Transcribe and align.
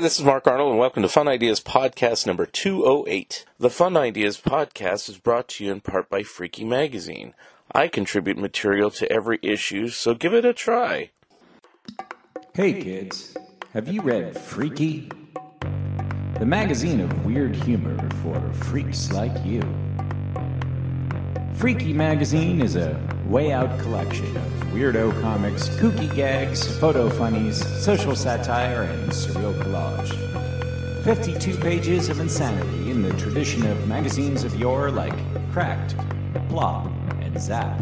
This 0.00 0.18
is 0.18 0.24
Mark 0.24 0.46
Arnold, 0.46 0.70
and 0.70 0.78
welcome 0.78 1.02
to 1.02 1.10
Fun 1.10 1.28
Ideas 1.28 1.60
Podcast 1.60 2.26
number 2.26 2.46
208. 2.46 3.44
The 3.58 3.68
Fun 3.68 3.98
Ideas 3.98 4.40
Podcast 4.40 5.10
is 5.10 5.18
brought 5.18 5.48
to 5.48 5.64
you 5.64 5.72
in 5.72 5.82
part 5.82 6.08
by 6.08 6.22
Freaky 6.22 6.64
Magazine. 6.64 7.34
I 7.74 7.86
contribute 7.86 8.38
material 8.38 8.90
to 8.92 9.12
every 9.12 9.38
issue, 9.42 9.88
so 9.88 10.14
give 10.14 10.32
it 10.32 10.46
a 10.46 10.54
try. 10.54 11.10
Hey 12.54 12.82
kids, 12.82 13.36
have 13.74 13.88
you 13.88 14.00
read 14.00 14.38
Freaky? 14.38 15.10
The 16.38 16.46
magazine 16.46 17.00
of 17.00 17.26
weird 17.26 17.54
humor 17.54 17.98
for 18.22 18.40
freaks 18.54 19.12
like 19.12 19.44
you. 19.44 19.60
Freaky 21.56 21.92
Magazine 21.92 22.62
is 22.62 22.74
a 22.74 22.98
way 23.30 23.52
out 23.52 23.78
collection 23.78 24.36
of 24.36 24.42
weirdo 24.72 25.18
comics, 25.20 25.68
kooky 25.68 26.12
gags, 26.16 26.76
photo 26.78 27.08
funnies, 27.08 27.64
social 27.80 28.16
satire, 28.16 28.82
and 28.82 29.12
surreal 29.12 29.54
collage. 29.62 31.04
52 31.04 31.56
pages 31.58 32.08
of 32.08 32.18
insanity 32.18 32.90
in 32.90 33.02
the 33.02 33.12
tradition 33.12 33.64
of 33.68 33.86
magazines 33.86 34.42
of 34.42 34.58
yore 34.58 34.90
like 34.90 35.14
Cracked, 35.52 35.94
Plop, 36.48 36.90
and 37.20 37.40
Zap. 37.40 37.80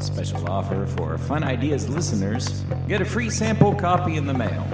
Special 0.00 0.48
offer 0.48 0.86
for 0.86 1.18
Fun 1.18 1.42
Ideas 1.42 1.88
listeners 1.88 2.62
get 2.86 3.00
a 3.00 3.04
free 3.04 3.30
sample 3.30 3.74
copy 3.74 4.14
in 4.14 4.26
the 4.26 4.34
mail, 4.34 4.64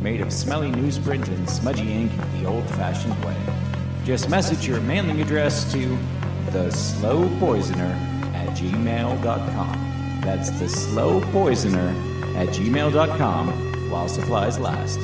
made 0.00 0.20
of 0.20 0.32
smelly 0.32 0.72
newsprint 0.72 1.28
and 1.28 1.48
smudgy 1.48 1.92
ink 1.92 2.12
the 2.40 2.46
old 2.46 2.68
fashioned 2.70 3.24
way. 3.24 3.36
Just 4.04 4.28
message 4.28 4.66
your 4.66 4.80
mailing 4.80 5.20
address 5.20 5.70
to 5.72 5.96
the 6.50 6.68
slow 6.72 7.28
poisoner 7.38 8.11
gmail.com. 8.54 10.20
That's 10.22 10.50
the 10.50 10.68
slow 10.68 11.20
poisoner 11.32 11.88
at 12.36 12.48
gmail.com 12.48 13.90
while 13.90 14.08
supplies 14.08 14.58
last. 14.58 14.98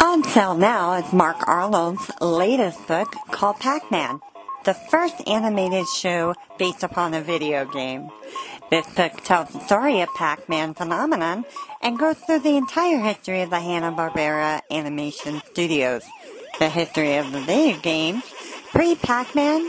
On 0.00 0.24
sale 0.24 0.54
now 0.54 0.94
is 0.94 1.12
Mark 1.12 1.36
Arnold's 1.48 2.10
latest 2.20 2.86
book 2.86 3.14
called 3.30 3.58
Pac-Man, 3.60 4.20
the 4.64 4.74
first 4.74 5.14
animated 5.26 5.86
show 5.86 6.34
based 6.58 6.82
upon 6.82 7.14
a 7.14 7.22
video 7.22 7.64
game. 7.64 8.10
This 8.70 8.86
book 8.94 9.22
tells 9.24 9.48
the 9.50 9.60
story 9.60 10.00
of 10.00 10.08
Pac-Man 10.14 10.74
phenomenon 10.74 11.44
and 11.82 11.98
goes 11.98 12.18
through 12.18 12.40
the 12.40 12.56
entire 12.56 12.98
history 12.98 13.42
of 13.42 13.50
the 13.50 13.60
Hanna-Barbera 13.60 14.60
Animation 14.70 15.42
Studios, 15.50 16.04
the 16.58 16.68
history 16.68 17.16
of 17.16 17.32
the 17.32 17.40
video 17.40 17.78
games, 17.80 18.22
pre-Pac-Man, 18.72 19.68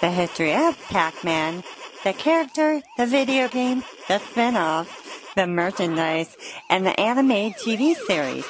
the 0.00 0.10
history 0.10 0.54
of 0.54 0.80
Pac-Man, 0.88 1.64
the 2.04 2.12
character, 2.12 2.80
the 2.96 3.06
video 3.06 3.48
game, 3.48 3.82
the 4.06 4.18
spin-offs, 4.18 5.34
the 5.34 5.46
merchandise, 5.46 6.36
and 6.70 6.86
the 6.86 6.98
animated 7.00 7.58
TV 7.58 7.94
series. 7.94 8.46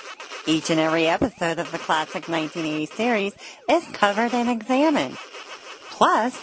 Each 0.47 0.71
and 0.71 0.79
every 0.79 1.07
episode 1.07 1.59
of 1.59 1.73
the 1.73 1.79
classic 1.79 2.29
1980 2.29 2.87
series 2.87 3.35
is 3.71 3.85
covered 3.93 4.35
and 4.35 4.51
examined. 4.51 5.17
Plus, 5.91 6.41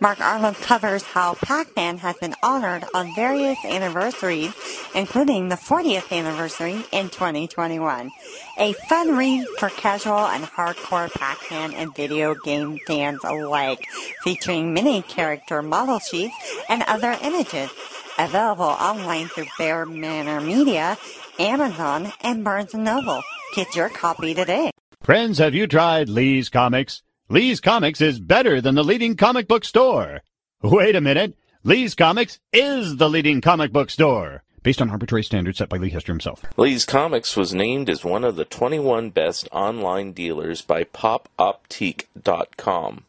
Mark 0.00 0.20
Arnold 0.20 0.56
covers 0.56 1.02
how 1.02 1.34
Pac-Man 1.34 1.98
has 1.98 2.16
been 2.16 2.34
honored 2.42 2.84
on 2.94 3.14
various 3.14 3.58
anniversaries, 3.64 4.54
including 4.94 5.48
the 5.48 5.56
40th 5.56 6.10
anniversary 6.16 6.84
in 6.92 7.08
2021. 7.08 8.10
A 8.58 8.72
fun 8.72 9.16
read 9.16 9.46
for 9.58 9.68
casual 9.68 10.26
and 10.26 10.44
hardcore 10.44 11.12
Pac-Man 11.12 11.74
and 11.74 11.94
video 11.94 12.34
game 12.34 12.78
fans 12.86 13.20
alike, 13.24 13.86
featuring 14.22 14.72
mini 14.72 15.02
character 15.02 15.62
model 15.62 15.98
sheets 15.98 16.34
and 16.68 16.82
other 16.84 17.16
images. 17.22 17.70
Available 18.18 18.64
online 18.64 19.26
through 19.26 19.46
Bear 19.58 19.84
Manor 19.86 20.40
Media, 20.40 20.96
Amazon, 21.38 22.12
and 22.22 22.44
Barnes 22.44 22.72
& 22.74 22.74
Noble. 22.74 23.22
Get 23.56 23.74
your 23.74 23.88
copy 23.88 24.34
today. 24.34 24.70
Friends, 25.02 25.38
have 25.38 25.54
you 25.54 25.66
tried 25.66 26.08
Lee's 26.08 26.48
Comics? 26.48 27.02
Lee's 27.28 27.60
Comics 27.60 28.00
is 28.00 28.20
better 28.20 28.60
than 28.60 28.74
the 28.74 28.84
leading 28.84 29.16
comic 29.16 29.48
book 29.48 29.64
store. 29.64 30.20
Wait 30.62 30.94
a 30.94 31.00
minute. 31.00 31.34
Lee's 31.64 31.94
Comics 31.94 32.38
is 32.52 32.96
the 32.96 33.08
leading 33.08 33.40
comic 33.40 33.72
book 33.72 33.90
store. 33.90 34.44
Based 34.64 34.82
on 34.82 34.90
arbitrary 34.90 35.22
standards 35.22 35.58
set 35.58 35.68
by 35.68 35.76
Lee 35.76 35.90
Hester 35.90 36.10
himself. 36.10 36.42
Lee's 36.56 36.86
Comics 36.86 37.36
was 37.36 37.52
named 37.52 37.90
as 37.90 38.02
one 38.02 38.24
of 38.24 38.36
the 38.36 38.46
21 38.46 39.10
best 39.10 39.46
online 39.52 40.12
dealers 40.12 40.62
by 40.62 40.84
popoptique.com. 40.84 43.04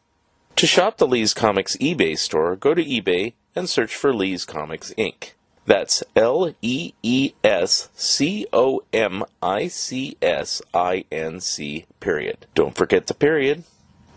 To 0.56 0.66
shop 0.66 0.98
the 0.98 1.06
Lee's 1.06 1.32
Comics 1.32 1.78
eBay 1.78 2.18
store, 2.18 2.56
go 2.56 2.74
to 2.74 2.84
eBay 2.84 3.32
and 3.54 3.70
search 3.70 3.96
for 3.96 4.14
Lee's 4.14 4.44
Comics 4.44 4.92
Inc. 4.98 5.30
That's 5.64 6.04
L 6.14 6.52
E 6.60 6.92
E 7.02 7.32
S 7.42 7.88
C 7.94 8.46
O 8.52 8.82
M 8.92 9.24
I 9.42 9.68
C 9.68 10.18
S 10.20 10.60
I 10.74 11.06
N 11.10 11.40
C, 11.40 11.86
period. 12.00 12.44
Don't 12.54 12.76
forget 12.76 13.06
the 13.06 13.14
period. 13.14 13.64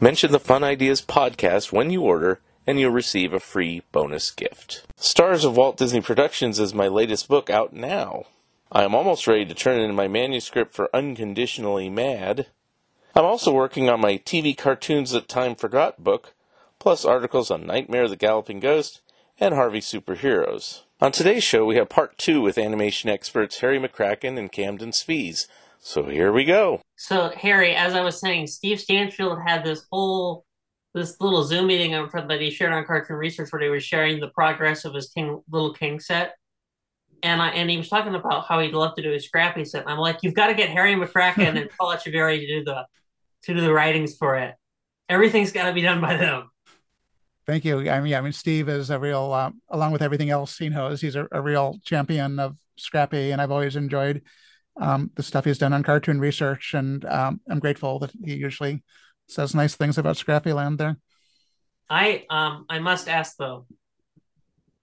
Mention 0.02 0.34
the 0.34 0.42
Fun 0.42 0.66
Ideas 0.66 1.02
podcast 1.02 1.72
when 1.72 1.90
you 1.90 2.02
order, 2.02 2.42
and 2.66 2.80
you'll 2.80 2.92
receive 2.92 3.34
a 3.34 3.40
free 3.40 3.84
bonus 3.92 4.32
gift. 4.32 4.84
Stars 4.96 5.44
of 5.44 5.58
Walt 5.58 5.78
Disney 5.78 6.02
Productions 6.02 6.60
is 6.60 6.74
my 6.74 6.88
latest 6.88 7.28
book 7.28 7.50
out 7.50 7.74
now. 7.74 8.26
I 8.72 8.84
am 8.84 8.94
almost 8.94 9.26
ready 9.26 9.46
to 9.46 9.56
turn 9.56 9.82
in 9.82 9.96
my 9.96 10.08
manuscript 10.08 10.74
for 10.74 10.96
Unconditionally 10.96 11.90
Mad. 11.90 12.48
I'm 13.16 13.26
also 13.26 13.52
working 13.52 13.90
on 13.90 14.00
my 14.00 14.18
TV 14.18 14.56
Cartoons 14.56 15.12
That 15.12 15.28
Time 15.28 15.56
Forgot 15.56 16.04
book, 16.04 16.34
plus 16.78 17.04
articles 17.04 17.50
on 17.50 17.66
Nightmare 17.66 18.08
the 18.08 18.16
Galloping 18.16 18.60
Ghost 18.60 19.02
and 19.40 19.56
Harvey 19.56 19.80
Superheroes. 19.80 20.82
On 21.02 21.12
today's 21.12 21.44
show, 21.44 21.66
we 21.66 21.78
have 21.78 21.90
part 21.90 22.18
two 22.18 22.42
with 22.42 22.58
animation 22.58 23.10
experts 23.10 23.62
Harry 23.62 23.80
McCracken 23.80 24.38
and 24.38 24.52
Kamden 24.52 24.94
Spies. 24.94 25.48
So 25.80 26.04
here 26.04 26.32
we 26.32 26.44
go. 26.44 26.82
So 26.98 27.30
Harry, 27.30 27.74
as 27.74 27.96
I 27.96 28.02
was 28.02 28.20
saying, 28.20 28.48
Steve 28.48 28.80
Stanchfield 28.80 29.40
had 29.46 29.64
this 29.64 29.86
whole 29.92 30.46
this 30.94 31.20
little 31.20 31.44
Zoom 31.44 31.68
meeting 31.68 31.92
that 31.92 32.42
he 32.42 32.50
shared 32.50 32.74
on 32.74 32.86
Cartoon 32.86 33.16
Research 33.16 33.52
where 33.52 33.62
he 33.62 33.70
was 33.70 33.84
sharing 33.84 34.20
the 34.20 34.30
progress 34.30 34.86
of 34.86 34.94
his 34.94 35.10
King 35.10 35.42
Little 35.50 35.74
King 35.74 36.00
set. 36.00 36.36
And 37.22 37.42
I 37.42 37.50
and 37.50 37.70
he 37.70 37.78
was 37.78 37.90
talking 37.90 38.16
about 38.16 38.46
how 38.48 38.60
he'd 38.60 38.74
love 38.74 38.96
to 38.96 39.02
do 39.02 39.14
a 39.14 39.20
Scrappy 39.20 39.66
set. 39.66 39.82
And 39.82 39.92
I'm 39.92 40.00
like, 40.00 40.20
you've 40.22 40.34
got 40.34 40.48
to 40.48 40.54
get 40.54 40.70
Harry 40.70 40.96
McCracken 40.96 41.60
and 41.60 41.70
Paul 41.78 41.96
Etcheverry 41.96 42.40
to 42.40 42.48
do 42.48 42.64
the 42.64 42.86
to 43.44 43.54
do 43.54 43.62
the 43.62 43.74
writings 43.74 44.16
for 44.16 44.36
it. 44.36 44.56
Everything's 45.10 45.52
got 45.52 45.68
to 45.68 45.74
be 45.74 45.82
done 45.82 46.02
by 46.02 46.16
them. 46.16 46.50
Thank 47.46 47.66
you. 47.66 47.90
I 47.90 48.00
mean, 48.00 48.14
I 48.14 48.22
mean, 48.22 48.32
Steve 48.32 48.70
is 48.70 48.92
a 48.92 49.00
real, 49.00 49.34
uh, 49.34 49.50
along 49.70 49.92
with 49.92 50.04
everything 50.04 50.30
else 50.30 50.58
he 50.58 50.70
knows, 50.70 51.02
he's 51.02 51.16
a, 51.16 51.28
a 51.32 51.42
real 51.42 51.80
champion 51.84 52.40
of 52.40 52.58
Scrappy, 52.78 53.32
and 53.32 53.42
I've 53.42 53.50
always 53.50 53.76
enjoyed 53.76 54.22
um, 54.80 55.10
the 55.16 55.24
stuff 55.24 55.46
he's 55.46 55.58
done 55.58 55.74
on 55.74 55.82
cartoon 55.82 56.20
research, 56.20 56.76
and 56.76 57.04
um, 57.06 57.42
I'm 57.50 57.58
grateful 57.58 57.98
that 58.00 58.12
he 58.24 58.36
usually 58.36 58.84
says 59.30 59.56
nice 59.56 59.76
things 59.76 59.98
about 59.98 60.18
Scrappyland 60.18 60.78
there. 60.78 60.98
I 61.90 62.26
um 62.30 62.66
I 62.70 62.80
must 62.80 63.08
ask 63.08 63.36
though. 63.38 63.66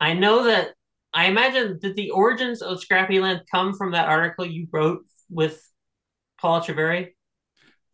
I 0.01 0.13
know 0.13 0.45
that 0.45 0.75
I 1.15 1.27
imagine 1.27 1.79
that 1.83 1.97
the 1.97 2.11
origins 2.11 2.63
of 2.63 2.81
Scrappyland 2.81 3.43
come 3.51 3.75
from 3.75 3.93
that 3.93 4.09
article 4.09 4.45
you 4.45 4.69
wrote 4.71 5.05
with 5.31 5.61
Paul 6.39 6.61
Etcheverry? 6.61 7.13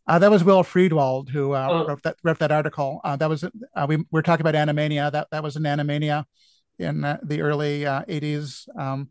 Uh, 0.06 0.18
that 0.18 0.30
was 0.30 0.42
Will 0.42 0.64
Friedwald 0.64 1.28
who 1.28 1.52
uh, 1.52 1.68
Oh. 1.70 1.86
wrote 1.86 2.02
that 2.02 2.16
wrote 2.24 2.38
that 2.40 2.50
article. 2.50 3.00
Uh, 3.04 3.16
that 3.16 3.28
was 3.28 3.44
uh, 3.44 3.86
we 3.88 4.04
were 4.10 4.22
talking 4.22 4.44
about 4.46 4.54
Animania. 4.56 5.12
That 5.12 5.28
that 5.30 5.42
was 5.42 5.56
an 5.56 5.62
Animania 5.62 6.24
in 6.78 7.04
uh, 7.04 7.18
the 7.22 7.40
early 7.40 7.86
uh, 7.86 8.02
'80s. 8.08 8.66
Um, 8.76 9.10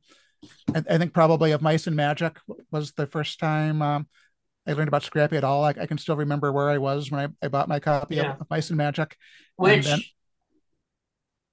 I, 0.75 0.83
I 0.89 0.97
think 0.97 1.13
probably 1.13 1.53
of 1.53 1.61
Mice 1.61 1.87
and 1.87 1.95
Magic 1.95 2.37
was 2.71 2.91
the 2.91 3.07
first 3.07 3.39
time 3.39 3.81
um, 3.81 4.07
I 4.71 4.73
learned 4.75 4.87
about 4.87 5.03
Scrappy 5.03 5.37
at 5.37 5.43
all. 5.43 5.63
I, 5.63 5.69
I 5.69 5.85
can 5.85 5.97
still 5.97 6.15
remember 6.15 6.51
where 6.51 6.69
I 6.69 6.77
was 6.77 7.11
when 7.11 7.19
I, 7.41 7.45
I 7.45 7.49
bought 7.49 7.67
my 7.67 7.79
copy 7.79 8.15
Yeah. 8.15 8.33
of, 8.33 8.41
of 8.41 8.49
Mice 8.49 8.69
and 8.69 8.77
Magic. 8.77 9.15
Which 9.57 9.85
then- 9.85 10.01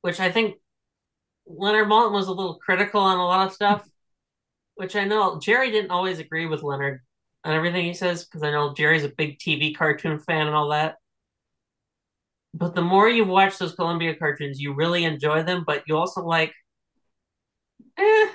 which 0.03 0.21
I 0.21 0.31
think 0.31 0.57
Leonard 1.47 1.89
Maltin 1.89 2.13
was 2.13 2.29
a 2.29 2.33
little 2.33 2.55
critical 2.55 3.01
on 3.01 3.19
a 3.19 3.25
lot 3.25 3.47
of 3.47 3.53
stuff. 3.53 3.87
Which 4.77 4.95
I 4.95 5.05
know 5.05 5.39
Jerry 5.41 5.71
didn't 5.73 5.91
always 5.91 6.21
agree 6.21 6.47
with 6.47 6.63
Leonard. 6.63 7.01
on 7.45 7.53
everything 7.55 7.85
he 7.85 7.95
says 7.95 8.25
because 8.25 8.43
I 8.43 8.51
know 8.53 8.75
Jerry's 8.75 9.05
a 9.05 9.09
big 9.09 9.39
TV 9.39 9.77
cartoon 9.77 10.19
fan 10.21 10.47
and 10.47 10.55
all 10.55 10.69
that. 10.69 10.97
But 12.55 12.75
the 12.75 12.83
more 12.83 13.09
you 13.09 13.25
watch 13.25 13.59
those 13.59 13.75
Columbia 13.75 14.15
cartoons, 14.15 14.61
you 14.61 14.73
really 14.75 15.05
enjoy 15.05 15.43
them, 15.43 15.65
but 15.67 15.83
you 15.87 15.97
also 15.97 16.23
like, 16.25 16.53
eh, 17.99 18.27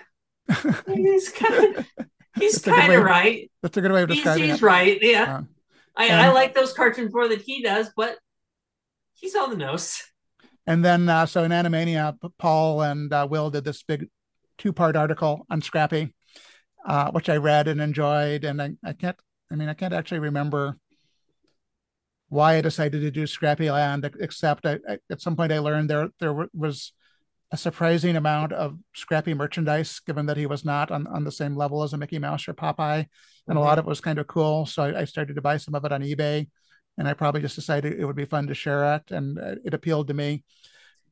he's 0.87 1.29
kind 1.31 1.77
of, 1.77 1.87
he's 2.39 2.59
kind 2.59 2.91
of 2.93 3.03
right. 3.03 3.51
That's 3.61 3.77
a 3.77 3.81
good 3.81 3.91
way 3.91 4.03
of 4.03 4.09
He's, 4.09 4.17
describing 4.19 4.45
he's 4.45 4.55
it. 4.55 4.61
right, 4.61 4.97
yeah. 5.01 5.37
Uh, 5.37 5.41
I, 5.95 6.05
and- 6.07 6.21
I 6.21 6.31
like 6.31 6.53
those 6.55 6.73
cartoons 6.73 7.13
more 7.13 7.27
than 7.27 7.39
he 7.39 7.61
does, 7.61 7.89
but 7.95 8.17
he's 9.13 9.35
on 9.35 9.49
the 9.51 9.57
nose. 9.57 10.01
And 10.65 10.83
then, 10.83 11.09
uh, 11.09 11.25
so 11.25 11.43
in 11.43 11.51
Animania, 11.51 12.15
Paul 12.37 12.81
and 12.81 13.11
uh, 13.11 13.27
Will 13.29 13.49
did 13.49 13.65
this 13.65 13.83
big 13.83 14.07
two-part 14.57 14.95
article 14.95 15.45
on 15.49 15.61
Scrappy, 15.61 16.13
uh, 16.85 17.11
which 17.11 17.27
I 17.27 17.35
read 17.37 17.67
and 17.67 17.81
enjoyed. 17.81 18.45
And 18.45 18.61
I, 18.61 18.71
I 18.83 18.93
can't, 18.93 19.17
I 19.51 19.55
mean, 19.55 19.67
I 19.67 19.73
can't 19.73 19.93
actually 19.93 20.19
remember 20.19 20.77
why 22.29 22.55
I 22.55 22.61
decided 22.61 23.01
to 23.01 23.11
do 23.11 23.27
Scrappy 23.27 23.69
Land, 23.69 24.09
except 24.19 24.65
I, 24.65 24.79
I, 24.87 24.97
at 25.11 25.21
some 25.21 25.35
point 25.35 25.51
I 25.51 25.59
learned 25.59 25.89
there 25.89 26.09
there 26.19 26.47
was 26.53 26.93
a 27.53 27.57
surprising 27.57 28.15
amount 28.15 28.51
of 28.51 28.79
Scrappy 28.95 29.35
merchandise, 29.35 30.01
given 30.07 30.25
that 30.25 30.37
he 30.37 30.47
was 30.47 30.65
not 30.65 30.89
on, 30.89 31.05
on 31.05 31.23
the 31.23 31.31
same 31.31 31.55
level 31.55 31.83
as 31.83 31.93
a 31.93 31.97
Mickey 31.97 32.17
Mouse 32.17 32.47
or 32.47 32.55
Popeye, 32.55 33.05
and 33.47 33.57
a 33.57 33.61
lot 33.61 33.77
of 33.77 33.85
it 33.85 33.89
was 33.89 34.01
kind 34.01 34.17
of 34.17 34.25
cool. 34.25 34.65
So 34.65 34.83
I, 34.83 35.01
I 35.01 35.05
started 35.05 35.35
to 35.35 35.41
buy 35.41 35.57
some 35.57 35.75
of 35.75 35.85
it 35.85 35.91
on 35.91 36.01
eBay, 36.01 36.49
and 36.97 37.07
I 37.07 37.13
probably 37.13 37.41
just 37.41 37.55
decided 37.55 37.93
it 37.93 38.05
would 38.05 38.15
be 38.15 38.25
fun 38.25 38.47
to 38.47 38.55
share 38.55 38.95
it, 38.95 39.11
and 39.11 39.37
uh, 39.37 39.55
it 39.63 39.75
appealed 39.75 40.07
to 40.07 40.15
me 40.15 40.43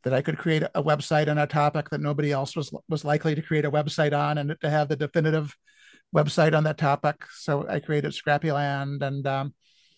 that 0.04 0.16
I 0.16 0.24
could 0.24 0.40
create 0.40 0.64
a 0.64 0.82
website 0.82 1.30
on 1.30 1.38
a 1.38 1.46
topic 1.46 1.92
that 1.92 2.02
nobody 2.02 2.32
else 2.32 2.56
was 2.56 2.74
was 2.90 3.06
likely 3.06 3.36
to 3.36 3.42
create 3.44 3.66
a 3.66 3.72
website 3.72 4.18
on, 4.18 4.40
and 4.40 4.56
to 4.62 4.70
have 4.70 4.90
the 4.90 4.96
definitive 4.96 5.56
website 6.14 6.58
on 6.58 6.64
that 6.64 6.80
topic. 6.80 7.24
So 7.36 7.68
I 7.70 7.80
created 7.80 8.14
Scrappy 8.16 8.52
Land 8.52 9.02
and 9.02 9.26
um, 9.26 9.54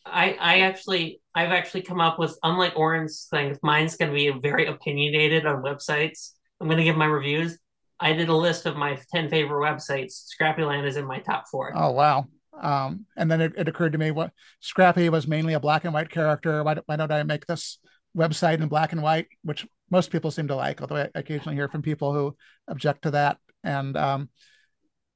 I, 0.05 0.37
I 0.39 0.59
actually, 0.59 1.21
I've 1.35 1.51
actually 1.51 1.81
come 1.81 1.99
up 1.99 2.19
with, 2.19 2.37
unlike 2.43 2.75
Oren's 2.75 3.27
thing, 3.29 3.57
mine's 3.63 3.95
going 3.95 4.11
to 4.11 4.15
be 4.15 4.29
very 4.39 4.67
opinionated 4.67 5.45
on 5.45 5.63
websites. 5.63 6.31
I'm 6.59 6.67
going 6.67 6.77
to 6.77 6.83
give 6.83 6.95
my 6.95 7.05
reviews. 7.05 7.57
I 7.99 8.13
did 8.13 8.29
a 8.29 8.35
list 8.35 8.65
of 8.65 8.75
my 8.75 8.99
10 9.13 9.29
favorite 9.29 9.59
websites. 9.59 10.25
Scrappyland 10.29 10.85
is 10.85 10.97
in 10.97 11.05
my 11.05 11.19
top 11.19 11.45
four. 11.49 11.71
oh 11.75 11.91
wow. 11.91 12.27
Um, 12.61 13.07
and 13.17 13.31
then 13.31 13.41
it, 13.41 13.53
it 13.57 13.67
occurred 13.67 13.93
to 13.93 13.97
me 13.97 14.11
what 14.11 14.31
Scrappy 14.59 15.09
was 15.09 15.27
mainly 15.27 15.53
a 15.53 15.59
black 15.59 15.85
and 15.85 15.93
white 15.93 16.09
character. 16.09 16.63
Why, 16.63 16.77
why 16.85 16.95
don't 16.97 17.11
I 17.11 17.23
make 17.23 17.47
this 17.47 17.79
website 18.15 18.61
in 18.61 18.67
black 18.67 18.91
and 18.91 19.01
white, 19.01 19.27
which 19.43 19.65
most 19.89 20.11
people 20.11 20.31
seem 20.31 20.47
to 20.47 20.55
like, 20.55 20.81
although 20.81 20.97
I 20.97 21.09
occasionally 21.15 21.55
hear 21.55 21.67
from 21.67 21.81
people 21.81 22.13
who 22.13 22.35
object 22.67 23.03
to 23.03 23.11
that. 23.11 23.37
And 23.63 23.97
um, 23.97 24.29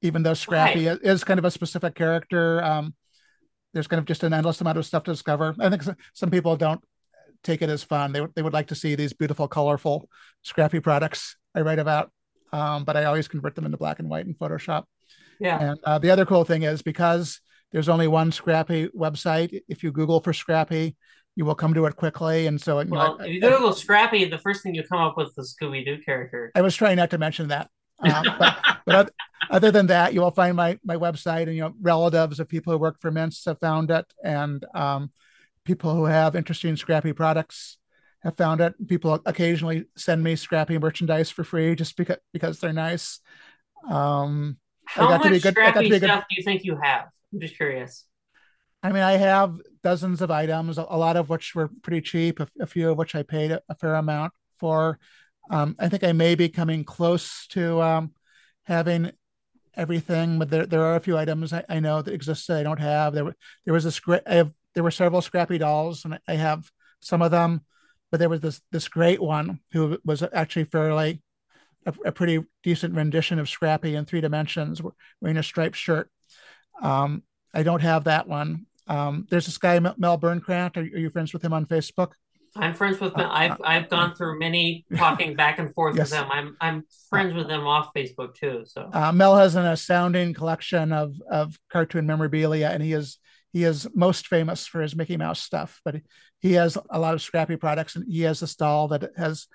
even 0.02 0.22
though 0.22 0.34
Scrappy 0.34 0.86
Why? 0.86 0.98
is 1.02 1.24
kind 1.24 1.38
of 1.38 1.44
a 1.44 1.50
specific 1.50 1.94
character, 1.94 2.62
um, 2.62 2.94
there's 3.72 3.86
kind 3.86 3.98
of 3.98 4.06
just 4.06 4.22
an 4.22 4.32
endless 4.32 4.60
amount 4.60 4.78
of 4.78 4.86
stuff 4.86 5.04
to 5.04 5.12
discover. 5.12 5.54
I 5.60 5.68
think 5.68 5.82
some 6.14 6.30
people 6.30 6.56
don't 6.56 6.80
take 7.44 7.62
it 7.62 7.70
as 7.70 7.82
fun. 7.82 8.12
They, 8.12 8.26
they 8.34 8.42
would 8.42 8.52
like 8.52 8.68
to 8.68 8.74
see 8.74 8.94
these 8.94 9.12
beautiful, 9.12 9.48
colorful, 9.48 10.08
scrappy 10.42 10.80
products 10.80 11.36
I 11.54 11.60
write 11.60 11.78
about, 11.78 12.10
um, 12.52 12.84
but 12.84 12.96
I 12.96 13.04
always 13.04 13.28
convert 13.28 13.54
them 13.54 13.66
into 13.66 13.78
black 13.78 13.98
and 13.98 14.08
white 14.08 14.26
in 14.26 14.34
Photoshop. 14.34 14.84
Yeah. 15.38 15.60
And 15.60 15.78
uh, 15.84 15.98
the 15.98 16.10
other 16.10 16.26
cool 16.26 16.44
thing 16.44 16.62
is 16.62 16.82
because 16.82 17.40
there's 17.72 17.88
only 17.88 18.08
one 18.08 18.32
Scrappy 18.32 18.88
website, 18.88 19.60
if 19.68 19.82
you 19.82 19.92
Google 19.92 20.20
for 20.20 20.32
Scrappy, 20.32 20.96
you 21.36 21.44
will 21.44 21.54
come 21.54 21.74
to 21.74 21.84
it 21.86 21.94
quickly. 21.94 22.46
And 22.46 22.60
so, 22.60 22.80
you 22.80 22.90
Well, 22.90 23.18
know, 23.18 23.24
if 23.24 23.32
you 23.34 23.40
Google 23.40 23.72
Scrappy, 23.72 24.24
the 24.24 24.38
first 24.38 24.62
thing 24.62 24.74
you 24.74 24.82
come 24.82 25.00
up 25.00 25.16
with 25.16 25.28
is 25.28 25.34
the 25.34 25.42
Scooby 25.42 25.84
Doo 25.84 25.98
character. 26.04 26.50
I 26.54 26.62
was 26.62 26.74
trying 26.74 26.96
not 26.96 27.10
to 27.10 27.18
mention 27.18 27.48
that. 27.48 27.70
Um, 28.00 28.24
but 28.38 28.56
but 28.86 29.12
other 29.50 29.70
than 29.70 29.86
that, 29.88 30.14
you 30.14 30.20
will 30.20 30.30
find 30.30 30.56
my 30.56 30.78
my 30.84 30.96
website 30.96 31.42
and 31.44 31.54
you 31.54 31.62
know 31.62 31.74
relatives 31.80 32.40
of 32.40 32.48
people 32.48 32.72
who 32.72 32.78
work 32.78 33.00
for 33.00 33.10
Mintz 33.10 33.44
have 33.46 33.58
found 33.60 33.90
it, 33.90 34.06
and 34.22 34.64
um, 34.74 35.10
people 35.64 35.94
who 35.94 36.04
have 36.04 36.34
interesting 36.36 36.76
scrappy 36.76 37.12
products 37.12 37.78
have 38.22 38.36
found 38.36 38.60
it. 38.60 38.74
People 38.88 39.20
occasionally 39.26 39.84
send 39.96 40.22
me 40.22 40.34
scrappy 40.36 40.78
merchandise 40.78 41.30
for 41.30 41.44
free 41.44 41.74
just 41.74 41.96
because 41.96 42.18
because 42.32 42.58
they're 42.60 42.72
nice. 42.72 43.20
Um, 43.88 44.58
How 44.86 45.08
got 45.08 45.22
to 45.22 45.28
be 45.28 45.34
much 45.36 45.42
good- 45.42 45.58
I 45.58 45.60
got 45.60 45.66
to 45.66 45.70
scrappy 45.72 45.90
be 45.90 45.98
good- 46.00 46.06
stuff 46.08 46.24
do 46.28 46.36
you 46.36 46.42
think 46.42 46.64
you 46.64 46.76
have? 46.82 47.06
I'm 47.32 47.40
just 47.40 47.56
curious. 47.56 48.04
I 48.82 48.92
mean, 48.92 49.02
I 49.02 49.12
have 49.12 49.56
dozens 49.82 50.22
of 50.22 50.30
items, 50.30 50.78
a 50.78 50.82
lot 50.82 51.16
of 51.16 51.28
which 51.28 51.54
were 51.54 51.68
pretty 51.82 52.00
cheap, 52.00 52.38
a, 52.40 52.48
a 52.60 52.66
few 52.66 52.90
of 52.90 52.96
which 52.96 53.14
I 53.14 53.22
paid 53.24 53.50
a, 53.50 53.60
a 53.68 53.74
fair 53.74 53.94
amount 53.94 54.32
for. 54.58 54.98
Um, 55.50 55.74
I 55.78 55.88
think 55.88 56.04
I 56.04 56.12
may 56.12 56.34
be 56.36 56.48
coming 56.48 56.84
close 56.84 57.46
to 57.48 57.80
um, 57.82 58.12
having 58.64 59.10
everything, 59.78 60.38
but 60.38 60.50
there, 60.50 60.66
there 60.66 60.82
are 60.82 60.96
a 60.96 61.00
few 61.00 61.16
items 61.16 61.52
I, 61.52 61.64
I 61.68 61.80
know 61.80 62.02
that 62.02 62.12
exist 62.12 62.48
that 62.48 62.58
I 62.58 62.62
don't 62.62 62.80
have. 62.80 63.14
There, 63.14 63.24
were 63.24 63.36
there 63.64 63.74
was 63.74 63.84
a 63.84 63.92
script. 63.92 64.28
I 64.28 64.34
have 64.34 64.52
there 64.74 64.82
were 64.82 64.90
several 64.90 65.22
scrappy 65.22 65.58
dolls, 65.58 66.04
and 66.04 66.18
I 66.28 66.34
have 66.34 66.70
some 67.00 67.22
of 67.22 67.30
them, 67.30 67.62
but 68.10 68.18
there 68.18 68.28
was 68.28 68.40
this 68.40 68.60
this 68.70 68.88
great 68.88 69.22
one 69.22 69.60
who 69.72 69.98
was 70.04 70.22
actually 70.32 70.64
fairly 70.64 71.22
a, 71.86 71.94
a 72.06 72.12
pretty 72.12 72.44
decent 72.62 72.94
rendition 72.94 73.38
of 73.38 73.48
Scrappy 73.48 73.94
in 73.94 74.04
three 74.04 74.20
dimensions, 74.20 74.82
wearing 75.20 75.38
a 75.38 75.42
striped 75.42 75.76
shirt. 75.76 76.10
Um, 76.82 77.22
I 77.54 77.62
don't 77.62 77.80
have 77.80 78.04
that 78.04 78.28
one. 78.28 78.66
Um, 78.86 79.26
there's 79.30 79.46
this 79.46 79.58
guy 79.58 79.78
Mel 79.78 80.18
Birnkrant. 80.18 80.76
Are, 80.76 80.80
are 80.80 80.98
you 80.98 81.10
friends 81.10 81.32
with 81.32 81.42
him 81.42 81.52
on 81.52 81.66
Facebook? 81.66 82.12
I'm 82.58 82.74
friends 82.74 83.00
with 83.00 83.14
them. 83.14 83.26
Uh, 83.30 83.32
I've 83.32 83.56
I've 83.64 83.88
gone 83.88 84.14
through 84.14 84.38
many 84.38 84.84
talking 84.96 85.34
back 85.36 85.58
and 85.58 85.72
forth 85.74 85.96
Yes. 85.96 86.10
with 86.10 86.18
them. 86.20 86.28
I'm 86.30 86.56
I'm 86.60 86.84
friends 87.08 87.34
with 87.34 87.48
them 87.48 87.66
off 87.66 87.90
Facebook 87.96 88.34
too. 88.34 88.64
So 88.66 88.90
Uh, 88.92 89.12
Mel 89.12 89.36
has 89.36 89.54
an 89.54 89.66
astounding 89.66 90.34
collection 90.34 90.92
of 90.92 91.14
of 91.30 91.58
cartoon 91.70 92.06
memorabilia, 92.06 92.68
and 92.68 92.82
he 92.82 92.92
is 92.92 93.18
he 93.52 93.64
is 93.64 93.88
most 93.94 94.26
famous 94.26 94.66
for 94.66 94.80
his 94.82 94.94
Mickey 94.94 95.16
Mouse 95.16 95.40
stuff. 95.40 95.80
But 95.84 95.96
he 96.40 96.52
has 96.54 96.76
a 96.90 96.98
lot 96.98 97.14
of 97.14 97.22
scrappy 97.22 97.56
products, 97.56 97.96
and 97.96 98.04
he 98.10 98.22
has 98.22 98.42
a 98.42 98.46
stall 98.46 98.88
that 98.88 99.10
has 99.16 99.46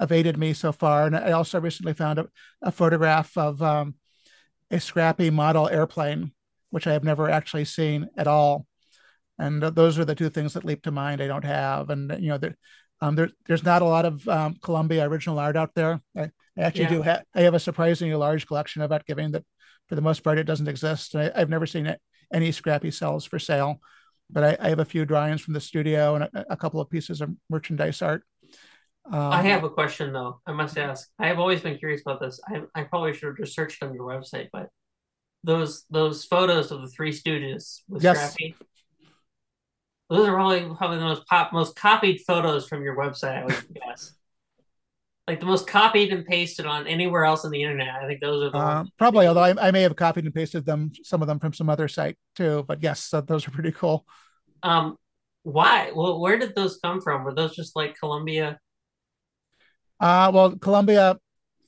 evaded 0.00 0.36
me 0.38 0.52
so 0.54 0.72
far. 0.72 1.06
And 1.06 1.14
I 1.16 1.32
also 1.32 1.60
recently 1.60 1.92
found 1.92 2.18
a, 2.18 2.26
a 2.62 2.72
photograph 2.72 3.36
of 3.36 3.62
um, 3.62 3.94
a 4.70 4.80
scrappy 4.80 5.30
model 5.30 5.68
airplane, 5.68 6.32
which 6.70 6.86
I 6.86 6.92
have 6.92 7.04
never 7.04 7.28
actually 7.28 7.66
seen 7.66 8.08
at 8.16 8.26
all. 8.26 8.66
And 9.40 9.62
those 9.62 9.98
are 9.98 10.04
the 10.04 10.14
two 10.14 10.28
things 10.28 10.52
that 10.52 10.64
leap 10.66 10.82
to 10.82 10.90
mind. 10.90 11.22
I 11.22 11.26
don't 11.26 11.44
have, 11.44 11.88
and 11.88 12.10
you 12.22 12.28
know, 12.28 12.36
there, 12.38 12.56
um, 13.00 13.14
there 13.16 13.30
there's 13.46 13.64
not 13.64 13.80
a 13.80 13.86
lot 13.86 14.04
of 14.04 14.28
um, 14.28 14.56
Columbia 14.62 15.08
original 15.08 15.38
art 15.38 15.56
out 15.56 15.74
there. 15.74 16.00
I, 16.14 16.24
I 16.58 16.62
actually 16.62 16.82
Yeah. 16.82 16.96
do 16.96 17.02
have. 17.02 17.22
I 17.34 17.40
have 17.42 17.54
a 17.54 17.58
surprisingly 17.60 18.14
large 18.14 18.46
collection 18.46 18.82
of 18.82 18.92
given 19.06 19.32
that 19.32 19.44
for 19.88 19.94
the 19.94 20.02
most 20.02 20.22
part 20.22 20.38
it 20.38 20.44
doesn't 20.44 20.68
exist. 20.68 21.16
I, 21.16 21.32
I've 21.34 21.48
never 21.48 21.66
seen 21.66 21.86
it, 21.86 21.98
any 22.32 22.52
scrappy 22.52 22.90
cells 22.90 23.24
for 23.24 23.38
sale, 23.38 23.80
but 24.28 24.44
I, 24.44 24.66
I 24.66 24.68
have 24.68 24.78
a 24.78 24.84
few 24.84 25.06
drawings 25.06 25.40
from 25.40 25.54
the 25.54 25.60
studio 25.60 26.16
and 26.16 26.24
a, 26.24 26.44
a 26.50 26.56
couple 26.56 26.80
of 26.80 26.90
pieces 26.90 27.22
of 27.22 27.30
merchandise 27.48 28.02
art. 28.02 28.22
Um, 29.10 29.32
I 29.32 29.42
have 29.42 29.64
a 29.64 29.70
question 29.70 30.12
though. 30.12 30.42
I 30.46 30.52
must 30.52 30.76
ask. 30.76 31.08
I 31.18 31.28
have 31.28 31.38
always 31.38 31.62
been 31.62 31.78
curious 31.78 32.02
about 32.02 32.20
this. 32.20 32.38
I 32.46 32.60
I 32.74 32.82
probably 32.84 33.14
should 33.14 33.28
have 33.28 33.38
just 33.38 33.54
searched 33.54 33.82
on 33.82 33.94
your 33.94 34.04
website, 34.06 34.48
but 34.52 34.68
those 35.42 35.86
those 35.88 36.26
photos 36.26 36.70
of 36.70 36.82
the 36.82 36.88
Three 36.88 37.12
Stooges 37.12 37.80
with 37.88 38.04
Yes. 38.04 38.34
Scrappy. 38.34 38.54
Those 40.10 40.28
are 40.28 40.34
probably 40.34 40.74
probably 40.76 40.98
the 40.98 41.04
most 41.04 41.26
pop 41.26 41.52
most 41.52 41.76
copied 41.76 42.20
photos 42.26 42.68
from 42.68 42.82
your 42.82 42.96
website. 42.96 43.38
I 43.42 43.44
would 43.46 43.56
guess. 43.74 44.12
Like 45.28 45.38
the 45.38 45.46
most 45.46 45.68
copied 45.68 46.12
and 46.12 46.26
pasted 46.26 46.66
on 46.66 46.86
anywhere 46.88 47.24
else 47.24 47.44
on 47.44 47.52
the 47.52 47.62
internet. 47.62 47.88
I 47.94 48.06
think 48.08 48.20
those 48.20 48.42
are 48.42 48.50
the 48.50 48.58
Uh, 48.58 48.64
ones. 48.74 48.90
probably, 48.98 49.26
although 49.28 49.42
I, 49.42 49.68
I 49.68 49.70
may 49.70 49.82
have 49.82 49.94
copied 49.94 50.24
and 50.24 50.34
pasted 50.34 50.64
them, 50.66 50.90
some 51.04 51.22
of 51.22 51.28
them 51.28 51.38
from 51.38 51.52
some 51.52 51.68
other 51.70 51.86
site 51.86 52.16
too. 52.34 52.64
But 52.66 52.82
yes, 52.82 53.00
so 53.04 53.20
those 53.20 53.46
are 53.46 53.52
pretty 53.52 53.70
cool. 53.72 54.04
Um, 54.62 54.96
why? 55.42 55.92
Well, 55.94 56.20
where 56.20 56.38
did 56.38 56.54
those 56.54 56.78
come 56.78 57.00
from? 57.00 57.24
Were 57.24 57.34
those 57.34 57.54
just 57.54 57.76
like 57.76 57.96
Columbia? 57.98 58.58
Uh, 59.98 60.30
well, 60.32 60.56
Columbia, 60.56 61.18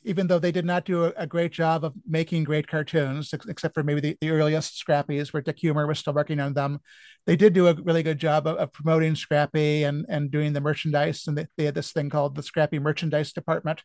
even 0.04 0.26
though 0.26 0.38
they 0.38 0.52
did 0.52 0.64
not 0.64 0.84
do 0.84 1.04
a, 1.04 1.12
a 1.16 1.26
great 1.26 1.52
job 1.52 1.84
of 1.84 1.92
making 2.06 2.44
great 2.44 2.66
cartoons, 2.66 3.32
ex- 3.32 3.46
except 3.46 3.74
for 3.74 3.82
maybe 3.82 4.00
the, 4.00 4.16
the 4.20 4.30
earliest 4.30 4.82
Scrappys, 4.84 5.32
where 5.32 5.42
Dick 5.42 5.58
Huemer 5.58 5.86
was 5.86 5.98
still 5.98 6.12
working 6.12 6.40
on 6.40 6.54
them, 6.54 6.80
they 7.26 7.36
did 7.36 7.52
do 7.52 7.68
a 7.68 7.74
really 7.74 8.02
good 8.02 8.18
job 8.18 8.46
of, 8.46 8.56
of 8.56 8.72
promoting 8.72 9.14
Scrappy 9.14 9.84
and 9.84 10.04
and 10.08 10.30
doing 10.30 10.52
the 10.52 10.60
merchandise. 10.60 11.26
And 11.26 11.36
they, 11.36 11.46
they 11.56 11.64
had 11.64 11.74
this 11.74 11.92
thing 11.92 12.10
called 12.10 12.34
the 12.34 12.42
Scrappy 12.42 12.78
Merchandise 12.78 13.32
Department, 13.32 13.82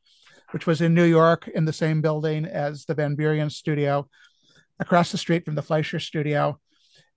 which 0.52 0.66
was 0.66 0.82
in 0.82 0.94
New 0.94 1.06
York 1.06 1.48
in 1.48 1.66
the 1.66 1.74
same 1.74 2.02
building 2.02 2.46
as 2.46 2.86
the 2.86 2.96
Van 2.96 3.16
Buren 3.16 3.50
Studio, 3.50 4.08
across 4.80 5.12
the 5.12 5.18
street 5.18 5.46
from 5.46 5.56
the 5.56 5.62
Fleischer 5.62 6.00
Studio. 6.00 6.60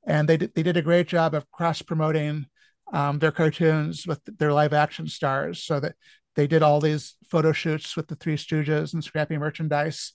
And 0.07 0.29
they 0.29 0.37
did, 0.37 0.55
they 0.55 0.63
did 0.63 0.77
a 0.77 0.83
great 0.83 1.09
job 1.09 1.35
of 1.35 1.51
cross 1.51 1.83
promoting 1.83 2.47
um, 2.93 3.19
their 3.19 3.33
cartoons 3.33 4.07
with 4.07 4.21
their 4.25 4.53
live 4.53 4.73
action 4.73 5.07
stars, 5.07 5.63
so 5.63 5.79
that 5.79 5.95
they 6.37 6.47
did 6.47 6.63
all 6.63 6.81
these 6.81 7.17
photo 7.29 7.53
shoots 7.53 7.97
with 7.97 8.09
the 8.09 8.17
Three 8.17 8.37
Stooges 8.37 8.93
and 8.95 9.03
Scrappy 9.03 9.37
merchandise. 9.39 10.13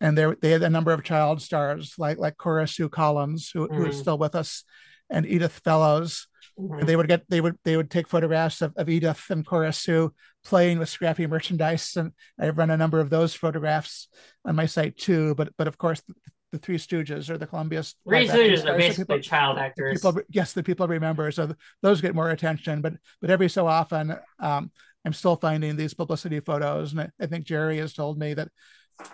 And 0.00 0.16
they 0.18 0.26
they 0.40 0.50
had 0.50 0.62
a 0.62 0.70
number 0.70 0.92
of 0.92 1.04
child 1.04 1.40
stars 1.42 1.94
like 1.98 2.18
like 2.18 2.36
Cora 2.36 2.66
Sue 2.66 2.88
Collins, 2.88 3.50
who, 3.52 3.66
who 3.68 3.86
is 3.86 3.96
Mhm. 3.96 4.00
still 4.00 4.18
with 4.18 4.34
us, 4.34 4.64
and 5.10 5.24
Edith 5.26 5.60
Fellows. 5.64 6.26
Mhm. 6.58 6.80
And 6.80 6.88
they 6.88 6.96
would 6.96 7.06
get 7.08 7.22
they 7.28 7.40
would 7.40 7.56
they 7.64 7.76
would 7.76 7.90
take 7.90 8.08
photographs 8.08 8.62
of, 8.62 8.72
of 8.76 8.88
Edith 8.88 9.24
and 9.30 9.46
Cora 9.46 9.72
Sue 9.72 10.12
playing 10.44 10.78
with 10.80 10.88
Scrappy 10.88 11.26
merchandise, 11.28 11.96
and 11.96 12.12
I've 12.40 12.58
run 12.58 12.70
a 12.70 12.76
number 12.76 12.98
of 12.98 13.10
those 13.10 13.32
photographs 13.34 14.08
on 14.44 14.56
my 14.56 14.66
site 14.66 14.96
too. 14.96 15.34
But 15.36 15.50
but 15.56 15.68
of 15.68 15.78
course, 15.78 16.02
the 16.50 16.58
Three 16.58 16.78
Stooges 16.78 17.30
or 17.30 17.38
the 17.38 17.46
Columbia. 17.46 17.84
Three 18.08 18.26
Stooges 18.26 18.54
are 18.64 18.72
so 18.72 18.76
basically 18.76 19.18
people- 19.18 19.20
child 19.20 19.58
actors. 19.58 20.00
people 20.02 20.20
yes 20.30 20.52
the 20.52 20.62
people 20.64 20.88
remember 20.88 21.30
so 21.30 21.54
those 21.82 22.00
get 22.00 22.14
more 22.14 22.28
attention 22.30 22.82
but 22.82 22.94
but 23.20 23.30
every 23.30 23.48
so 23.48 23.66
often 23.68 24.16
um 24.40 24.70
i'm 25.04 25.12
still 25.12 25.36
finding 25.36 25.76
these 25.76 25.94
publicity 25.94 26.40
photos 26.40 26.92
and 26.92 27.00
i, 27.02 27.10
I 27.20 27.26
think 27.26 27.44
jerry 27.44 27.78
has 27.78 27.92
told 27.92 28.18
me 28.18 28.34
that 28.34 28.48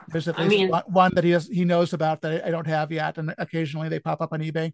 there's 0.08 0.28
at 0.28 0.38
I 0.38 0.42
least 0.42 0.50
mean- 0.50 0.68
one, 0.70 0.82
one 0.86 1.14
that 1.14 1.24
he 1.24 1.30
has 1.30 1.46
he 1.46 1.64
knows 1.64 1.92
about 1.92 2.20
that 2.22 2.44
I, 2.44 2.48
I 2.48 2.50
don't 2.50 2.66
have 2.66 2.92
yet 2.92 3.18
and 3.18 3.34
occasionally 3.38 3.88
they 3.88 4.00
pop 4.00 4.20
up 4.20 4.32
on 4.32 4.40
ebay 4.40 4.72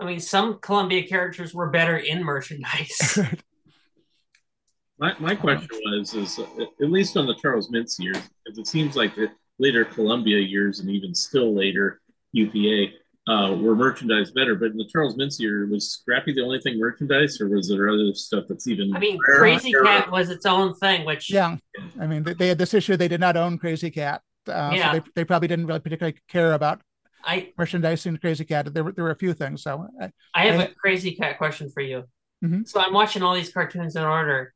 I 0.00 0.04
mean, 0.04 0.18
some 0.18 0.58
Columbia 0.58 1.06
characters 1.06 1.54
were 1.54 1.70
better 1.70 1.96
in 1.96 2.24
merchandise. 2.24 3.18
My, 4.98 5.14
my 5.18 5.34
question 5.34 5.68
was 5.84 6.14
is 6.14 6.38
uh, 6.38 6.46
at 6.80 6.90
least 6.90 7.16
on 7.16 7.26
the 7.26 7.34
Charles 7.34 7.70
Mintz 7.70 7.98
years, 7.98 8.18
because 8.44 8.58
it 8.58 8.66
seems 8.68 8.94
like 8.94 9.14
the 9.16 9.28
later 9.58 9.84
Columbia 9.84 10.38
years 10.38 10.78
and 10.80 10.88
even 10.90 11.14
still 11.14 11.54
later 11.54 12.00
UPA 12.32 12.92
uh, 13.28 13.56
were 13.58 13.76
merchandise 13.76 14.30
better. 14.32 14.54
But 14.54 14.72
in 14.72 14.76
the 14.76 14.88
Charles 14.92 15.16
Mintz 15.16 15.38
year, 15.38 15.66
was 15.66 15.90
Scrappy 15.92 16.32
the 16.32 16.42
only 16.42 16.60
thing 16.60 16.78
merchandise, 16.78 17.40
or 17.40 17.48
was 17.48 17.68
there 17.68 17.88
other 17.88 18.12
stuff 18.14 18.44
that's 18.48 18.66
even? 18.66 18.94
I 18.94 18.98
mean, 18.98 19.18
rarer? 19.28 19.46
Krazy 19.58 19.72
Kat 19.84 20.10
was 20.10 20.30
its 20.30 20.44
own 20.46 20.74
thing, 20.74 21.04
which 21.04 21.30
yeah 21.32 21.56
i 22.00 22.06
mean 22.06 22.22
they, 22.22 22.34
they 22.34 22.48
had 22.48 22.58
this 22.58 22.74
issue 22.74 22.96
they 22.96 23.08
did 23.08 23.20
not 23.20 23.36
own 23.36 23.58
Krazy 23.58 23.92
Kat 23.92 24.20
uh, 24.48 24.70
Yeah. 24.74 24.92
so 24.92 24.98
they, 24.98 25.04
they 25.16 25.24
probably 25.24 25.48
didn't 25.48 25.66
really 25.66 25.80
particularly 25.80 26.18
care 26.28 26.52
about 26.52 26.82
I 27.24 27.52
merchandising 27.56 28.18
Krazy 28.18 28.46
Kat 28.46 28.72
there 28.74 28.84
were, 28.84 28.92
there 28.92 29.04
were 29.04 29.10
a 29.12 29.16
few 29.16 29.32
things 29.34 29.62
so 29.62 29.88
I, 30.00 30.10
I 30.34 30.46
have 30.46 30.60
I- 30.60 30.64
a 30.64 30.68
Krazy 30.84 31.16
Kat 31.16 31.38
question 31.38 31.70
for 31.70 31.80
you. 31.82 32.04
Mhm. 32.44 32.66
So 32.68 32.80
I'm 32.80 32.92
watching 32.92 33.22
all 33.22 33.34
these 33.34 33.52
cartoons 33.52 33.94
in 33.94 34.02
order, 34.02 34.52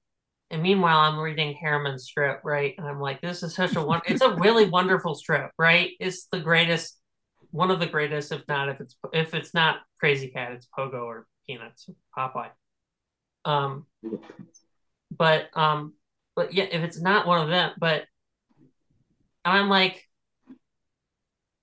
and 0.51 0.61
meanwhile 0.61 0.99
I'm 0.99 1.19
reading 1.21 1.55
Herriman's 1.61 2.05
strip, 2.05 2.41
right? 2.45 2.75
And 2.79 2.87
I'm 2.87 3.01
like, 3.01 3.21
this 3.21 3.43
is 3.45 3.55
such 3.55 3.77
a 3.77 3.81
one. 3.83 4.01
it's 4.07 4.23
a 4.23 4.35
really 4.35 4.67
wonderful 4.69 5.15
strip, 5.15 5.53
right? 5.57 5.91
It's 6.01 6.27
the 6.33 6.41
greatest, 6.41 6.99
one 7.57 7.71
of 7.71 7.81
the 7.81 7.87
greatest, 7.87 8.33
if 8.33 8.43
not 8.49 8.69
if 8.69 8.81
it's 8.81 8.97
if 9.15 9.33
it's 9.33 9.55
not 9.55 9.79
Krazy 10.03 10.31
Kat, 10.31 10.53
it's 10.53 10.69
Pogo 10.77 11.03
or 11.05 11.27
Peanuts, 11.47 11.89
or 11.89 11.95
Popeye. 12.15 12.51
Um, 13.47 13.87
but 15.17 15.49
um, 15.57 15.95
but 16.35 16.53
yeah, 16.53 16.65
if 16.65 16.83
it's 16.83 17.01
not 17.01 17.27
one 17.27 17.41
of 17.41 17.49
them, 17.49 17.73
but 17.79 18.05
I'm 19.43 19.71
like, 19.71 20.05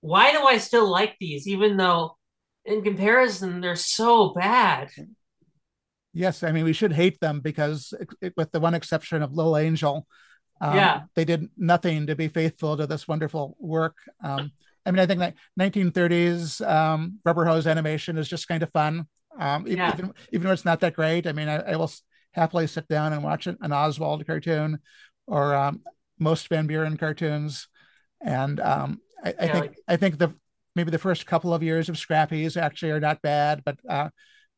why 0.01 0.31
do 0.31 0.43
I 0.43 0.57
still 0.57 0.89
like 0.89 1.15
these, 1.19 1.47
even 1.47 1.77
though 1.77 2.17
in 2.65 2.81
comparison 2.81 3.61
they're 3.61 3.75
so 3.75 4.33
bad? 4.33 4.89
Yes, 6.11 6.41
I 6.41 6.51
mean 6.51 6.65
we 6.65 6.73
should 6.73 6.93
hate 6.93 7.19
them 7.19 7.39
because, 7.39 7.93
it, 8.19 8.33
with 8.35 8.51
the 8.51 8.59
one 8.59 8.73
exception 8.73 9.21
of 9.21 9.33
Little 9.33 9.57
Angel, 9.57 10.07
um, 10.59 10.75
Yeah. 10.75 11.01
they 11.15 11.25
did 11.25 11.49
nothing 11.55 12.07
to 12.07 12.15
be 12.15 12.29
faithful 12.29 12.77
to 12.77 12.87
this 12.87 13.07
wonderful 13.07 13.55
work. 13.59 13.97
Um, 14.23 14.51
I 14.85 14.91
mean, 14.91 14.99
I 14.99 15.05
think 15.05 15.19
that 15.19 15.35
1930s 15.55 16.61
um, 16.61 17.19
rubber 17.25 17.45
hose 17.45 17.67
animation 17.67 18.17
is 18.17 18.27
just 18.27 18.47
kind 18.47 18.63
of 18.63 18.71
fun, 18.71 19.07
um, 19.39 19.67
e- 19.67 19.75
Yeah. 19.75 19.91
even 19.93 20.13
even 20.31 20.47
though 20.47 20.53
it's 20.53 20.65
not 20.65 20.79
that 20.81 20.95
great. 20.95 21.27
I 21.27 21.31
mean, 21.31 21.47
I, 21.47 21.57
I 21.73 21.75
will 21.75 21.91
happily 22.33 22.67
sit 22.67 22.87
down 22.87 23.13
and 23.13 23.23
watch 23.23 23.47
an, 23.47 23.57
an 23.61 23.71
Oswald 23.71 24.25
cartoon 24.25 24.79
or 25.27 25.55
um, 25.55 25.81
most 26.19 26.47
Van 26.49 26.67
Buren 26.67 26.97
cartoons, 26.97 27.67
and 28.21 28.59
um, 28.59 28.99
I, 29.23 29.33
I 29.39 29.47
Yeah, 29.47 29.53
think 29.53 29.65
like- 29.67 29.77
I 29.87 29.95
think 29.97 30.17
the 30.17 30.33
maybe 30.75 30.91
the 30.91 30.99
first 30.99 31.25
couple 31.25 31.53
of 31.53 31.63
years 31.63 31.89
of 31.89 31.95
Scrappies 31.95 32.57
actually 32.61 32.91
are 32.91 32.99
not 32.99 33.21
bad, 33.21 33.63
but 33.65 33.77
uh, 33.87 34.09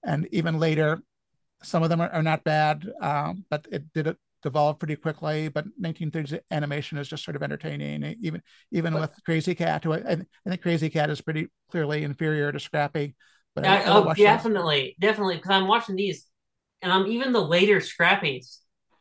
and 0.04 0.28
even 0.32 0.60
later 0.60 1.02
some 1.64 1.84
of 1.84 1.90
them 1.90 2.02
are, 2.02 2.10
are 2.10 2.24
not 2.24 2.44
bad, 2.44 2.88
um, 3.02 3.46
but 3.50 3.68
it 3.72 3.92
did 3.94 4.16
it 4.46 4.50
devolve 4.50 4.80
pretty 4.80 4.96
quickly. 4.96 5.48
But 5.50 5.66
1930s 5.82 6.40
animation 6.52 6.98
is 6.98 7.08
just 7.08 7.24
sort 7.24 7.36
of 7.36 7.44
entertaining, 7.44 8.16
even 8.22 8.42
even 8.72 8.94
But- 8.94 9.02
with 9.02 9.12
Krazy 9.28 9.58
Kat. 9.58 9.84
Who 9.84 9.94
I, 9.94 9.98
I 9.98 10.16
think 10.50 10.62
Krazy 10.62 10.92
Kat 10.92 11.10
is 11.10 11.22
pretty 11.22 11.48
clearly 11.72 12.04
inferior 12.04 12.52
to 12.52 12.60
Scrappy. 12.60 13.16
But 13.56 13.66
I, 13.66 13.82
I, 13.82 13.86
oh, 13.86 14.02
watch 14.02 14.18
them. 14.18 14.26
definitely, 14.26 14.96
definitely. 15.00 15.36
Because 15.38 15.52
I'm 15.52 15.68
watching 15.68 15.96
these, 15.96 16.26
and 16.82 16.92
I'm 16.92 17.08
even 17.08 17.32
the 17.34 17.42
later 17.42 17.78
Scrappies. 17.80 18.58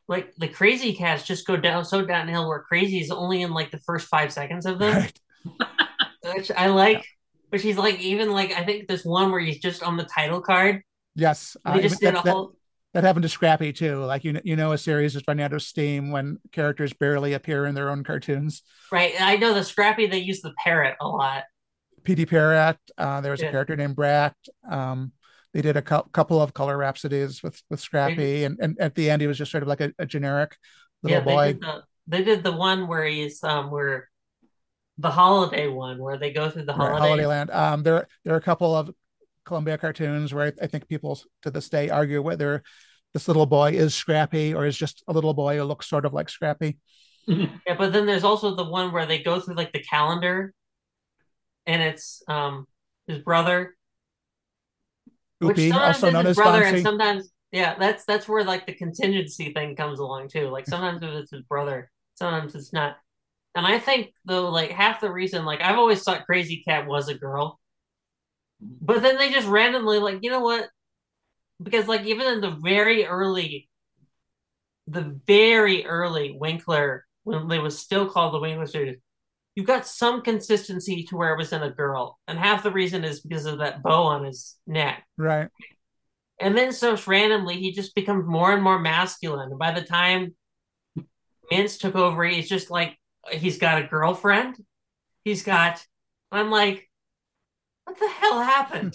Like 0.06 0.34
the 0.36 0.48
Krazy 0.48 0.96
Kats 0.96 1.24
just 1.24 1.46
go 1.46 1.56
down 1.56 1.84
so 1.84 2.04
downhill. 2.04 2.46
Where 2.48 2.64
Krazy 2.70 3.00
is 3.00 3.10
only 3.10 3.42
in 3.42 3.52
like 3.52 3.70
the 3.70 3.78
first 3.78 4.06
five 4.08 4.32
seconds 4.32 4.66
of 4.66 4.78
them, 4.78 4.94
Right. 4.94 5.20
which 6.34 6.50
I 6.50 6.68
like. 6.68 7.04
But 7.50 7.60
she's 7.60 7.76
like 7.78 8.00
even 8.00 8.30
like 8.32 8.52
I 8.52 8.64
think 8.64 8.88
there's 8.88 9.04
one 9.04 9.30
where 9.30 9.40
he's 9.40 9.60
just 9.60 9.82
on 9.82 9.96
the 9.96 10.04
title 10.04 10.40
card. 10.40 10.82
Yes, 11.14 11.56
They 11.64 11.70
uh, 11.70 11.80
just 11.80 12.00
that, 12.00 12.14
did 12.14 12.14
a 12.16 12.20
whole. 12.32 12.48
that 12.48 12.56
happened 13.02 13.24
to 13.24 13.28
Scrappy 13.28 13.72
too. 13.72 14.04
Like 14.04 14.22
you 14.22 14.34
know, 14.34 14.40
you 14.44 14.54
know, 14.54 14.72
a 14.72 14.78
series 14.78 15.16
is 15.16 15.22
running 15.26 15.44
out 15.44 15.52
of 15.52 15.62
steam 15.62 16.12
when 16.12 16.38
characters 16.52 16.92
barely 16.92 17.32
appear 17.32 17.66
in 17.66 17.74
their 17.74 17.90
own 17.90 18.04
cartoons. 18.04 18.62
Right, 18.92 19.14
I 19.18 19.36
know 19.36 19.52
the 19.52 19.64
Scrappy. 19.64 20.06
They 20.06 20.18
use 20.18 20.40
the 20.40 20.54
parrot 20.62 20.96
a 21.00 21.08
lot. 21.08 21.44
P.D. 22.04 22.26
Parrot. 22.26 22.76
Uh, 22.96 23.20
there 23.20 23.32
was 23.32 23.42
a 23.42 23.46
character 23.46 23.74
named 23.76 23.96
Brat. 23.96 24.36
Um, 24.70 25.12
they 25.52 25.62
did 25.62 25.76
a 25.76 25.82
cou- 25.82 26.02
couple 26.12 26.40
of 26.40 26.54
color 26.54 26.76
rhapsodies 26.76 27.42
with 27.42 27.60
with 27.70 27.80
Scrappy, 27.80 28.44
and, 28.44 28.58
and 28.60 28.78
at 28.78 28.94
the 28.94 29.10
end 29.10 29.22
he 29.22 29.26
was 29.28 29.38
just 29.38 29.50
sort 29.50 29.62
of 29.62 29.68
like 29.68 29.80
a, 29.80 29.92
a 29.98 30.06
generic 30.06 30.56
little 31.02 31.18
yeah, 31.18 31.24
boy. 31.24 31.46
they 31.46 31.52
did 31.52 31.60
the 31.62 31.82
they 32.06 32.24
did 32.24 32.44
the 32.44 32.52
one 32.52 32.86
where 32.86 33.04
he's 33.04 33.42
um 33.42 33.70
where 33.70 34.08
the 34.98 35.10
holiday 35.10 35.66
one 35.66 35.98
where 35.98 36.16
they 36.18 36.32
go 36.32 36.50
through 36.50 36.64
the 36.64 36.72
Right, 36.76 36.92
holiday. 36.92 37.26
land. 37.26 37.50
Um, 37.50 37.82
there 37.82 38.06
there 38.24 38.34
are 38.34 38.38
a 38.38 38.42
couple 38.42 38.74
of 38.74 38.90
Columbia 39.44 39.78
cartoons 39.78 40.32
where 40.32 40.46
I, 40.46 40.64
I 40.64 40.66
think 40.66 40.88
people 40.88 41.18
to 41.42 41.50
this 41.50 41.68
day 41.68 41.90
argue 41.90 42.22
whether 42.22 42.62
this 43.14 43.28
little 43.28 43.46
boy 43.46 43.70
is 43.70 43.94
Scrappy 43.94 44.52
or 44.52 44.66
is 44.66 44.76
just 44.76 45.02
a 45.08 45.12
little 45.12 45.32
boy 45.32 45.56
who 45.56 45.64
looks 45.64 45.88
sort 45.88 46.04
of 46.04 46.12
like 46.12 46.28
Scrappy. 46.28 46.78
Yeah, 47.26 47.76
but 47.78 47.92
then 47.92 48.04
there's 48.04 48.24
also 48.24 48.54
the 48.54 48.68
one 48.68 48.92
where 48.92 49.06
they 49.06 49.22
go 49.22 49.40
through 49.40 49.54
like 49.54 49.72
the 49.72 49.82
calendar, 49.82 50.52
and 51.64 51.80
it's 51.80 52.22
um 52.28 52.66
his 53.06 53.20
brother, 53.20 53.74
which 55.40 55.56
Oopy, 55.56 55.70
sometimes 55.70 55.96
also 55.96 56.06
is 56.08 56.12
known 56.12 56.26
his 56.26 56.30
as 56.30 56.36
brother, 56.36 56.62
and 56.62 56.82
sometimes 56.82 57.30
yeah, 57.52 57.78
that's 57.78 58.04
that's 58.04 58.28
where 58.28 58.44
like 58.44 58.66
the 58.66 58.74
contingency 58.74 59.52
thing 59.52 59.76
comes 59.76 60.00
along 60.00 60.28
too. 60.28 60.48
Like 60.48 60.66
sometimes 60.66 61.02
if 61.02 61.10
it's 61.10 61.30
his 61.30 61.42
brother, 61.42 61.90
sometimes 62.16 62.54
it's 62.54 62.72
not. 62.72 62.96
And 63.54 63.64
I 63.66 63.78
think 63.78 64.12
though, 64.24 64.50
like 64.50 64.70
half 64.70 65.00
the 65.00 65.12
reason, 65.12 65.44
like 65.44 65.60
I've 65.60 65.78
always 65.78 66.02
thought 66.02 66.26
Krazy 66.28 66.64
Kat 66.64 66.86
was 66.86 67.08
a 67.08 67.14
girl, 67.14 67.60
but 68.60 69.02
then 69.02 69.16
they 69.16 69.30
just 69.30 69.46
randomly 69.46 69.98
like, 69.98 70.18
you 70.22 70.30
know 70.30 70.40
what? 70.40 70.68
Because 71.62 71.88
like 71.88 72.04
even 72.04 72.26
in 72.26 72.40
the 72.40 72.50
very 72.50 73.06
early, 73.06 73.68
the 74.86 75.18
very 75.26 75.86
early 75.86 76.36
Winkler 76.38 77.06
when 77.24 77.48
they 77.48 77.58
was 77.58 77.78
still 77.78 78.08
called 78.08 78.34
the 78.34 78.38
Winkler 78.38 78.66
series, 78.66 78.98
you 79.54 79.64
got 79.64 79.86
some 79.86 80.22
consistency 80.22 81.04
to 81.04 81.16
where 81.16 81.32
it 81.32 81.38
was 81.38 81.52
in 81.52 81.62
a 81.62 81.70
girl, 81.70 82.18
and 82.26 82.38
half 82.38 82.62
the 82.62 82.72
reason 82.72 83.04
is 83.04 83.20
because 83.20 83.46
of 83.46 83.58
that 83.58 83.82
bow 83.82 84.02
on 84.02 84.24
his 84.24 84.56
neck. 84.66 85.04
Right. 85.16 85.48
And 86.40 86.56
then 86.56 86.72
so 86.72 86.96
randomly 87.06 87.56
he 87.56 87.72
just 87.72 87.94
becomes 87.94 88.26
more 88.26 88.52
and 88.52 88.62
more 88.62 88.78
masculine. 88.78 89.50
And 89.50 89.58
by 89.58 89.70
the 89.70 89.86
time 89.86 90.34
Mintz 91.52 91.78
took 91.78 91.94
over, 91.94 92.24
he's 92.24 92.48
just 92.48 92.70
like 92.70 92.98
he's 93.30 93.58
got 93.58 93.82
a 93.82 93.86
girlfriend. 93.86 94.56
He's 95.24 95.44
got 95.44 95.84
I'm 96.32 96.50
like, 96.50 96.90
what 97.84 97.98
the 97.98 98.08
hell 98.08 98.42
happened? 98.42 98.94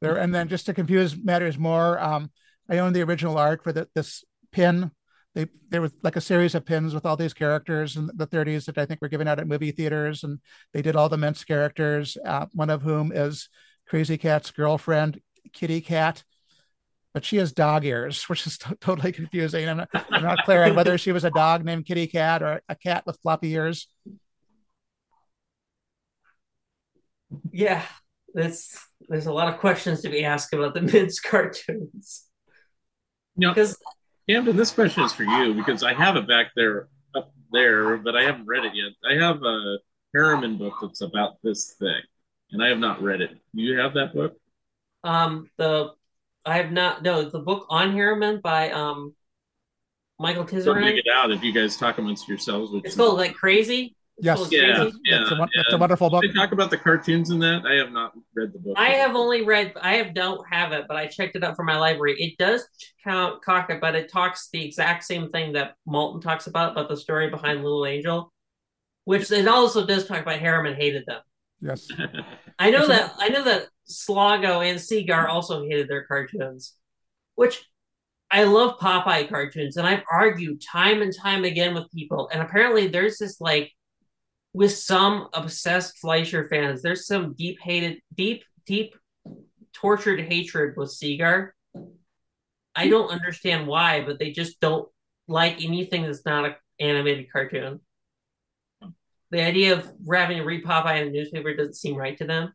There 0.00 0.16
and 0.16 0.34
then 0.34 0.48
just 0.48 0.66
to 0.66 0.74
confuse 0.74 1.16
matters 1.16 1.58
more, 1.58 2.00
um, 2.00 2.30
I 2.68 2.78
own 2.78 2.92
the 2.92 3.02
original 3.02 3.36
art 3.36 3.62
for 3.62 3.72
the, 3.72 3.88
this 3.94 4.24
pin. 4.52 4.90
They 5.34 5.46
there 5.68 5.82
was 5.82 5.92
like 6.02 6.16
a 6.16 6.20
series 6.20 6.54
of 6.54 6.64
pins 6.64 6.94
with 6.94 7.06
all 7.06 7.16
these 7.16 7.34
characters 7.34 7.96
in 7.96 8.10
the 8.14 8.26
30s 8.26 8.64
that 8.64 8.78
I 8.78 8.86
think 8.86 9.00
were 9.00 9.08
given 9.08 9.28
out 9.28 9.38
at 9.38 9.46
movie 9.46 9.70
theaters, 9.70 10.24
and 10.24 10.40
they 10.72 10.82
did 10.82 10.96
all 10.96 11.08
the 11.08 11.16
Mintz 11.16 11.46
characters. 11.46 12.16
Uh, 12.24 12.46
one 12.52 12.70
of 12.70 12.82
whom 12.82 13.12
is 13.12 13.48
Krazy 13.90 14.18
Kat's 14.18 14.50
girlfriend, 14.50 15.20
Kitty 15.52 15.80
Cat, 15.80 16.24
but 17.12 17.24
she 17.24 17.36
has 17.36 17.52
dog 17.52 17.84
ears, 17.84 18.24
which 18.28 18.46
is 18.46 18.58
t- 18.58 18.74
totally 18.80 19.12
confusing. 19.12 19.68
I'm 19.68 19.78
not, 19.78 19.88
I'm 20.10 20.22
not 20.22 20.44
clear 20.44 20.64
on 20.64 20.74
whether 20.74 20.96
she 20.98 21.12
was 21.12 21.24
a 21.24 21.30
dog 21.30 21.64
named 21.64 21.86
Kitty 21.86 22.06
Cat 22.06 22.42
or 22.42 22.62
a 22.68 22.74
cat 22.74 23.04
with 23.06 23.18
floppy 23.22 23.52
ears. 23.52 23.88
yeah. 27.52 27.84
There's 28.32 28.76
there's 29.10 29.26
a 29.26 29.32
lot 29.32 29.52
of 29.52 29.60
questions 29.60 30.00
to 30.02 30.08
be 30.08 30.24
asked 30.24 30.54
about 30.54 30.72
the 30.72 30.80
Mintz 30.90 31.22
cartoons. 31.22 32.24
You 33.36 33.48
know, 33.48 33.50
Because 33.54 33.76
Kamden, 34.28 34.56
this 34.56 34.70
question 34.70 35.02
is 35.04 35.12
for 35.12 35.24
you 35.24 35.52
because 35.54 35.82
I 35.82 35.92
have 35.92 36.16
it 36.16 36.26
back 36.26 36.52
there 36.56 36.88
up 37.14 37.32
there, 37.52 37.96
but 37.98 38.16
I 38.16 38.22
haven't 38.22 38.46
read 38.46 38.64
it 38.64 38.72
yet. 38.74 38.92
I 39.08 39.22
have 39.22 39.42
a 39.42 39.78
Herriman 40.16 40.58
book 40.58 40.74
that's 40.80 41.00
about 41.02 41.34
this 41.42 41.74
thing, 41.78 42.00
and 42.52 42.62
I 42.62 42.68
have 42.68 42.78
not 42.78 43.02
read 43.02 43.20
it. 43.20 43.30
Do 43.54 43.62
you 43.62 43.78
have 43.78 43.94
that 43.94 44.14
book? 44.14 44.36
um 45.02 45.48
the 45.56 45.90
I 46.44 46.58
have 46.58 46.72
not 46.72 47.02
no 47.02 47.24
the 47.28 47.38
book 47.38 47.66
on 47.70 47.92
Herriman 47.92 48.40
by 48.42 48.70
um 48.70 49.14
Michael 50.18 50.44
Don't 50.44 50.60
Tisserand. 50.60 50.84
dig 50.84 50.98
it 50.98 51.10
out 51.12 51.30
if 51.30 51.42
you 51.42 51.52
guys 51.52 51.76
talk 51.78 51.96
amongst 51.98 52.28
yourselves. 52.28 52.70
Which 52.70 52.84
It's 52.84 52.96
called 52.96 53.16
like 53.16 53.34
crazy. 53.34 53.94
Yes, 54.22 54.38
called 54.38 54.52
Yeah, 54.52 54.76
Crazy. 54.76 54.98
yeah, 55.04 55.22
it's, 55.22 55.30
a, 55.30 55.36
yeah. 55.36 55.60
it's 55.62 55.72
a 55.72 55.78
wonderful 55.78 56.10
book. 56.10 56.22
They 56.22 56.32
talk 56.32 56.52
about 56.52 56.70
the 56.70 56.76
cartoons 56.76 57.30
in 57.30 57.38
that. 57.40 57.64
I 57.66 57.74
have 57.74 57.92
not 57.92 58.12
read 58.34 58.52
the 58.52 58.58
book. 58.58 58.74
I 58.76 58.90
have 58.90 59.16
only 59.16 59.42
read. 59.42 59.72
I 59.80 59.94
have 59.96 60.14
don't 60.14 60.40
have 60.50 60.72
it, 60.72 60.86
but 60.88 60.96
I 60.96 61.06
checked 61.06 61.36
it 61.36 61.44
out 61.44 61.56
for 61.56 61.64
my 61.64 61.76
library. 61.78 62.16
It 62.18 62.38
does 62.38 62.66
count 63.04 63.42
talk 63.44 63.70
it, 63.70 63.80
but 63.80 63.94
it 63.94 64.10
talks 64.10 64.48
the 64.52 64.64
exact 64.64 65.04
same 65.04 65.28
thing 65.30 65.54
that 65.54 65.74
Maltin 65.88 66.22
talks 66.22 66.46
about 66.46 66.72
about 66.72 66.88
the 66.88 66.96
story 66.96 67.30
behind 67.30 67.62
Little 67.62 67.86
Angel, 67.86 68.32
which 69.04 69.30
it 69.30 69.48
also 69.48 69.86
does 69.86 70.06
talk 70.06 70.22
about 70.22 70.40
Herriman 70.40 70.76
hated 70.76 71.04
them. 71.06 71.20
Yes. 71.60 71.88
I 72.58 72.70
know 72.70 72.86
that 72.86 73.14
I 73.18 73.28
know 73.28 73.44
that 73.44 73.68
Slago 73.88 74.64
and 74.64 74.80
Segar 74.80 75.28
also 75.28 75.62
hated 75.64 75.88
their 75.88 76.04
cartoons, 76.04 76.74
which 77.34 77.64
I 78.30 78.44
love 78.44 78.78
Popeye 78.78 79.28
cartoons, 79.28 79.76
and 79.76 79.86
I've 79.86 80.04
argued 80.10 80.62
time 80.62 81.02
and 81.02 81.12
time 81.14 81.44
again 81.44 81.74
with 81.74 81.90
people. 81.90 82.28
And 82.32 82.40
apparently, 82.40 82.86
there's 82.86 83.18
this 83.18 83.40
like 83.40 83.72
with 84.52 84.72
some 84.72 85.28
obsessed 85.32 85.98
Fleischer 85.98 86.48
fans, 86.48 86.82
there's 86.82 87.06
some 87.06 87.34
deep 87.34 87.58
hated, 87.60 88.00
deep, 88.14 88.44
deep, 88.66 88.94
tortured 89.72 90.20
hatred 90.20 90.76
with 90.76 90.90
Segar. 90.90 91.54
I 92.74 92.88
don't 92.88 93.10
understand 93.10 93.66
why, 93.66 94.02
but 94.02 94.18
they 94.18 94.32
just 94.32 94.60
don't 94.60 94.88
like 95.28 95.62
anything 95.62 96.02
that's 96.02 96.24
not 96.24 96.44
an 96.44 96.54
animated 96.78 97.32
cartoon. 97.32 97.80
The 99.30 99.42
idea 99.42 99.74
of 99.74 99.88
having 100.12 100.38
to 100.38 100.44
read 100.44 100.64
Popeye 100.64 101.02
in 101.02 101.08
a 101.08 101.10
newspaper 101.10 101.54
doesn't 101.54 101.76
seem 101.76 101.94
right 101.94 102.18
to 102.18 102.24
them. 102.24 102.52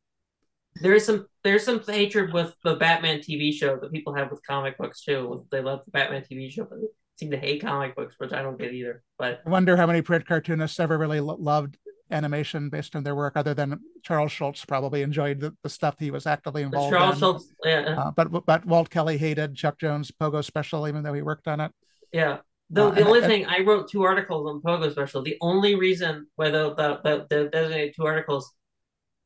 There's 0.81 1.05
some 1.05 1.27
there's 1.45 1.63
some 1.63 1.81
hatred 1.81 2.33
with 2.33 2.53
the 2.65 2.75
Batman 2.75 3.19
TV 3.19 3.53
show 3.53 3.77
that 3.77 3.93
people 3.93 4.13
have 4.13 4.29
with 4.29 4.45
comic 4.45 4.77
books 4.77 5.03
too. 5.03 5.45
They 5.49 5.61
love 5.61 5.83
the 5.85 5.91
Batman 5.91 6.23
TV 6.29 6.51
show, 6.51 6.65
but 6.65 6.79
seem 7.17 7.31
to 7.31 7.37
hate 7.37 7.61
comic 7.61 7.95
books, 7.95 8.15
which 8.17 8.33
I 8.33 8.41
don't 8.41 8.59
get 8.59 8.73
either. 8.73 9.03
But 9.17 9.41
I 9.45 9.49
wonder 9.49 9.77
how 9.77 9.87
many 9.87 10.01
print 10.01 10.25
cartoonists 10.27 10.79
ever 10.79 10.97
really 10.97 11.19
lo- 11.19 11.37
loved 11.39 11.77
animation 12.11 12.69
based 12.69 12.95
on 12.95 13.03
their 13.03 13.15
work, 13.15 13.33
other 13.35 13.53
than 13.53 13.79
Charles 14.03 14.31
Schulz 14.31 14.63
probably 14.65 15.01
enjoyed 15.01 15.39
the, 15.39 15.55
the 15.63 15.69
stuff 15.69 15.95
he 15.97 16.11
was 16.11 16.27
actively 16.27 16.61
involved 16.61 16.93
Charles 16.93 17.15
in. 17.15 17.19
Schulz, 17.19 17.53
yeah, 17.63 17.95
Uh, 17.97 18.11
but 18.11 18.45
but 18.45 18.65
Walt 18.65 18.89
Kelly 18.89 19.17
hated 19.17 19.55
Chuck 19.55 19.79
Jones' 19.79 20.11
Pogo 20.11 20.43
special, 20.43 20.87
even 20.87 21.03
though 21.03 21.13
he 21.13 21.21
worked 21.21 21.47
on 21.47 21.59
it. 21.61 21.71
yeah. 22.11 22.37
The, 22.71 22.85
Uh, 22.85 22.91
the 22.91 23.05
only 23.05 23.21
thing 23.21 23.45
I 23.45 23.59
wrote 23.59 23.89
two 23.91 24.01
articles 24.01 24.49
on 24.49 24.59
Pogo 24.59 24.91
Special. 24.91 25.21
The 25.21 25.37
only 25.39 25.75
reason 25.75 26.25
why 26.35 26.49
the 26.49 26.73
the, 26.73 26.99
the, 27.03 27.27
the 27.29 27.49
designated 27.49 27.93
two 27.95 28.05
articles 28.05 28.51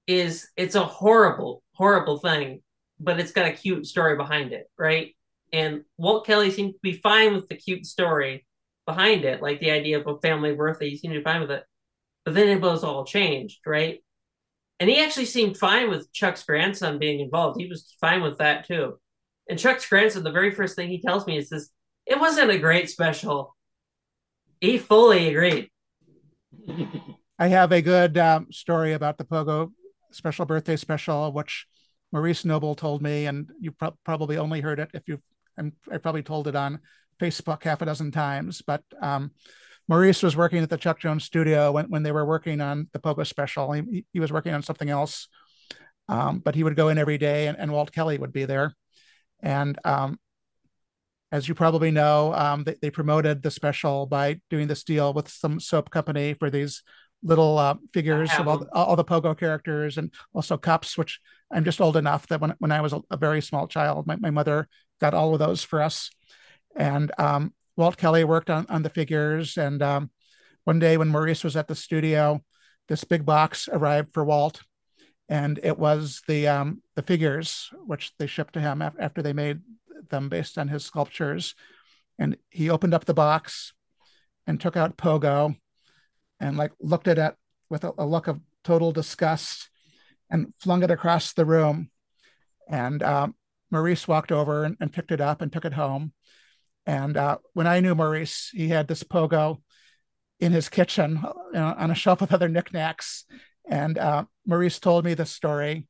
is 0.07 0.49
it's 0.57 0.75
a 0.75 0.83
horrible, 0.83 1.63
horrible 1.73 2.17
thing, 2.19 2.61
but 2.99 3.17
it's 3.19 3.31
got 3.31 3.45
a 3.45 3.51
cute 3.53 3.85
story 3.85 4.17
behind 4.17 4.51
it, 4.51 4.69
right? 4.77 5.15
And 5.51 5.83
Walt 5.97 6.25
Kelly 6.25 6.51
seemed 6.51 6.73
to 6.73 6.79
be 6.81 6.93
fine 6.93 7.33
with 7.33 7.49
the 7.49 7.55
cute 7.55 7.85
story 7.85 8.45
behind 8.85 9.25
it, 9.25 9.41
like 9.41 9.59
the 9.59 9.71
idea 9.71 9.99
of 9.99 10.07
a 10.07 10.19
family 10.19 10.53
birthday. 10.53 10.89
He 10.89 10.97
seemed 10.97 11.13
to 11.13 11.19
be 11.19 11.23
fine 11.23 11.41
with 11.41 11.51
it, 11.51 11.63
but 12.25 12.33
then 12.33 12.47
it 12.47 12.61
was 12.61 12.83
all 12.83 13.05
changed, 13.05 13.59
right? 13.65 13.99
And 14.79 14.89
he 14.89 14.99
actually 14.99 15.25
seemed 15.25 15.57
fine 15.57 15.89
with 15.89 16.11
Chuck's 16.13 16.43
grandson 16.43 16.99
being 16.99 17.19
involved. 17.19 17.59
He 17.59 17.67
was 17.67 17.95
fine 17.99 18.21
with 18.21 18.37
that 18.37 18.67
too. 18.67 18.97
And 19.49 19.59
Chuck's 19.59 19.87
grandson, 19.87 20.23
the 20.23 20.31
very 20.31 20.51
first 20.51 20.75
thing 20.75 20.89
he 20.89 21.01
tells 21.01 21.27
me 21.27 21.37
is 21.37 21.49
this: 21.49 21.69
it 22.05 22.19
wasn't 22.19 22.51
a 22.51 22.57
great 22.57 22.89
special. 22.89 23.55
He 24.61 24.77
fully 24.77 25.29
agreed. 25.29 25.69
I 27.39 27.47
have 27.47 27.71
a 27.71 27.81
good 27.81 28.17
um, 28.17 28.51
story 28.51 28.93
about 28.93 29.17
the 29.17 29.23
Pogo 29.23 29.71
special 30.11 30.45
birthday 30.45 30.75
special, 30.75 31.31
which 31.31 31.65
Maurice 32.11 32.45
Noble 32.45 32.75
told 32.75 33.01
me, 33.01 33.25
and 33.27 33.49
you 33.59 33.71
pro- 33.71 33.97
probably 34.03 34.37
only 34.37 34.61
heard 34.61 34.79
it 34.79 34.89
if 34.93 35.07
you. 35.07 35.21
I'm, 35.59 35.73
I 35.91 35.97
probably 35.97 36.23
told 36.23 36.47
it 36.47 36.55
on 36.55 36.79
Facebook 37.19 37.63
half 37.63 37.81
a 37.81 37.85
dozen 37.85 38.11
times, 38.11 38.61
but 38.65 38.83
um, 39.01 39.31
Maurice 39.87 40.23
was 40.23 40.37
working 40.37 40.63
at 40.63 40.69
the 40.69 40.77
Chuck 40.77 40.99
Jones 40.99 41.23
studio 41.23 41.71
when, 41.71 41.85
when 41.89 42.03
they 42.03 42.11
were 42.11 42.25
working 42.25 42.61
on 42.61 42.87
the 42.93 42.99
Pogo 42.99 43.25
special. 43.25 43.71
He, 43.73 44.05
he 44.13 44.19
was 44.19 44.31
working 44.31 44.53
on 44.53 44.63
something 44.63 44.89
else, 44.89 45.27
um, 46.07 46.39
but 46.39 46.55
he 46.55 46.63
would 46.63 46.75
go 46.75 46.89
in 46.89 46.97
every 46.97 47.17
day, 47.17 47.47
and, 47.47 47.57
and 47.59 47.71
Walt 47.71 47.91
Kelly 47.91 48.17
would 48.17 48.31
be 48.31 48.45
there. 48.45 48.73
And 49.41 49.77
um, 49.83 50.19
as 51.31 51.47
you 51.47 51.55
probably 51.55 51.91
know, 51.91 52.33
um, 52.33 52.63
they, 52.63 52.75
they 52.81 52.89
promoted 52.89 53.43
the 53.43 53.51
special 53.51 54.05
by 54.05 54.39
doing 54.49 54.67
this 54.67 54.83
deal 54.83 55.13
with 55.13 55.27
some 55.27 55.59
soap 55.59 55.89
company 55.89 56.33
for 56.33 56.49
these 56.49 56.83
little 57.21 57.57
uh, 57.57 57.75
figures 57.93 58.31
of 58.37 58.47
all, 58.47 58.65
all 58.71 58.95
the 58.95 59.03
pogo 59.03 59.37
characters 59.37 59.97
and 59.97 60.13
also 60.33 60.55
cups, 60.55 60.97
which 60.97 61.19
I'm 61.51 61.65
just 61.65 61.81
old 61.81 61.97
enough 61.97 62.27
that 62.27 62.39
when, 62.39 62.53
when 62.59 62.71
I 62.71 62.81
was 62.81 62.93
a, 62.93 63.01
a 63.11 63.17
very 63.17 63.41
small 63.41 63.67
child, 63.67 64.07
my, 64.07 64.15
my 64.15 64.29
mother 64.29 64.69
got 64.99 65.13
all 65.13 65.33
of 65.33 65.39
those 65.39 65.63
for 65.63 65.81
us. 65.81 66.11
And 66.75 67.11
um, 67.17 67.53
Walt 67.75 67.97
Kelly 67.97 68.23
worked 68.23 68.49
on, 68.49 68.65
on 68.69 68.83
the 68.83 68.89
figures. 68.89 69.57
And 69.57 69.81
um, 69.81 70.11
one 70.63 70.79
day 70.79 70.97
when 70.97 71.09
Maurice 71.09 71.43
was 71.43 71.55
at 71.55 71.67
the 71.67 71.75
studio, 71.75 72.41
this 72.87 73.03
big 73.03 73.25
box 73.25 73.69
arrived 73.71 74.13
for 74.13 74.23
Walt. 74.23 74.61
And 75.27 75.59
it 75.63 75.77
was 75.77 76.21
the 76.27 76.47
um, 76.47 76.81
the 76.95 77.03
figures 77.03 77.69
which 77.85 78.13
they 78.17 78.25
shipped 78.25 78.53
to 78.53 78.59
him 78.61 78.81
after 78.81 79.21
they 79.21 79.33
made 79.33 79.61
them 80.09 80.27
based 80.27 80.57
on 80.57 80.67
his 80.67 80.83
sculptures. 80.83 81.53
And 82.17 82.35
he 82.49 82.69
opened 82.69 82.95
up 82.95 83.05
the 83.05 83.13
box 83.13 83.73
and 84.47 84.59
took 84.59 84.75
out 84.75 84.97
Pogo 84.97 85.55
and 86.39 86.57
like 86.57 86.71
looked 86.79 87.07
at 87.07 87.19
it 87.19 87.35
with 87.69 87.83
a, 87.83 87.93
a 87.99 88.05
look 88.05 88.27
of 88.27 88.41
total 88.63 88.91
disgust 88.91 89.69
and 90.29 90.53
flung 90.59 90.83
it 90.83 90.91
across 90.91 91.33
the 91.33 91.45
room. 91.45 91.89
And 92.67 93.01
um, 93.03 93.35
Maurice 93.71 94.07
walked 94.07 94.31
over 94.31 94.63
and, 94.63 94.77
and 94.79 94.91
picked 94.91 95.11
it 95.11 95.21
up 95.21 95.41
and 95.41 95.51
took 95.51 95.65
it 95.65 95.73
home. 95.73 96.13
And 96.85 97.17
uh, 97.17 97.37
when 97.53 97.67
I 97.67 97.79
knew 97.79 97.95
Maurice, 97.95 98.49
he 98.53 98.69
had 98.69 98.87
this 98.87 99.03
Pogo 99.03 99.61
in 100.39 100.51
his 100.51 100.69
kitchen 100.69 101.21
you 101.23 101.53
know, 101.53 101.75
on 101.77 101.91
a 101.91 101.95
shelf 101.95 102.21
with 102.21 102.33
other 102.33 102.49
knickknacks. 102.49 103.25
And 103.69 103.97
uh, 103.97 104.25
Maurice 104.45 104.79
told 104.79 105.05
me 105.05 105.13
this 105.13 105.31
story 105.31 105.87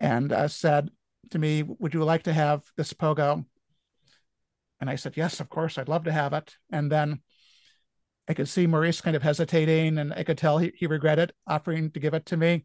and 0.00 0.32
uh, 0.32 0.48
said 0.48 0.90
to 1.30 1.38
me, 1.38 1.62
Would 1.62 1.94
you 1.94 2.04
like 2.04 2.24
to 2.24 2.32
have 2.32 2.62
this 2.76 2.92
Pogo? 2.92 3.44
And 4.80 4.88
I 4.88 4.96
said, 4.96 5.16
Yes, 5.16 5.40
of 5.40 5.48
course, 5.48 5.78
I'd 5.78 5.88
love 5.88 6.04
to 6.04 6.12
have 6.12 6.32
it. 6.32 6.54
And 6.70 6.90
then 6.90 7.20
I 8.28 8.34
could 8.34 8.48
see 8.48 8.66
Maurice 8.66 9.00
kind 9.00 9.16
of 9.16 9.22
hesitating, 9.22 9.98
and 9.98 10.14
I 10.14 10.22
could 10.22 10.38
tell 10.38 10.58
he, 10.58 10.72
he 10.76 10.86
regretted 10.86 11.32
offering 11.48 11.90
to 11.90 12.00
give 12.00 12.14
it 12.14 12.26
to 12.26 12.36
me. 12.36 12.64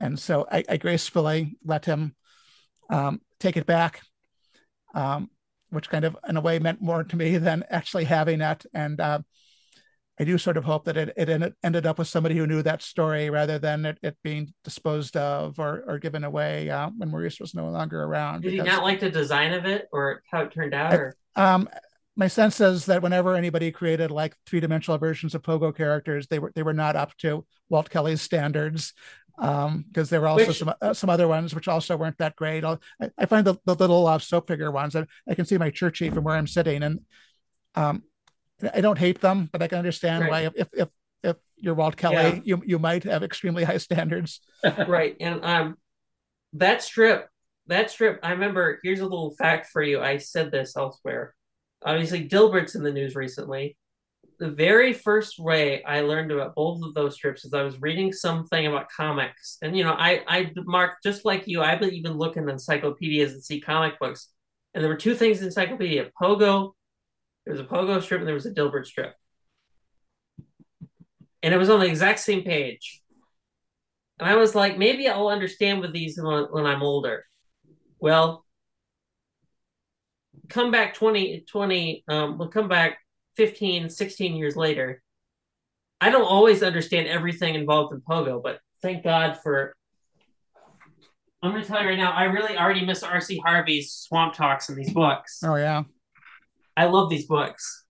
And 0.00 0.18
so 0.18 0.46
I, 0.50 0.64
I 0.68 0.76
gracefully 0.76 1.56
let 1.64 1.84
him 1.84 2.16
um, 2.90 3.20
take 3.40 3.56
it 3.56 3.66
back, 3.66 4.00
um, 4.94 5.30
which 5.70 5.88
kind 5.90 6.04
of, 6.04 6.16
in 6.28 6.36
a 6.36 6.40
way, 6.40 6.58
meant 6.58 6.80
more 6.80 7.04
to 7.04 7.16
me 7.16 7.38
than 7.38 7.64
actually 7.70 8.04
having 8.04 8.40
it. 8.40 8.64
And 8.72 9.00
uh, 9.00 9.20
I 10.18 10.24
do 10.24 10.38
sort 10.38 10.56
of 10.56 10.64
hope 10.64 10.84
that 10.86 10.96
it, 10.96 11.12
it 11.16 11.54
ended, 11.62 11.86
up 11.86 11.98
with 11.98 12.08
somebody 12.08 12.36
who 12.36 12.46
knew 12.46 12.62
that 12.62 12.82
story 12.82 13.30
rather 13.30 13.58
than 13.58 13.86
it, 13.86 13.98
it 14.02 14.16
being 14.24 14.52
disposed 14.64 15.16
of 15.16 15.58
or, 15.60 15.84
or 15.86 15.98
given 15.98 16.24
away 16.24 16.68
uh, 16.70 16.90
when 16.96 17.10
Maurice 17.10 17.38
was 17.38 17.54
no 17.54 17.68
longer 17.68 18.02
around. 18.02 18.42
Did 18.42 18.54
you 18.54 18.64
not 18.64 18.82
like 18.82 19.00
the 19.00 19.10
design 19.10 19.52
of 19.52 19.64
it 19.64 19.86
or 19.92 20.22
how 20.30 20.42
it 20.42 20.52
turned 20.52 20.74
out? 20.74 20.92
I- 20.92 20.96
Or 20.96 21.16
um, 21.36 21.68
my 22.16 22.26
sense 22.26 22.60
is 22.60 22.86
that 22.86 23.00
whenever 23.00 23.36
anybody 23.36 23.70
created 23.70 24.10
like 24.10 24.34
three-dimensional 24.44 24.98
versions 24.98 25.36
of 25.36 25.42
Pogo 25.42 25.74
characters, 25.74 26.26
they 26.26 26.40
were 26.40 26.50
they 26.52 26.64
were 26.64 26.72
not 26.74 26.96
up 26.96 27.16
to 27.18 27.46
Walt 27.68 27.90
Kelly's 27.90 28.20
standards 28.20 28.92
um 29.40 29.84
because 29.88 30.10
there 30.10 30.20
were 30.20 30.28
also 30.28 30.48
Which- 30.48 30.58
some 30.58 30.72
uh, 30.80 30.94
some 30.94 31.10
other 31.10 31.28
ones 31.28 31.54
which 31.54 31.68
also 31.68 31.96
weren't 31.96 32.18
that 32.18 32.36
great 32.36 32.64
I'll, 32.64 32.80
I, 33.00 33.10
I 33.18 33.26
find 33.26 33.46
the, 33.46 33.56
the 33.64 33.74
little 33.74 34.06
uh, 34.06 34.18
soap 34.18 34.48
figure 34.48 34.70
ones 34.70 34.96
I, 34.96 35.06
I 35.28 35.34
can 35.34 35.44
see 35.46 35.58
my 35.58 35.70
churchy 35.70 36.10
from 36.10 36.24
where 36.24 36.34
i'm 36.36 36.46
sitting 36.46 36.82
and 36.82 37.00
um 37.74 38.02
i 38.74 38.80
don't 38.80 38.98
hate 38.98 39.20
them 39.20 39.48
but 39.52 39.62
i 39.62 39.68
can 39.68 39.78
understand 39.78 40.22
Right. 40.24 40.30
why 40.30 40.40
if, 40.42 40.52
if 40.56 40.68
if 40.72 40.88
if 41.22 41.36
you're 41.56 41.74
walt 41.74 41.96
kelly 41.96 42.14
Yeah. 42.16 42.40
you 42.44 42.62
you 42.66 42.78
might 42.78 43.04
have 43.04 43.22
extremely 43.22 43.64
high 43.64 43.78
standards 43.78 44.40
right, 44.88 45.16
and 45.20 45.44
um, 45.44 45.76
that 46.54 46.82
strip, 46.82 47.28
that 47.68 47.90
strip. 47.90 48.18
I 48.24 48.32
remember. 48.32 48.80
Here's 48.82 49.00
a 49.00 49.04
little 49.04 49.34
fact 49.36 49.68
for 49.70 49.82
you. 49.82 50.00
I 50.00 50.16
said 50.16 50.50
this 50.50 50.76
elsewhere. 50.76 51.34
Obviously, 51.84 52.26
Dilbert's 52.28 52.74
in 52.74 52.82
the 52.82 52.90
news 52.92 53.14
recently. 53.14 53.76
The 54.38 54.50
very 54.50 54.92
first 54.92 55.38
way 55.40 55.82
I 55.82 56.02
learned 56.02 56.30
about 56.30 56.54
both 56.54 56.82
of 56.84 56.94
those 56.94 57.14
strips 57.14 57.44
is 57.44 57.52
I 57.52 57.62
was 57.62 57.80
reading 57.80 58.12
something 58.12 58.66
about 58.66 58.88
comics, 58.88 59.58
and 59.62 59.76
you 59.76 59.82
know, 59.82 59.92
I 59.92 60.22
I 60.28 60.52
Mark 60.64 61.02
just 61.02 61.24
like 61.24 61.48
you. 61.48 61.60
I 61.60 61.80
even 61.80 62.12
look 62.12 62.36
in 62.36 62.48
encyclopedias 62.48 63.32
and 63.32 63.42
see 63.42 63.60
comic 63.60 63.98
books, 63.98 64.28
and 64.74 64.84
there 64.84 64.90
were 64.90 64.96
two 64.96 65.16
things 65.16 65.40
in 65.40 65.46
encyclopedia: 65.46 66.10
Pogo. 66.20 66.72
There 67.44 67.52
was 67.52 67.60
a 67.60 67.64
Pogo 67.64 68.00
strip 68.00 68.20
and 68.20 68.28
there 68.28 68.34
was 68.34 68.46
a 68.46 68.52
Dilbert 68.52 68.86
strip, 68.86 69.14
and 71.42 71.52
it 71.52 71.58
was 71.58 71.70
on 71.70 71.80
the 71.80 71.86
exact 71.86 72.20
same 72.20 72.42
page. 72.42 73.02
And 74.20 74.28
I 74.28 74.36
was 74.36 74.54
like, 74.54 74.78
maybe 74.78 75.08
I'll 75.08 75.28
understand 75.28 75.80
with 75.80 75.92
these 75.92 76.20
when, 76.20 76.44
when 76.44 76.66
I'm 76.66 76.82
older. 76.82 77.24
Well, 78.00 78.44
come 80.48 80.70
back 80.70 80.94
20, 80.94 81.44
20 81.48 82.04
um, 82.08 82.38
we'll 82.38 82.48
come 82.48 82.68
back 82.68 82.98
15, 83.38 83.88
16 83.88 84.36
years 84.36 84.56
later. 84.56 85.00
I 86.00 86.10
don't 86.10 86.24
always 86.24 86.62
understand 86.62 87.06
everything 87.08 87.54
involved 87.54 87.94
in 87.94 88.00
Pogo, 88.00 88.42
but 88.42 88.58
thank 88.82 89.02
God 89.04 89.38
for. 89.42 89.74
I'm 91.40 91.52
going 91.52 91.62
to 91.62 91.68
tell 91.68 91.80
you 91.80 91.88
right 91.88 91.96
now, 91.96 92.10
I 92.10 92.24
really 92.24 92.58
already 92.58 92.84
miss 92.84 93.04
R.C. 93.04 93.40
Harvey's 93.46 93.92
Swamp 93.92 94.34
Talks 94.34 94.68
in 94.68 94.76
these 94.76 94.92
books. 94.92 95.40
oh 95.44 95.54
yeah 95.54 95.84
I 96.76 96.86
love 96.86 97.10
these 97.10 97.26
books. 97.26 97.84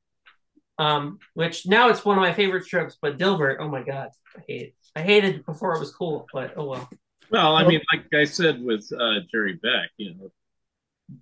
Um, 0.78 1.18
which 1.34 1.66
now 1.66 1.88
it's 1.88 2.04
one 2.04 2.16
of 2.16 2.22
my 2.22 2.32
favorite 2.32 2.64
strips, 2.64 2.96
but 3.02 3.18
Dilbert, 3.18 3.56
oh 3.58 3.68
my 3.68 3.82
god, 3.82 4.10
I 4.36 4.42
hate 4.46 4.62
it. 4.62 4.74
I 4.94 5.02
hated 5.02 5.36
it 5.36 5.46
before 5.46 5.74
it 5.74 5.80
was 5.80 5.90
cool, 5.92 6.26
but 6.32 6.54
oh 6.56 6.66
well. 6.66 6.88
Well, 7.30 7.56
I 7.56 7.66
mean, 7.66 7.80
like 7.92 8.06
I 8.14 8.24
said 8.24 8.62
with 8.62 8.88
uh, 8.98 9.20
Jerry 9.30 9.54
Beck, 9.62 9.90
you 9.96 10.14
know, 10.14 10.30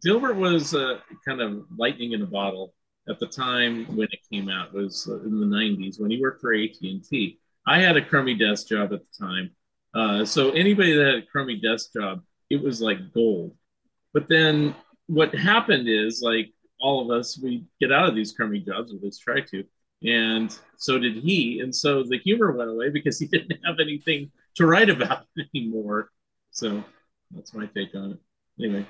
Dilbert 0.04 0.36
was 0.36 0.74
uh, 0.74 0.98
kind 1.26 1.40
of 1.40 1.64
lightning 1.76 2.12
in 2.12 2.22
a 2.22 2.26
bottle 2.26 2.74
at 3.08 3.18
the 3.20 3.26
time 3.26 3.86
when 3.96 4.08
it 4.10 4.20
came 4.30 4.48
out. 4.48 4.72
Was 4.72 5.06
in 5.06 5.40
the 5.40 5.46
'90s 5.46 6.00
when 6.00 6.10
he 6.10 6.20
worked 6.20 6.40
for 6.40 6.54
AT 6.54 6.76
and 6.82 7.04
T. 7.04 7.38
I 7.66 7.80
had 7.80 7.96
a 7.96 8.04
crummy 8.04 8.34
desk 8.34 8.68
job 8.68 8.92
at 8.92 9.00
the 9.00 9.24
time. 9.26 9.50
Uh, 9.94 10.24
so 10.24 10.50
anybody 10.50 10.94
that 10.94 11.06
had 11.06 11.14
a 11.22 11.26
crummy 11.26 11.60
desk 11.60 11.92
job, 11.92 12.22
it 12.50 12.62
was 12.62 12.80
like 12.80 13.12
gold. 13.12 13.56
But 14.12 14.28
then 14.28 14.74
what 15.06 15.34
happened 15.34 15.88
is 15.88 16.20
like 16.22 16.52
all 16.80 17.02
of 17.02 17.16
us, 17.16 17.38
we 17.38 17.64
get 17.80 17.92
out 17.92 18.08
of 18.08 18.14
these 18.14 18.32
crummy 18.32 18.60
jobs, 18.60 18.92
at 18.92 19.02
least 19.02 19.22
try 19.22 19.40
to, 19.40 19.64
and 20.02 20.56
so 20.76 20.98
did 20.98 21.16
he. 21.16 21.60
And 21.60 21.74
so 21.74 22.02
the 22.02 22.18
humor 22.18 22.52
went 22.52 22.70
away 22.70 22.90
because 22.90 23.18
he 23.20 23.26
didn't 23.26 23.58
have 23.64 23.76
anything 23.80 24.30
to 24.56 24.66
write 24.66 24.90
about 24.90 25.26
anymore. 25.54 26.10
So 26.50 26.84
that's 27.30 27.54
my 27.54 27.66
take 27.66 27.94
on 27.94 28.12
it. 28.12 28.18
Anyway. 28.64 28.86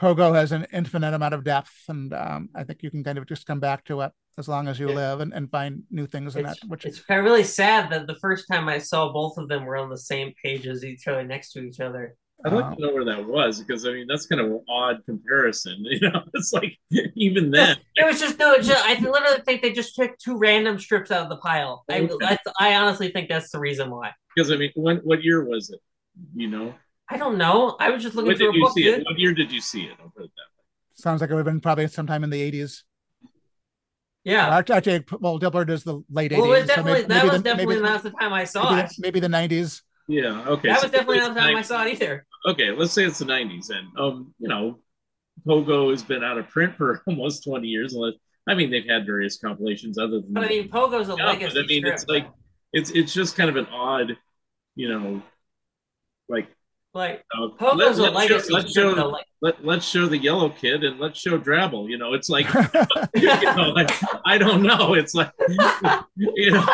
Pogo 0.00 0.34
has 0.34 0.52
an 0.52 0.66
infinite 0.72 1.14
amount 1.14 1.34
of 1.34 1.44
depth, 1.44 1.84
and 1.88 2.12
um, 2.12 2.48
I 2.54 2.64
think 2.64 2.82
you 2.82 2.90
can 2.90 3.02
kind 3.02 3.18
of 3.18 3.26
just 3.26 3.46
come 3.46 3.60
back 3.60 3.84
to 3.86 4.00
it 4.02 4.12
as 4.38 4.46
long 4.46 4.68
as 4.68 4.78
you 4.78 4.88
Yeah. 4.88 4.94
live 4.94 5.20
and, 5.20 5.34
and 5.34 5.50
find 5.50 5.82
new 5.90 6.06
things 6.06 6.36
in 6.36 6.46
It's, 6.46 6.62
it. 6.62 6.68
Which 6.68 6.84
it's 6.84 7.00
kind 7.00 7.18
of 7.18 7.24
really 7.24 7.42
sad 7.42 7.90
that 7.90 8.06
the 8.06 8.14
first 8.16 8.46
time 8.50 8.68
I 8.68 8.78
saw 8.78 9.12
both 9.12 9.36
of 9.38 9.48
them 9.48 9.64
were 9.64 9.76
on 9.76 9.90
the 9.90 9.98
same 9.98 10.32
page 10.42 10.66
as 10.68 10.84
each 10.84 11.08
other, 11.08 11.24
next 11.24 11.52
to 11.52 11.60
each 11.60 11.80
other. 11.80 12.14
I'd 12.46 12.52
like 12.52 12.76
to 12.76 12.80
know 12.80 12.94
where 12.94 13.04
that 13.04 13.26
was 13.26 13.58
because 13.58 13.84
I 13.84 13.90
mean 13.92 14.06
that's 14.06 14.26
kind 14.26 14.40
of 14.40 14.46
an 14.46 14.64
odd 14.68 15.04
comparison. 15.06 15.78
You 15.90 15.98
know, 15.98 16.22
it's 16.34 16.52
like 16.52 16.78
even 17.16 17.50
then. 17.50 17.78
It 17.96 18.06
was 18.06 18.20
just 18.20 18.38
no. 18.38 18.52
It's 18.52 18.68
just, 18.68 18.84
I 18.84 18.94
literally 19.00 19.40
think 19.44 19.60
they 19.60 19.72
just 19.72 19.96
took 19.96 20.16
two 20.18 20.36
random 20.36 20.78
strips 20.78 21.10
out 21.10 21.24
of 21.24 21.30
the 21.30 21.38
pile. 21.38 21.84
I, 21.90 22.08
I, 22.22 22.38
I 22.60 22.74
honestly 22.76 23.10
think 23.10 23.28
that's 23.28 23.50
the 23.50 23.58
reason 23.58 23.90
why. 23.90 24.12
Because 24.36 24.52
I 24.52 24.56
mean, 24.56 24.70
when 24.76 24.98
what 24.98 25.24
year 25.24 25.44
was 25.44 25.70
it? 25.70 25.80
You 26.36 26.48
know, 26.48 26.74
I 27.08 27.16
don't 27.18 27.38
know. 27.38 27.76
I 27.80 27.90
was 27.90 28.02
just 28.02 28.14
looking 28.14 28.28
when 28.28 28.36
through 28.36 28.52
did 28.52 28.54
a 28.54 28.58
you 28.58 28.60
book, 28.60 28.72
see 28.74 28.88
it? 28.88 29.04
What 29.04 29.18
year 29.18 29.34
did 29.34 29.50
you 29.52 29.60
see 29.60 29.84
it? 29.84 29.96
I'll 30.00 30.10
put 30.10 30.24
it 30.24 30.30
that 30.36 30.48
way. 30.56 30.64
sounds 30.94 31.20
like 31.20 31.30
it 31.30 31.34
would 31.34 31.40
have 31.46 31.46
been 31.46 31.60
probably 31.60 31.88
sometime 31.88 32.24
in 32.24 32.30
the 32.30 32.40
eighties. 32.42 32.84
Yeah. 34.24 34.58
Actually, 34.58 34.76
actually, 34.76 35.04
well, 35.20 35.38
Dilbert 35.38 35.70
is 35.70 35.84
the 35.84 36.02
late 36.10 36.32
eighties. 36.32 36.42
Well, 36.42 36.52
it 36.52 36.60
was 36.60 36.66
definitely 36.66 37.02
that 37.04 37.26
was 37.28 37.42
definitely 37.42 37.80
not 37.80 38.02
the 38.02 38.10
time 38.10 38.32
I 38.32 38.44
saw 38.44 38.70
maybe, 38.70 38.80
it. 38.80 38.88
the, 38.88 38.94
maybe 38.98 39.20
the 39.20 39.28
nineties. 39.28 39.82
Yeah. 40.06 40.44
Okay. 40.46 40.68
That 40.68 40.80
so 40.80 40.86
was 40.86 40.92
definitely 40.92 41.18
not 41.18 41.34
the 41.34 41.40
time 41.40 41.54
I 41.56 41.62
saw 41.62 41.84
it 41.84 41.92
either. 41.92 42.26
okay, 42.46 42.70
let's 42.70 42.92
say 42.92 43.04
it's 43.04 43.18
the 43.18 43.24
90s 43.24 43.70
and 43.70 43.88
um, 43.98 44.34
you 44.38 44.48
know, 44.48 44.78
Pogo 45.46 45.90
has 45.90 46.02
been 46.04 46.24
out 46.24 46.38
of 46.38 46.48
print 46.48 46.76
for 46.76 47.02
almost 47.08 47.44
20 47.44 47.68
years. 47.68 47.94
Unless, 47.94 48.14
I 48.48 48.54
mean, 48.54 48.70
they've 48.70 48.86
had 48.88 49.06
various 49.06 49.38
compilations 49.38 49.98
other 49.98 50.20
than 50.20 50.32
But 50.32 50.44
I 50.44 50.48
mean, 50.48 50.68
Pogo's 50.70 51.08
a 51.08 51.16
Yeah, 51.16 51.26
legacy 51.26 51.54
but 51.54 51.64
I 51.64 51.66
mean, 51.66 51.80
strip. 51.80 51.94
it's 51.94 52.06
like 52.08 52.28
it's 52.72 52.90
it's 52.90 53.12
just 53.12 53.36
kind 53.36 53.50
of 53.50 53.56
an 53.56 53.66
odd, 53.66 54.16
you 54.76 54.88
know, 54.88 55.22
like 56.28 56.48
like 56.94 57.24
uh, 57.36 57.48
Pogo's 57.58 57.98
a 57.98 58.02
let's 58.02 58.14
legacy 58.14 58.48
show, 58.48 58.54
let's 58.54 58.72
show 58.72 58.94
though, 58.94 59.08
like- 59.10 59.26
let, 59.40 59.64
let's 59.64 59.86
show 59.86 60.06
the 60.06 60.18
yellow 60.18 60.48
kid 60.48 60.82
and 60.84 60.98
let's 60.98 61.18
show 61.18 61.38
Drabble. 61.38 61.88
You 61.88 61.98
know, 61.98 62.14
it's 62.14 62.28
like 62.28 62.46
you 63.14 63.26
know, 63.56 63.70
like 63.74 63.90
I 64.24 64.38
don't 64.38 64.62
know. 64.62 64.94
It's 64.94 65.14
like 65.14 65.30
you 66.16 66.50
know, 66.50 66.66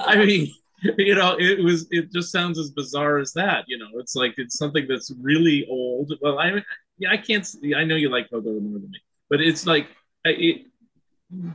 I 0.00 0.16
mean, 0.24 0.52
you 0.98 1.14
know, 1.14 1.36
it 1.38 1.62
was 1.62 1.86
it 1.90 2.12
just 2.12 2.32
sounds 2.32 2.58
as 2.58 2.70
bizarre 2.70 3.18
as 3.18 3.32
that. 3.34 3.64
You 3.66 3.78
know, 3.78 3.88
it's 3.94 4.14
like 4.16 4.34
it's 4.38 4.56
something 4.56 4.86
that's 4.88 5.10
really 5.20 5.66
old. 5.68 6.12
Well, 6.20 6.38
I 6.38 6.62
yeah, 6.98 7.10
I 7.10 7.16
can't. 7.18 7.46
see- 7.46 7.74
I 7.74 7.84
know 7.84 7.96
you 7.96 8.08
like 8.08 8.30
Pogo 8.30 8.44
more 8.62 8.78
than 8.78 8.90
me, 8.90 9.00
but 9.28 9.40
it's 9.40 9.66
like 9.66 9.88
I- 10.24 10.30
it, 10.38 10.66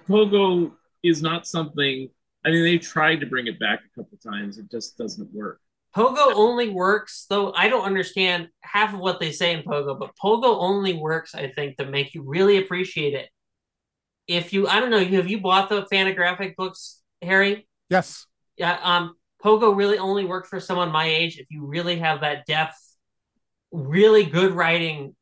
Pogo 0.08 0.72
is 1.04 1.22
not 1.22 1.48
something. 1.48 2.10
I 2.46 2.50
mean, 2.50 2.64
they 2.64 2.78
tried 2.78 3.20
to 3.22 3.26
bring 3.26 3.48
it 3.48 3.60
back 3.60 3.80
a 3.86 4.00
couple 4.02 4.18
times. 4.18 4.58
It 4.58 4.70
just 4.70 4.98
doesn't 4.98 5.32
work. 5.34 5.60
Pogo 5.96 6.34
only 6.34 6.70
works 6.70 7.26
though. 7.30 7.52
I 7.54 7.68
don't 7.68 7.84
understand 7.84 8.48
half 8.62 8.94
of 8.94 9.00
what 9.00 9.20
they 9.20 9.32
say 9.32 9.54
in 9.54 9.64
Pogo, 9.64 10.00
but 10.00 10.12
Pogo 10.22 10.58
only 10.60 10.94
works, 10.94 11.36
I 11.36 11.50
think, 11.50 11.78
to 11.78 11.86
make 11.86 12.14
you 12.14 12.24
really 12.26 12.58
appreciate 12.58 13.14
it. 13.14 13.30
If 14.28 14.54
you, 14.54 14.68
I 14.68 14.80
don't 14.80 14.92
know, 14.92 15.04
have 15.04 15.30
you 15.30 15.42
bought 15.42 15.70
the 15.70 15.86
Fantagraphics 15.92 16.56
books, 16.56 17.02
Harry? 17.22 17.68
Yes. 17.90 18.26
Yeah. 18.56 18.80
Um, 18.82 19.16
Pogo 19.44 19.76
really 19.76 19.98
only 19.98 20.24
works 20.24 20.48
for 20.48 20.60
someone 20.60 20.92
my 20.92 21.06
age. 21.06 21.38
If 21.38 21.48
you 21.50 21.66
really 21.66 21.98
have 21.98 22.22
that 22.22 22.46
depth, 22.46 22.78
really 23.72 24.24
good 24.24 24.54
writing. 24.54 25.16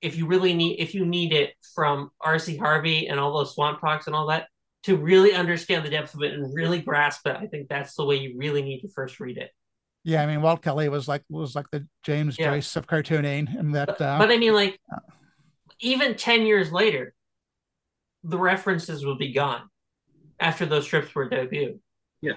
If 0.00 0.16
you 0.16 0.26
really 0.26 0.54
need, 0.54 0.80
if 0.80 0.94
you 0.94 1.06
need 1.06 1.32
it 1.32 1.52
from 1.74 2.10
R.C. 2.20 2.56
Harvey 2.56 3.06
and 3.06 3.20
all 3.20 3.38
those 3.38 3.54
Swamp 3.54 3.80
Talks 3.80 4.08
and 4.08 4.16
all 4.16 4.26
that, 4.28 4.48
to 4.84 4.96
really 4.96 5.32
understand 5.32 5.84
the 5.84 5.90
depth 5.90 6.14
of 6.14 6.22
it 6.22 6.32
and 6.32 6.52
really 6.52 6.80
grasp 6.80 7.26
it, 7.26 7.36
I 7.36 7.46
think 7.46 7.68
that's 7.68 7.94
the 7.94 8.04
way 8.04 8.16
you 8.16 8.34
really 8.36 8.62
need 8.62 8.80
to 8.80 8.88
first 8.88 9.20
read 9.20 9.38
it. 9.38 9.50
Yeah, 10.04 10.22
I 10.22 10.26
mean, 10.26 10.42
Walt 10.42 10.62
Kelly 10.62 10.88
was 10.88 11.06
like 11.06 11.22
was 11.30 11.54
like 11.54 11.66
the 11.70 11.86
James 12.02 12.36
Yeah. 12.38 12.50
Joyce 12.50 12.74
of 12.76 12.86
cartooning, 12.86 13.56
and 13.58 13.74
that. 13.74 14.00
Uh, 14.00 14.18
But 14.18 14.30
I 14.30 14.36
mean, 14.36 14.52
like, 14.54 14.80
even 15.80 16.16
10 16.16 16.42
years 16.46 16.72
later, 16.72 17.14
the 18.24 18.38
references 18.38 19.04
will 19.04 19.16
be 19.16 19.32
gone 19.32 19.68
after 20.40 20.66
those 20.66 20.84
strips 20.84 21.14
were 21.14 21.28
debuted. 21.28 21.78
Yeah. 22.20 22.34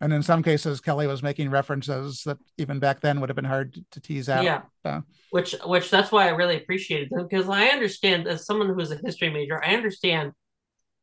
and 0.00 0.12
in 0.12 0.22
some 0.22 0.42
cases, 0.42 0.80
Kelly 0.80 1.06
was 1.06 1.22
making 1.22 1.50
references 1.50 2.22
that 2.24 2.38
even 2.56 2.78
back 2.78 3.00
then 3.00 3.20
would 3.20 3.28
have 3.30 3.36
been 3.36 3.44
hard 3.44 3.74
to, 3.74 3.84
to 3.92 4.00
tease 4.00 4.28
out. 4.28 4.44
Yeah. 4.44 4.62
Uh, 4.84 5.00
Which, 5.30 5.54
which 5.64 5.90
that's 5.90 6.12
why 6.12 6.26
I 6.28 6.30
really 6.30 6.56
appreciated 6.56 7.10
them 7.10 7.26
because 7.28 7.48
I 7.48 7.66
understand, 7.68 8.28
as 8.28 8.46
someone 8.46 8.68
who 8.68 8.78
is 8.80 8.90
a 8.92 8.96
history 8.96 9.30
major, 9.30 9.62
I 9.62 9.74
understand, 9.74 10.32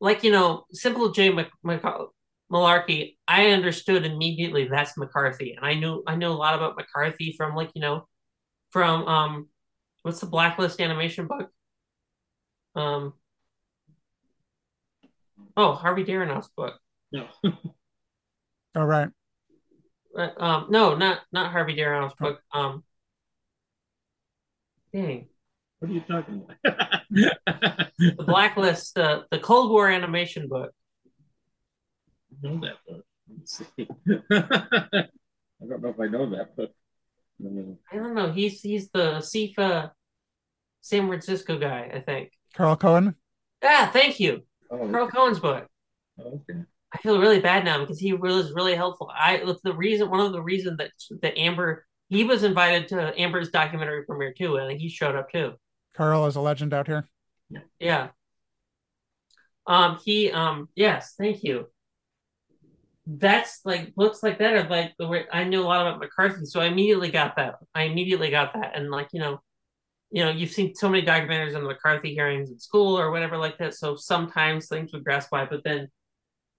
like, 0.00 0.24
you 0.24 0.30
know, 0.32 0.64
Simple 0.72 1.10
J. 1.10 1.30
Mc, 1.30 1.48
Mc, 1.64 1.82
Malarkey, 2.50 3.16
I 3.26 3.48
understood 3.48 4.04
immediately 4.04 4.68
that's 4.68 4.96
McCarthy. 4.96 5.54
And 5.54 5.64
I 5.64 5.74
knew, 5.74 6.02
I 6.06 6.16
knew 6.16 6.28
a 6.28 6.30
lot 6.30 6.54
about 6.54 6.76
McCarthy 6.76 7.34
from, 7.36 7.54
like, 7.54 7.70
you 7.74 7.80
know, 7.80 8.06
from, 8.70 9.06
um, 9.08 9.48
what's 10.02 10.20
the 10.20 10.26
Blacklist 10.26 10.80
animation 10.80 11.26
book? 11.26 11.50
Um, 12.76 13.14
oh, 15.56 15.72
Harvey 15.72 16.04
Deneroff's 16.04 16.50
book. 16.56 16.74
No. 17.12 17.26
all 18.76 18.86
right. 18.86 19.08
Uh, 20.16 20.30
um, 20.38 20.66
no, 20.70 20.94
not 20.94 21.20
not 21.32 21.52
Harvey 21.52 21.76
Deneroff's 21.76 22.14
book. 22.18 22.40
Um, 22.52 22.84
dang, 24.92 25.28
What 25.78 25.90
are 25.90 25.94
you 25.94 26.00
talking 26.00 26.44
about? 26.44 26.86
the 27.98 28.24
Blacklist, 28.26 28.98
uh, 28.98 29.22
the 29.30 29.38
Cold 29.38 29.70
War 29.70 29.88
animation 29.90 30.48
book. 30.48 30.72
I 32.32 32.48
know 32.48 32.60
that 32.60 32.76
book. 32.86 33.04
Let's 33.28 33.56
see. 33.58 33.88
I 35.60 35.66
don't 35.66 35.82
know 35.82 35.88
if 35.88 36.00
I 36.00 36.06
know 36.06 36.30
that 36.30 36.56
book. 36.56 36.70
I 37.92 37.96
don't 37.96 38.14
know. 38.14 38.32
He's 38.32 38.60
he's 38.60 38.90
the 38.90 39.18
SIFA 39.20 39.90
San 40.80 41.06
Francisco 41.08 41.58
guy, 41.58 41.90
I 41.94 42.00
think. 42.00 42.32
Karl 42.54 42.76
Cohen. 42.76 43.14
Ah, 43.62 43.90
thank 43.92 44.20
you, 44.20 44.42
Oh, 44.70 44.88
Karl 44.88 45.08
Cohen's 45.08 45.40
book. 45.40 45.66
okay. 46.20 46.60
I 46.92 46.98
feel 46.98 47.20
really 47.20 47.40
bad 47.40 47.64
now 47.64 47.80
because 47.80 47.98
he 47.98 48.12
was 48.14 48.52
really 48.52 48.74
helpful. 48.74 49.10
I 49.14 49.36
it's 49.36 49.60
the 49.62 49.74
reason 49.74 50.08
one 50.08 50.20
of 50.20 50.32
the 50.32 50.42
reasons 50.42 50.78
that 50.78 50.92
that 51.22 51.36
Amber 51.38 51.84
he 52.08 52.24
was 52.24 52.44
invited 52.44 52.88
to 52.88 53.18
Amber's 53.20 53.50
documentary 53.50 54.04
premiere 54.04 54.32
too, 54.32 54.56
and 54.56 54.80
he 54.80 54.88
showed 54.88 55.16
up 55.16 55.30
too. 55.30 55.54
Karl 55.94 56.26
is 56.26 56.36
a 56.36 56.40
legend 56.40 56.72
out 56.72 56.86
here. 56.86 57.08
Yeah. 57.80 58.08
Um, 59.66 59.98
he, 60.04 60.30
um, 60.30 60.68
yes, 60.76 61.14
thank 61.18 61.42
you. 61.42 61.66
That's 63.06 63.60
like 63.64 63.94
books 63.94 64.22
like 64.22 64.38
that 64.38 64.54
are 64.54 64.68
like 64.68 64.94
the 64.98 65.06
way 65.06 65.26
I 65.32 65.44
knew 65.44 65.62
a 65.62 65.64
lot 65.64 65.86
about 65.86 66.00
McCarthy, 66.00 66.44
so 66.44 66.60
I 66.60 66.66
immediately 66.66 67.10
got 67.10 67.36
that. 67.36 67.56
I 67.74 67.84
immediately 67.84 68.30
got 68.30 68.54
that, 68.54 68.76
and 68.76 68.90
like 68.90 69.08
you 69.12 69.20
know, 69.20 69.40
you 70.10 70.24
know, 70.24 70.30
you've 70.30 70.50
seen 70.52 70.74
so 70.74 70.88
many 70.88 71.06
documentaries 71.06 71.56
on 71.56 71.62
the 71.62 71.68
McCarthy 71.68 72.14
hearings 72.14 72.50
in 72.50 72.58
school 72.58 72.98
or 72.98 73.10
whatever 73.12 73.38
like 73.38 73.58
that. 73.58 73.74
So 73.74 73.96
sometimes 73.96 74.68
things 74.68 74.92
would 74.92 75.04
grasp 75.04 75.30
by, 75.30 75.46
but 75.46 75.64
then 75.64 75.88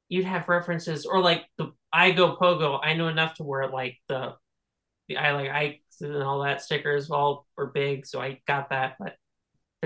you'd 0.09 0.25
have 0.25 0.49
references 0.49 1.05
or 1.05 1.21
like 1.21 1.45
the 1.57 1.71
I 1.93 2.11
go 2.11 2.37
pogo. 2.37 2.79
I 2.83 2.93
know 2.93 3.07
enough 3.09 3.35
to 3.35 3.43
wear 3.43 3.69
like 3.69 3.97
the 4.07 4.35
the 5.09 5.17
I 5.17 5.31
like 5.33 5.49
I 5.49 5.79
and 6.01 6.23
all 6.23 6.43
that 6.43 6.61
stickers 6.61 7.09
all 7.11 7.47
were 7.57 7.67
big, 7.67 8.05
so 8.05 8.21
I 8.21 8.41
got 8.47 8.69
that, 8.69 8.97
but 8.99 9.15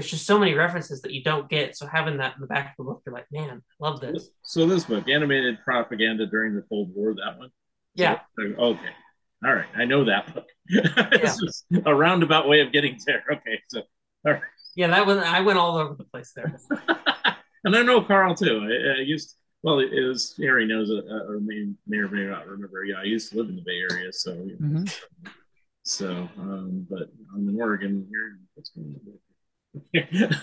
there's 0.01 0.09
just 0.11 0.25
so 0.25 0.39
many 0.39 0.55
references 0.55 1.01
that 1.01 1.11
you 1.11 1.23
don't 1.23 1.47
get. 1.47 1.77
So 1.77 1.85
having 1.85 2.17
that 2.17 2.33
in 2.35 2.41
the 2.41 2.47
back 2.47 2.71
of 2.71 2.73
the 2.79 2.83
book, 2.91 3.03
you're 3.05 3.13
like, 3.13 3.27
man, 3.31 3.61
I 3.81 3.87
love 3.87 4.01
this. 4.01 4.29
So 4.43 4.65
this 4.65 4.85
book, 4.85 5.07
animated 5.07 5.59
propaganda 5.63 6.25
during 6.25 6.55
the 6.55 6.63
Cold 6.63 6.89
War, 6.95 7.13
that 7.13 7.37
one. 7.37 7.49
Yeah. 7.93 8.19
Okay. 8.39 8.79
All 9.45 9.53
right. 9.53 9.67
I 9.75 9.85
know 9.85 10.03
that 10.05 10.33
book. 10.33 10.47
it's 10.67 11.39
just 11.39 11.65
a 11.85 11.93
roundabout 11.93 12.47
way 12.49 12.61
of 12.61 12.71
getting 12.71 12.97
there. 13.05 13.23
Okay. 13.31 13.61
So, 13.67 13.83
all 14.25 14.33
right. 14.33 14.41
Yeah, 14.75 14.87
that 14.87 15.05
was 15.05 15.17
I 15.19 15.41
went 15.41 15.59
all 15.59 15.77
over 15.77 15.93
the 15.95 16.05
place 16.05 16.33
there. 16.35 16.59
And 17.63 17.75
I 17.75 17.83
know 17.83 18.01
Karl 18.01 18.33
too. 18.33 18.59
I, 18.63 18.97
I 18.97 19.01
used 19.03 19.35
well, 19.61 19.77
it 19.77 19.91
was 19.93 20.33
Harry 20.39 20.65
knows 20.65 20.89
it, 20.89 21.05
uh, 21.07 21.31
or 21.31 21.39
may, 21.39 21.67
may 21.85 21.97
or 21.97 22.07
may 22.09 22.23
not 22.25 22.47
remember. 22.47 22.83
Yeah, 22.83 22.95
I 22.97 23.03
used 23.03 23.29
to 23.31 23.37
live 23.37 23.49
in 23.49 23.55
the 23.55 23.61
Bay 23.61 23.79
Area, 23.91 24.11
so 24.11 24.33
you 24.33 24.57
know, 24.59 24.79
Mhm. 24.79 24.99
so 25.83 26.27
um, 26.39 26.87
but 26.89 27.09
I'm 27.35 27.47
in 27.47 27.61
Oregon 27.61 28.07
here. 28.09 28.39
What's 29.73 30.11
going 30.11 30.33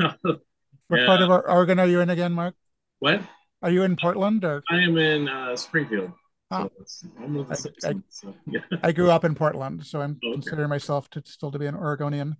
on? 0.00 0.40
What 0.88 1.00
Yeah. 1.00 1.06
part 1.06 1.22
of 1.22 1.30
Oregon 1.30 1.78
are 1.78 1.86
you 1.86 2.00
in 2.00 2.10
again, 2.10 2.32
Mark? 2.32 2.54
what? 2.98 3.22
Are 3.62 3.70
you 3.70 3.82
in 3.84 3.96
Portland 3.96 4.44
or? 4.44 4.62
I 4.70 4.80
am 4.80 4.98
in 4.98 5.28
uh, 5.28 5.56
Springfield. 5.56 6.12
Ah. 6.50 6.64
So 6.64 6.70
it's 6.80 7.04
almost 7.20 7.62
the 7.62 7.72
I- 7.84 7.90
I- 7.90 8.02
so, 8.08 8.34
yeah. 8.46 8.60
I 8.82 8.92
grew 8.92 9.10
up 9.10 9.24
in 9.24 9.34
Portland, 9.34 9.86
so 9.86 10.00
I'm 10.02 10.18
Okay. 10.22 10.32
considering 10.32 10.68
myself 10.68 11.08
to 11.10 11.22
still 11.24 11.50
to 11.50 11.58
be 11.58 11.66
an 11.66 11.74
Oregonian. 11.76 12.36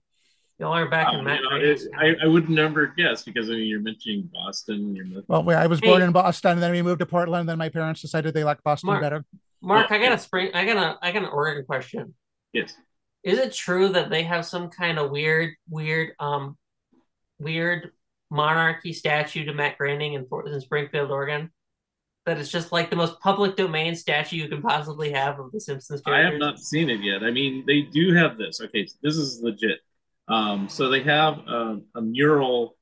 Y'all 0.59 0.75
are 0.75 0.89
back 0.89 1.07
Wow, 1.11 1.19
in 1.21 1.25
Matt. 1.25 1.41
you 1.41 1.49
know, 1.51 1.59
Graham's 1.59 1.89
I, 1.97 2.15
I 2.25 2.27
would 2.27 2.51
never 2.51 2.87
guess 2.89 3.23
because 3.25 3.49
I 3.49 3.55
mean 3.55 3.67
you're 3.69 3.81
mentioning 3.81 4.29
Boston. 4.33 4.95
You're 4.95 5.07
Well, 5.29 5.49
I 5.51 5.67
was 5.67 5.81
born 5.81 6.01
Hey. 6.01 6.07
in 6.07 6.13
Boston, 6.13 6.53
and 6.53 6.63
then 6.63 6.73
we 6.73 6.83
moved 6.83 6.99
to 7.01 7.07
Portland. 7.07 7.49
Then 7.49 7.57
my 7.59 7.69
parents 7.71 8.03
decided 8.03 8.35
they 8.35 8.45
liked 8.45 8.63
Boston 8.63 8.89
Mark. 8.89 9.01
better. 9.01 9.25
Mark, 9.63 9.91
I 9.91 9.99
got 9.99 10.13
a 10.13 10.19
spring. 10.19 10.51
I 10.55 10.67
got 10.67 10.77
a. 10.77 10.99
I 11.05 11.11
got 11.13 11.23
an 11.23 11.31
Oregon 11.31 11.65
question. 11.65 12.15
Yes. 12.53 12.75
Is 13.23 13.39
it 13.39 13.53
true 13.53 13.89
that 13.91 14.11
they 14.11 14.25
have 14.25 14.45
some 14.45 14.69
kind 14.69 14.99
of 14.99 15.11
weird, 15.11 15.55
weird, 15.69 16.15
um, 16.19 16.57
weird 17.39 17.93
monarchy 18.31 18.93
statue 18.93 19.45
to 19.45 19.55
Matt 19.55 19.79
Groening 19.79 20.15
in, 20.15 20.27
in 20.47 20.61
Springfield, 20.61 21.11
Oregon? 21.11 21.51
That 22.25 22.39
is 22.39 22.51
just 22.51 22.71
like 22.71 22.89
the 22.89 22.97
most 22.97 23.19
public 23.21 23.57
domain 23.57 23.97
statue 23.97 24.37
you 24.37 24.49
can 24.49 24.63
possibly 24.63 25.11
have 25.11 25.41
of 25.41 25.51
the 25.51 25.61
Simpsons 25.61 26.03
characters. 26.03 26.27
I 26.27 26.31
have 26.31 26.39
not 26.39 26.61
seen 26.61 26.89
it 26.89 27.01
yet. 27.01 27.25
I 27.25 27.33
mean, 27.33 27.65
they 27.67 27.83
do 27.83 28.15
have 28.15 28.39
this. 28.39 28.61
Okay, 28.61 28.87
so 28.87 28.95
this 29.03 29.17
is 29.17 29.41
legit. 29.43 29.81
Um, 30.29 30.69
so 30.69 30.89
they 30.89 31.03
have 31.03 31.39
a, 31.49 31.81
a, 31.97 32.01
mural 32.01 32.77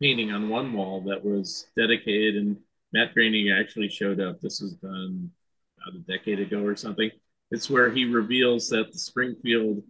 painting 0.00 0.32
on 0.32 0.48
one 0.48 0.72
wall 0.72 1.02
that 1.02 1.22
was 1.22 1.66
dedicated, 1.76 2.36
and 2.36 2.56
Matt 2.92 3.12
Groening 3.12 3.50
actually 3.50 3.90
showed 3.90 4.18
up. 4.18 4.40
This 4.40 4.60
was 4.60 4.72
done 4.74 5.30
about 5.76 6.00
a 6.00 6.02
decade 6.10 6.40
ago 6.40 6.64
or 6.64 6.74
something. 6.74 7.10
It's 7.50 7.70
where 7.70 7.90
he 7.90 8.04
reveals 8.04 8.68
that 8.70 8.92
the 8.92 8.98
Springfield 8.98 9.82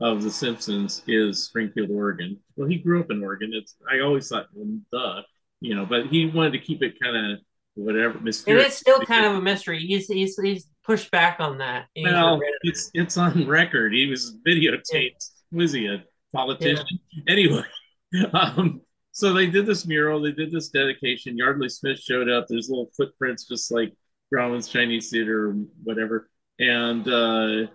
of 0.00 0.22
The 0.22 0.30
Simpsons 0.30 1.02
is 1.06 1.44
Springfield, 1.44 1.90
Oregon. 1.90 2.38
Well, 2.56 2.68
he 2.68 2.76
grew 2.76 3.00
up 3.00 3.10
in 3.10 3.22
Oregon. 3.22 3.50
It's 3.54 3.76
I 3.90 4.00
always 4.00 4.28
thought, 4.28 4.46
well, 4.54 4.78
duh, 4.92 5.22
you 5.60 5.74
know, 5.74 5.86
but 5.86 6.06
he 6.06 6.26
wanted 6.26 6.52
to 6.52 6.58
keep 6.58 6.82
it 6.82 6.98
kind 7.00 7.32
of 7.32 7.38
whatever 7.74 8.18
mysterious. 8.20 8.64
And 8.64 8.70
it's 8.70 8.78
still 8.78 9.00
kind 9.00 9.24
of 9.26 9.34
a 9.34 9.40
mystery. 9.40 9.80
He's 9.80 10.06
he's 10.06 10.36
he's 10.38 10.66
pushed 10.84 11.10
back 11.10 11.40
on 11.40 11.58
that. 11.58 11.86
Well, 11.96 12.40
it's 12.62 12.90
it's 12.94 13.16
on 13.16 13.46
record. 13.46 13.92
He 13.92 14.06
was 14.06 14.36
videotaped. 14.46 14.92
Yeah. 14.92 15.10
Was 15.52 15.72
he 15.72 15.86
a 15.86 16.02
politician? 16.34 16.86
Yeah. 17.12 17.32
Anyway, 17.32 17.64
um, 18.32 18.80
so 19.12 19.32
they 19.32 19.46
did 19.46 19.66
this 19.66 19.86
mural. 19.86 20.20
They 20.20 20.32
did 20.32 20.50
this 20.50 20.68
dedication. 20.68 21.36
Yardley 21.36 21.68
Smith 21.68 21.98
showed 21.98 22.28
up. 22.28 22.46
There's 22.48 22.68
little 22.68 22.90
footprints, 22.96 23.46
just 23.46 23.70
like 23.70 23.92
Grauman's 24.32 24.68
Chinese 24.68 25.10
Theater 25.10 25.50
or 25.50 25.52
whatever. 25.84 26.30
And 26.58 27.06
uh, 27.08 27.70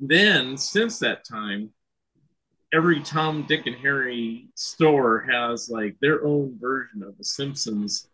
then 0.00 0.56
since 0.56 0.98
that 1.00 1.24
time, 1.24 1.70
every 2.72 3.00
Tom, 3.02 3.44
Dick, 3.46 3.66
and 3.66 3.76
Harry 3.76 4.48
store 4.54 5.26
has 5.30 5.68
like 5.68 5.96
their 6.00 6.24
own 6.24 6.58
version 6.60 7.02
of 7.02 7.16
the 7.18 7.24
Simpsons 7.24 8.08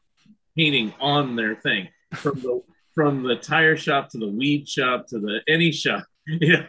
painting 0.57 0.93
on 1.01 1.37
their 1.37 1.57
thing 1.57 1.89
from 2.15 2.41
the 2.41 2.63
from 2.95 3.23
the 3.23 3.37
tire 3.37 3.77
shop 3.77 4.09
to 4.09 4.19
the 4.19 4.29
weed 4.29 4.67
shop 4.67 5.07
to 5.09 5.19
the 5.19 5.41
any 5.49 5.73
shop. 5.73 6.05
Know, 6.29 6.67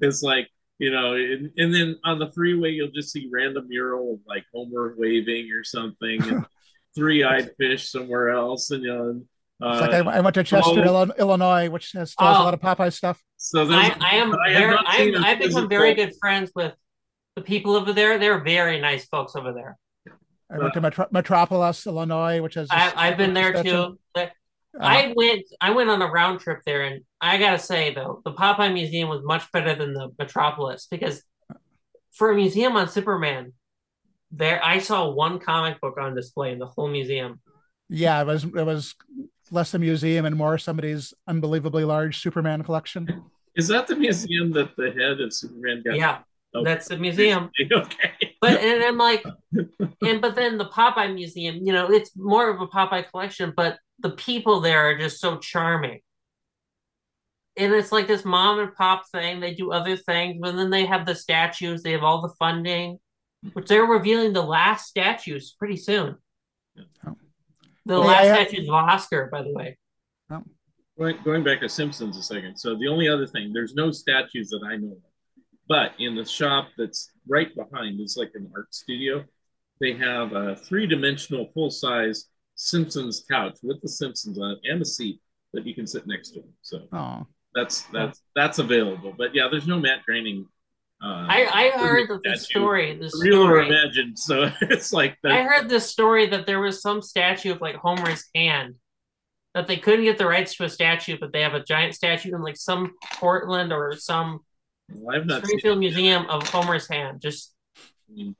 it's 0.00 0.24
like 0.24 0.48
you 0.78 0.90
know, 0.90 1.14
and, 1.14 1.52
and 1.56 1.72
then 1.72 1.96
on 2.02 2.18
the 2.18 2.32
freeway 2.32 2.72
you'll 2.72 2.90
just 2.90 3.12
see 3.12 3.28
random 3.32 3.68
mural 3.68 4.14
of 4.14 4.20
like 4.26 4.44
Homer 4.52 4.94
waving 4.98 5.52
or 5.52 5.62
something, 5.62 6.20
and 6.24 6.44
three-eyed 6.96 7.52
fish 7.56 7.88
somewhere 7.88 8.30
else, 8.30 8.70
and 8.72 8.82
you 8.82 8.92
know. 8.92 9.22
It's 9.60 9.80
like 9.80 9.90
I, 9.90 9.98
I, 9.98 10.20
went 10.20 10.34
to 10.34 10.44
Chester, 10.44 10.84
oh, 10.86 11.06
Illinois, 11.18 11.70
which 11.70 11.92
has 11.92 12.12
still 12.12 12.26
oh, 12.26 12.42
a 12.42 12.44
lot 12.44 12.54
of 12.54 12.60
Popeye 12.60 12.92
stuff. 12.92 13.22
So 13.38 13.66
I, 13.70 13.96
I 14.00 14.16
am 14.16 14.34
I 14.34 14.52
very, 14.52 14.76
I 14.76 15.30
I've 15.30 15.38
become 15.38 15.68
very 15.68 15.94
good 15.94 16.12
friends 16.20 16.50
with 16.54 16.74
the 17.36 17.42
people 17.42 17.74
over 17.74 17.92
there. 17.92 18.18
They're 18.18 18.42
very 18.42 18.80
nice 18.80 19.06
folks 19.06 19.34
over 19.34 19.52
there. 19.54 19.78
I 20.50 20.58
went 20.58 20.74
to 20.74 20.80
Metro- 20.80 21.08
Metropolis, 21.10 21.86
Illinois, 21.86 22.40
which 22.42 22.56
is. 22.56 22.68
I, 22.70 23.08
have 23.08 23.16
been 23.16 23.34
there 23.34 23.62
too. 23.62 23.98
Uh, 24.14 24.26
I 24.78 25.14
went. 25.16 25.44
I 25.60 25.70
went 25.70 25.88
on 25.88 26.02
a 26.02 26.06
round 26.06 26.40
trip 26.40 26.60
there, 26.66 26.82
and 26.82 27.02
I 27.20 27.38
gotta 27.38 27.58
say 27.58 27.94
though, 27.94 28.20
the 28.24 28.32
Popeye 28.32 28.72
Museum 28.72 29.08
was 29.08 29.22
much 29.24 29.50
better 29.52 29.74
than 29.74 29.94
the 29.94 30.10
Metropolis 30.18 30.86
because 30.90 31.22
for 32.12 32.30
a 32.30 32.34
museum 32.34 32.76
on 32.76 32.88
Superman, 32.88 33.54
there 34.30 34.62
I 34.62 34.80
saw 34.80 35.08
one 35.10 35.38
comic 35.38 35.80
book 35.80 35.96
on 35.98 36.14
display 36.14 36.52
in 36.52 36.58
the 36.58 36.66
whole 36.66 36.88
museum. 36.88 37.40
Yeah, 37.88 38.20
it 38.20 38.26
was 38.26 38.44
it 38.44 38.66
was 38.66 38.94
less 39.50 39.74
a 39.74 39.78
museum 39.78 40.24
and 40.24 40.36
more 40.36 40.58
somebody's 40.58 41.14
unbelievably 41.26 41.84
large 41.84 42.18
Superman 42.18 42.62
collection. 42.62 43.24
Is 43.54 43.68
that 43.68 43.86
the 43.86 43.96
museum 43.96 44.52
that 44.52 44.76
the 44.76 44.90
head 44.92 45.20
of 45.20 45.32
Superman 45.32 45.82
got? 45.84 45.96
Yeah, 45.96 46.18
okay. 46.54 46.64
that's 46.64 46.88
the 46.88 46.98
museum. 46.98 47.50
okay. 47.72 48.36
But 48.40 48.60
and 48.60 48.84
I'm 48.84 48.98
like, 48.98 49.24
and 50.02 50.20
but 50.20 50.34
then 50.34 50.58
the 50.58 50.66
Popeye 50.66 51.14
Museum, 51.14 51.60
you 51.62 51.72
know, 51.72 51.90
it's 51.90 52.10
more 52.16 52.50
of 52.50 52.60
a 52.60 52.66
Popeye 52.66 53.10
collection, 53.10 53.54
but 53.56 53.78
the 54.00 54.10
people 54.10 54.60
there 54.60 54.90
are 54.90 54.98
just 54.98 55.20
so 55.20 55.38
charming. 55.38 56.00
And 57.56 57.72
it's 57.72 57.92
like 57.92 58.06
this 58.06 58.26
mom 58.26 58.58
and 58.58 58.74
pop 58.74 59.08
thing. 59.10 59.40
They 59.40 59.54
do 59.54 59.72
other 59.72 59.96
things, 59.96 60.36
but 60.40 60.56
then 60.56 60.68
they 60.68 60.84
have 60.84 61.06
the 61.06 61.14
statues. 61.14 61.82
They 61.82 61.92
have 61.92 62.02
all 62.02 62.20
the 62.20 62.34
funding, 62.38 62.98
which 63.54 63.68
they're 63.68 63.86
revealing 63.86 64.34
the 64.34 64.42
last 64.42 64.88
statues 64.88 65.56
pretty 65.58 65.78
soon. 65.78 66.16
Oh. 67.06 67.16
The 67.86 67.98
last 67.98 68.24
yeah, 68.24 68.34
statues 68.34 68.68
of 68.68 68.74
Oscar, 68.74 69.28
by 69.30 69.42
the 69.42 69.52
way. 69.52 69.78
Oh. 70.30 70.42
Going, 70.98 71.16
going 71.24 71.44
back 71.44 71.60
to 71.60 71.68
Simpsons 71.68 72.16
a 72.16 72.22
second. 72.22 72.56
So 72.56 72.74
the 72.74 72.88
only 72.88 73.08
other 73.08 73.26
thing, 73.26 73.52
there's 73.52 73.74
no 73.74 73.92
statues 73.92 74.48
that 74.50 74.62
I 74.68 74.76
know 74.76 74.92
of. 74.92 75.42
But 75.68 75.92
in 75.98 76.14
the 76.16 76.24
shop 76.24 76.68
that's 76.76 77.10
right 77.28 77.54
behind 77.54 78.00
is 78.00 78.16
like 78.16 78.32
an 78.34 78.50
art 78.54 78.74
studio. 78.74 79.24
They 79.80 79.92
have 79.94 80.32
a 80.32 80.56
three 80.56 80.86
dimensional 80.86 81.50
full 81.54 81.70
size 81.70 82.26
Simpsons 82.56 83.24
couch 83.30 83.58
with 83.62 83.80
the 83.82 83.88
Simpsons 83.88 84.38
on 84.38 84.52
it 84.52 84.58
and 84.64 84.80
a 84.80 84.84
seat 84.84 85.20
that 85.52 85.66
you 85.66 85.74
can 85.74 85.86
sit 85.86 86.06
next 86.06 86.30
to 86.30 86.40
them. 86.40 86.52
So 86.62 86.88
oh. 86.92 87.26
that's 87.54 87.82
that's 87.92 88.22
that's 88.34 88.58
available. 88.58 89.14
But 89.16 89.34
yeah, 89.34 89.48
there's 89.50 89.66
no 89.66 89.78
Matt 89.78 90.04
Groening. 90.04 90.46
Uh, 91.02 91.26
I, 91.28 91.72
I 91.74 91.78
heard 91.78 92.08
the 92.24 92.36
story. 92.36 92.96
The 92.98 93.12
real 93.22 93.42
or 93.42 93.60
imagined. 93.60 94.18
So 94.18 94.50
it's 94.62 94.92
like 94.92 95.16
I 95.24 95.42
heard 95.42 95.68
the 95.68 95.80
story 95.80 96.26
that 96.26 96.46
there 96.46 96.60
was 96.60 96.80
some 96.80 97.02
statue 97.02 97.52
of 97.52 97.60
like 97.60 97.76
Homer's 97.76 98.24
hand 98.34 98.76
that 99.54 99.66
they 99.66 99.76
couldn't 99.76 100.04
get 100.04 100.18
the 100.18 100.26
rights 100.26 100.54
to 100.56 100.64
a 100.64 100.68
statue, 100.68 101.16
but 101.18 101.32
they 101.32 101.42
have 101.42 101.54
a 101.54 101.62
giant 101.62 101.94
statue 101.94 102.34
in 102.34 102.42
like 102.42 102.56
some 102.56 102.94
Portland 103.14 103.72
or 103.72 103.94
some 103.96 104.40
well, 104.90 105.22
Springfield 105.28 105.78
Museum 105.78 106.26
of 106.26 106.48
Homer's 106.48 106.88
hand, 106.88 107.20
just 107.20 107.54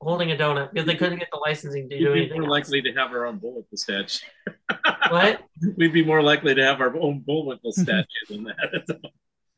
holding 0.00 0.30
a 0.30 0.36
donut 0.36 0.72
because 0.72 0.86
they 0.86 0.94
couldn't 0.94 1.18
get 1.18 1.28
the 1.32 1.38
licensing 1.38 1.88
to 1.88 1.98
do 1.98 2.12
We'd 2.12 2.18
anything. 2.18 2.28
Be 2.28 2.46
more 2.46 2.56
else. 2.58 2.68
likely 2.68 2.82
to 2.82 2.92
have 2.92 3.12
our 3.12 3.26
own 3.26 3.38
Bullwinkle 3.38 3.76
statue. 3.76 4.26
what? 5.10 5.42
We'd 5.76 5.92
be 5.92 6.04
more 6.04 6.22
likely 6.22 6.54
to 6.54 6.64
have 6.64 6.80
our 6.80 6.96
own 6.96 7.20
Bullwinkle 7.20 7.72
statue 7.72 8.06
than 8.28 8.44
that. 8.44 9.00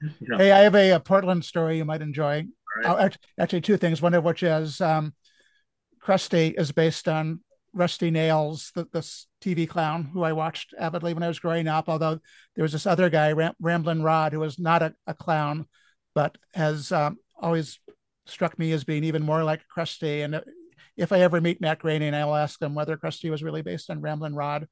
you 0.01 0.29
know. 0.29 0.39
Hey, 0.39 0.53
I 0.53 0.61
have 0.61 0.75
a, 0.75 0.93
a, 0.93 1.01
Portland 1.01 1.45
story 1.45 1.77
you 1.77 1.85
might 1.85 2.03
enjoy. 2.03 2.47
Right. 2.85 3.17
actually, 3.39 3.61
two 3.61 3.77
things. 3.77 4.03
One 4.03 4.15
of 4.15 4.25
which 4.25 4.43
is 4.43 4.81
um, 4.81 5.15
Krusty 6.03 6.59
is 6.59 6.73
based 6.73 7.09
on 7.09 7.41
Rusty 7.73 8.11
Nails, 8.11 8.73
the, 8.75 8.87
this 8.93 9.27
TV 9.41 9.69
clown 9.69 10.05
who 10.05 10.23
I 10.23 10.33
watched 10.33 10.75
avidly 10.79 11.15
when 11.15 11.23
I 11.23 11.29
was 11.29 11.39
growing 11.39 11.69
up. 11.69 11.89
Although 11.89 12.21
there 12.57 12.63
was 12.63 12.73
this 12.73 12.87
other 12.87 13.11
guy, 13.11 13.33
Ram- 13.33 13.55
Ramblin' 13.61 14.03
Rod, 14.03 14.33
who 14.33 14.41
was 14.41 14.59
not 14.59 14.83
a, 14.83 14.95
a 15.07 15.15
clown, 15.15 15.67
but 16.15 16.37
has 16.55 16.93
um, 16.93 17.19
always 17.41 17.79
struck 18.27 18.59
me 18.59 18.73
as 18.73 18.85
being 18.85 19.05
even 19.05 19.23
more 19.23 19.45
like 19.45 19.63
Krusty. 19.75 20.25
And 20.25 20.43
if 20.97 21.13
I 21.13 21.21
ever 21.21 21.41
meet 21.41 21.61
Matt 21.61 21.79
Groening, 21.79 22.15
I'll 22.15 22.35
ask 22.35 22.61
him 22.61 22.75
whether 22.75 22.97
Krusty 22.97 23.31
was 23.31 23.43
really 23.43 23.63
based 23.63 23.91
on 23.91 24.01
Ramblin' 24.01 24.35
Rod. 24.35 24.67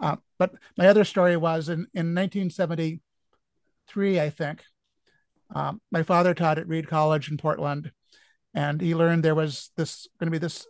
Uh, 0.00 0.16
but 0.38 0.52
my 0.76 0.88
other 0.88 1.04
story 1.04 1.36
was 1.36 1.68
in, 1.68 1.86
in 1.94 2.14
1973, 2.14 4.20
I 4.20 4.30
think. 4.30 4.62
Um, 5.54 5.80
my 5.90 6.02
father 6.02 6.34
taught 6.34 6.58
at 6.58 6.68
Reed 6.68 6.88
College 6.88 7.30
in 7.30 7.36
Portland, 7.36 7.92
and 8.54 8.80
he 8.80 8.94
learned 8.94 9.22
there 9.22 9.34
was 9.34 9.70
this 9.76 10.08
going 10.18 10.26
to 10.26 10.32
be 10.32 10.38
this 10.38 10.66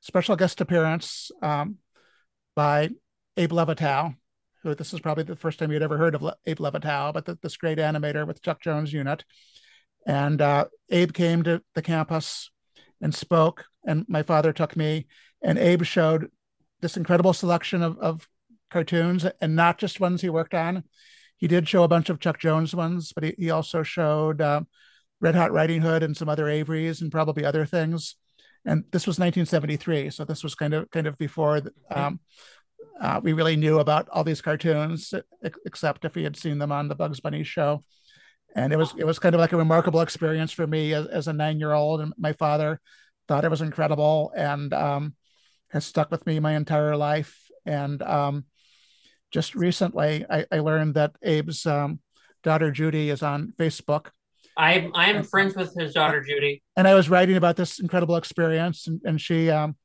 special 0.00 0.36
guest 0.36 0.60
appearance 0.60 1.30
um, 1.42 1.76
by 2.54 2.90
Abe 3.36 3.52
Levitow, 3.52 4.14
who 4.62 4.74
this 4.74 4.92
is 4.92 5.00
probably 5.00 5.24
the 5.24 5.36
first 5.36 5.58
time 5.58 5.70
you'd 5.70 5.82
ever 5.82 5.98
heard 5.98 6.14
of 6.14 6.22
Le- 6.22 6.36
Abe 6.46 6.58
Levitow, 6.58 7.12
but 7.12 7.26
the, 7.26 7.38
this 7.42 7.56
great 7.56 7.78
animator 7.78 8.26
with 8.26 8.42
Chuck 8.42 8.60
Jones 8.62 8.92
unit. 8.92 9.24
And 10.06 10.40
uh, 10.40 10.66
Abe 10.88 11.12
came 11.12 11.42
to 11.42 11.62
the 11.74 11.82
campus 11.82 12.50
and 13.00 13.14
spoke, 13.14 13.64
and 13.86 14.04
my 14.08 14.22
father 14.22 14.52
took 14.52 14.76
me, 14.76 15.06
and 15.42 15.58
Abe 15.58 15.84
showed 15.84 16.30
this 16.80 16.96
incredible 16.96 17.32
selection 17.32 17.82
of, 17.82 17.98
of 17.98 18.28
cartoons, 18.70 19.26
and 19.40 19.56
not 19.56 19.78
just 19.78 20.00
ones 20.00 20.22
he 20.22 20.30
worked 20.30 20.54
on. 20.54 20.84
He 21.40 21.48
did 21.48 21.68
show 21.68 21.82
a 21.82 21.88
bunch 21.88 22.10
of 22.10 22.20
Chuck 22.20 22.38
Jones 22.38 22.74
ones, 22.74 23.12
but 23.12 23.24
he, 23.24 23.34
he 23.36 23.50
also 23.50 23.82
showed 23.82 24.40
uh, 24.40 24.60
Red 25.20 25.34
Hot 25.34 25.52
Riding 25.52 25.80
Hood 25.80 26.02
and 26.02 26.16
some 26.16 26.28
other 26.28 26.44
Averys 26.44 27.00
and 27.00 27.10
probably 27.10 27.44
other 27.44 27.66
things. 27.66 28.16
And 28.64 28.84
this 28.92 29.06
was 29.06 29.18
1973, 29.18 30.10
so 30.10 30.24
this 30.24 30.42
was 30.42 30.54
kind 30.54 30.74
of 30.74 30.90
kind 30.90 31.06
of 31.06 31.16
before 31.16 31.62
um, 31.90 32.20
uh, 33.00 33.18
we 33.22 33.32
really 33.32 33.56
knew 33.56 33.78
about 33.78 34.08
all 34.10 34.22
these 34.22 34.42
cartoons, 34.42 35.14
except 35.64 36.04
if 36.04 36.14
we 36.14 36.24
had 36.24 36.36
seen 36.36 36.58
them 36.58 36.70
on 36.70 36.88
the 36.88 36.94
Bugs 36.94 37.20
Bunny 37.20 37.42
show. 37.42 37.82
And 38.54 38.72
it 38.72 38.76
was 38.76 38.92
it 38.98 39.06
was 39.06 39.18
kind 39.18 39.34
of 39.34 39.40
like 39.40 39.52
a 39.52 39.56
remarkable 39.56 40.00
experience 40.02 40.52
for 40.52 40.66
me 40.66 40.92
as, 40.92 41.06
as 41.06 41.28
a 41.28 41.32
nine 41.32 41.58
year 41.58 41.72
old 41.72 42.00
and 42.00 42.12
my 42.18 42.32
father 42.34 42.80
thought 43.28 43.44
it 43.44 43.50
was 43.50 43.62
incredible 43.62 44.32
and 44.36 44.74
um, 44.74 45.14
has 45.70 45.86
stuck 45.86 46.10
with 46.10 46.26
me 46.26 46.40
my 46.40 46.56
entire 46.56 46.96
life. 46.96 47.38
And 47.64 48.02
um, 48.02 48.44
just 49.30 49.54
recently 49.54 50.24
I, 50.28 50.46
I, 50.50 50.58
learned 50.58 50.94
that 50.94 51.12
abe's 51.24 51.66
um, 51.66 52.00
daughter 52.42 52.70
judy 52.70 53.10
is 53.10 53.22
on 53.22 53.52
facebook. 53.58 54.06
I'm 54.56 54.92
i'm 54.94 55.22
friends 55.24 55.54
with 55.54 55.74
his 55.74 55.94
daughter 55.94 56.22
judy. 56.22 56.62
and 56.76 56.86
i 56.86 56.94
was 56.94 57.08
writing 57.08 57.36
about 57.36 57.56
this 57.56 57.78
incredible 57.80 58.16
experience 58.16 58.86
and, 58.86 59.00
and 59.04 59.20
she 59.20 59.50
um, 59.50 59.76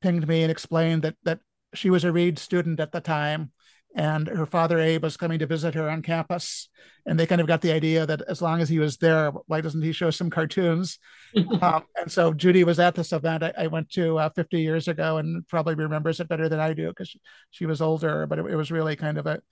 pinged 0.00 0.26
me 0.26 0.42
and 0.42 0.50
explained 0.50 1.02
that 1.02 1.16
that 1.24 1.40
she 1.74 1.90
was 1.90 2.04
a 2.04 2.12
reed 2.12 2.38
student 2.38 2.80
at 2.80 2.92
the 2.92 3.00
time 3.00 3.52
and 3.98 4.28
her 4.28 4.46
father 4.46 4.78
Abe 4.78 5.02
was 5.02 5.16
coming 5.16 5.40
to 5.40 5.46
visit 5.46 5.74
her 5.74 5.90
on 5.90 6.02
campus, 6.02 6.68
and 7.04 7.18
they 7.18 7.26
kind 7.26 7.40
of 7.40 7.48
got 7.48 7.62
the 7.62 7.72
idea 7.72 8.06
that 8.06 8.22
as 8.28 8.40
long 8.40 8.60
as 8.60 8.68
he 8.68 8.78
was 8.78 8.96
there, 8.98 9.32
why 9.48 9.60
doesn't 9.60 9.82
he 9.82 9.90
show 9.90 10.10
some 10.10 10.30
cartoons? 10.30 11.00
um, 11.60 11.82
and 12.00 12.10
so 12.10 12.32
Judy 12.32 12.62
was 12.62 12.78
at 12.78 12.94
this 12.94 13.12
event 13.12 13.42
I, 13.42 13.52
I 13.58 13.66
went 13.66 13.90
to 13.90 14.16
uh, 14.16 14.28
50 14.30 14.60
years 14.60 14.86
ago, 14.86 15.16
and 15.16 15.46
probably 15.48 15.74
remembers 15.74 16.20
it 16.20 16.28
better 16.28 16.48
than 16.48 16.60
I 16.60 16.74
do 16.74 16.86
because 16.88 17.08
she, 17.08 17.20
she, 17.50 17.66
was 17.66 17.82
older. 17.82 18.24
But 18.28 18.38
it, 18.38 18.46
it, 18.46 18.54
was 18.54 18.70
really 18.70 18.94
kind 18.94 19.18
of 19.18 19.26
a 19.26 19.42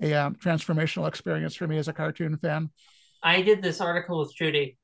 a 0.00 0.14
um, 0.14 0.36
transformational 0.36 1.08
experience 1.08 1.56
for 1.56 1.66
me 1.66 1.76
as 1.76 1.88
a 1.88 1.92
cartoon 1.92 2.36
fan. 2.36 2.70
I 3.24 3.42
did 3.42 3.60
this 3.60 3.80
article 3.80 4.20
with 4.20 4.32
Judy 4.32 4.78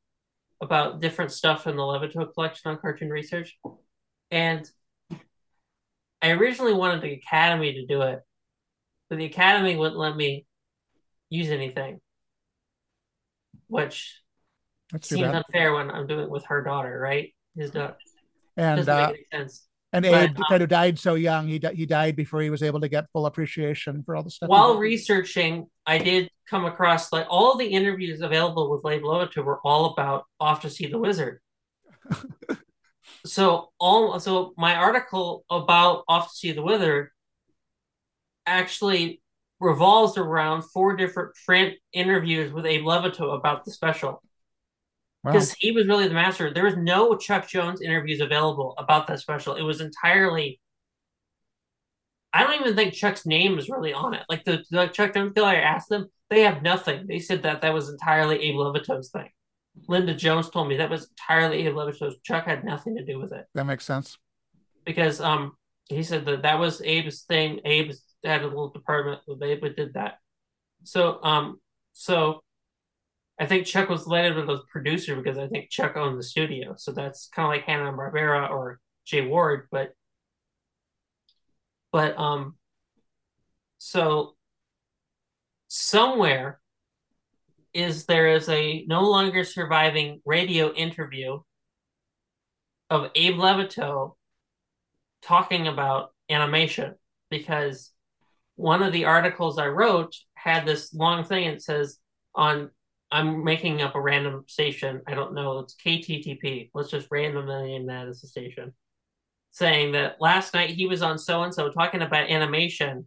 about 0.61 1.01
different 1.01 1.31
stuff 1.31 1.69
in 1.69 1.77
the 1.77 1.83
Levitow 1.83 2.35
collection 2.35 2.73
on 2.73 2.79
Cartoon 2.79 3.11
Research, 3.11 3.57
and 4.33 4.69
I 6.21 6.31
originally 6.31 6.75
wanted 6.75 7.03
the 7.03 7.13
Academy 7.13 7.75
to 7.75 7.87
do 7.87 8.03
it, 8.03 8.21
but 9.13 9.19
the 9.19 9.27
Academy 9.27 9.77
wouldn't 9.77 9.99
let 9.99 10.17
me 10.17 10.47
use 11.29 11.51
anything, 11.51 12.01
which 13.67 14.19
That's 14.91 15.07
seems 15.07 15.25
unfair 15.25 15.75
when 15.75 15.91
I'm 15.91 16.07
doing 16.07 16.21
it 16.21 16.31
with 16.31 16.47
her 16.47 16.63
daughter, 16.65 16.99
right? 16.99 17.35
His 17.55 17.73
daughter. 17.73 17.99
And 18.57 18.79
doesn't 18.79 18.95
uh, 18.95 19.09
make 19.09 19.27
any 19.31 19.43
sense. 19.43 19.67
And 19.93 20.07
but, 20.07 20.15
Abe 20.15 20.39
um, 20.39 20.45
kind 20.49 20.63
of 20.63 20.71
died 20.71 20.99
so 20.99 21.13
young. 21.17 21.47
He 21.47 21.61
he 21.75 21.85
died 21.85 22.17
before 22.17 22.41
he 22.41 22.49
was 22.49 22.63
able 22.63 22.81
to 22.81 22.89
get 22.89 23.05
full 23.13 23.27
appreciation 23.27 24.03
for 24.03 24.17
all 24.17 24.23
the 24.23 24.31
stuff. 24.31 24.49
While 24.49 24.79
researching, 24.79 25.67
I 25.85 25.99
did 25.99 26.31
come 26.49 26.65
across 26.65 27.13
like 27.13 27.27
all 27.29 27.59
the 27.59 27.67
interviews 27.67 28.23
available 28.23 28.71
with 28.71 28.91
Abe 28.91 29.03
Levitow 29.03 29.45
were 29.45 29.61
all 29.63 29.93
about 29.93 30.25
off 30.41 30.63
to 30.63 30.71
see 30.71 30.87
the 30.87 30.97
wizard. 30.97 31.41
so 33.27 33.73
all 33.79 34.19
so 34.21 34.55
my 34.57 34.75
article 34.75 35.45
about 35.51 36.05
off 36.09 36.31
to 36.31 36.35
see 36.35 36.53
the 36.53 36.63
wizard 36.63 37.11
actually 38.47 39.21
revolves 39.61 40.19
around 40.19 40.63
four 40.63 40.97
different 40.97 41.35
print 41.47 41.75
interviews 41.93 42.53
with 42.53 42.67
Abe 42.67 42.83
Levitow 42.83 43.37
about 43.37 43.65
the 43.65 43.71
special 43.71 44.23
because 45.25 45.51
wow. 45.51 45.57
he 45.59 45.73
was 45.73 45.87
really 45.87 46.09
the 46.09 46.15
master. 46.15 46.53
There 46.53 46.65
was 46.65 46.77
no 46.77 47.17
Chuck 47.17 47.49
Jones 47.49 47.81
interviews 47.81 48.21
available 48.21 48.75
about 48.77 49.07
that 49.07 49.21
special. 49.21 49.55
It 49.55 49.63
was 49.63 49.81
entirely. 49.81 50.61
I 52.33 52.45
don't 52.45 52.61
even 52.61 52.75
think 52.75 52.95
Chuck's 52.95 53.27
name 53.27 53.57
was 53.57 53.69
really 53.69 53.93
on 53.93 54.15
it. 54.15 54.25
Like 54.29 54.45
the, 54.45 54.65
the 54.71 54.87
Chuck 54.87 55.15
Jones 55.15 55.33
guy, 55.35 55.53
I 55.53 55.57
asked 55.57 55.91
them, 55.91 56.09
they 56.31 56.41
have 56.41 56.63
nothing. 56.63 57.07
They 57.07 57.19
said 57.19 57.43
that 57.43 57.61
that 57.61 57.75
was 57.75 57.91
entirely 57.91 58.41
Abe 58.41 58.55
Levitow's 58.55 59.11
thing. 59.11 59.29
Linda 59.87 60.15
Jones 60.15 60.49
told 60.49 60.69
me 60.69 60.79
that 60.79 60.91
was 60.91 61.09
entirely 61.11 61.67
Abe 61.67 61.75
Levitow's. 61.75 62.17
Chuck 62.25 62.47
had 62.47 62.65
nothing 62.65 62.97
to 62.97 63.05
do 63.05 63.19
with 63.19 63.33
it. 63.33 63.47
That 63.55 63.65
makes 63.65 63.85
sense. 63.85 64.17
Because 64.85 65.21
um, 65.21 65.53
he 65.89 66.03
said 66.03 66.25
that 66.25 66.43
that 66.43 66.59
was 66.59 66.81
Abe's 66.81 67.23
thing. 67.23 67.61
Abe 68.25 68.31
had 68.31 68.43
a 68.43 68.47
little 68.47 68.71
department 68.71 69.21
with 69.27 69.43
Abe 69.43 69.75
did 69.77 69.95
that. 69.95 70.19
So 70.85 71.23
um, 71.23 71.61
so 71.93 72.43
I 73.39 73.47
think 73.47 73.67
Chuck 73.67 73.89
was 73.89 74.07
landed 74.07 74.37
with 74.37 74.49
a 74.49 74.63
producer 74.71 75.17
because 75.17 75.39
I 75.39 75.49
think 75.49 75.71
Chuck 75.71 75.97
owned 75.97 76.19
the 76.19 76.23
studio. 76.23 76.75
So 76.77 76.93
that's 76.93 77.29
kind 77.29 77.47
of 77.47 77.51
like 77.51 77.65
Hanna 77.65 77.93
Barbera 77.93 78.51
or 78.51 78.81
Jay 79.05 79.27
Ward, 79.27 79.69
but 79.71 79.93
but 81.91 82.17
um 82.19 82.57
so 83.79 84.37
somewhere 85.69 86.61
is 87.75 88.07
there 88.07 88.29
is 88.29 88.49
a 88.49 88.85
no 88.87 89.03
longer 89.09 89.45
surviving 89.45 90.21
radio 90.25 90.73
interview 90.73 91.41
of 92.91 93.11
Abe 93.15 93.37
Levitow 93.37 94.15
talking 95.23 95.67
about 95.67 96.11
animation 96.29 96.95
because 97.31 97.92
one 98.63 98.81
of 98.81 98.93
the 98.93 99.07
articles 99.07 99.59
I 99.59 99.67
wrote 99.67 100.15
had 100.35 100.65
this 100.65 100.95
long 100.95 101.25
thing 101.25 101.49
and 101.49 101.61
says 101.61 101.99
on 102.35 102.71
I'm 103.11 103.45
making 103.45 103.83
up 103.83 103.95
a 103.95 104.01
random 104.01 104.45
station. 104.47 105.03
I 105.07 105.15
don't 105.15 105.35
know. 105.35 105.59
It's 105.59 105.75
KTTP. 105.75 106.71
Let's 106.73 106.89
just 106.89 107.09
randomly 107.11 107.67
name 107.67 107.87
that 107.89 108.07
as 108.07 108.23
a 108.23 108.29
station. 108.29 108.73
Saying 109.51 109.93
that 109.93 110.17
last 110.21 110.55
night 110.55 110.71
he 110.71 110.87
was 110.87 111.03
on 111.03 111.19
so 111.19 111.43
and 111.43 111.53
so 111.53 111.71
talking 111.71 112.03
about 112.03 112.31
animation 112.31 113.07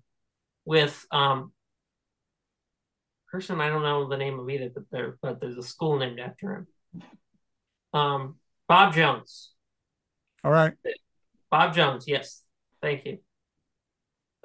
with 0.65 1.05
um 1.11 1.53
person 3.31 3.61
I 3.61 3.69
don't 3.69 3.81
know 3.81 4.09
the 4.09 4.17
name 4.17 4.37
of 4.37 4.49
either, 4.49 4.69
but 4.73 4.83
there 4.91 5.17
but 5.21 5.39
there's 5.39 5.57
a 5.57 5.63
school 5.63 5.97
named 5.97 6.19
after 6.19 6.53
him. 6.53 6.67
Um 7.93 8.35
Bob 8.67 8.93
Jones. 8.93 9.53
All 10.43 10.51
right. 10.51 10.73
Bob 11.49 11.73
Jones, 11.73 12.05
yes. 12.07 12.43
Thank 12.81 13.05
you. 13.05 13.19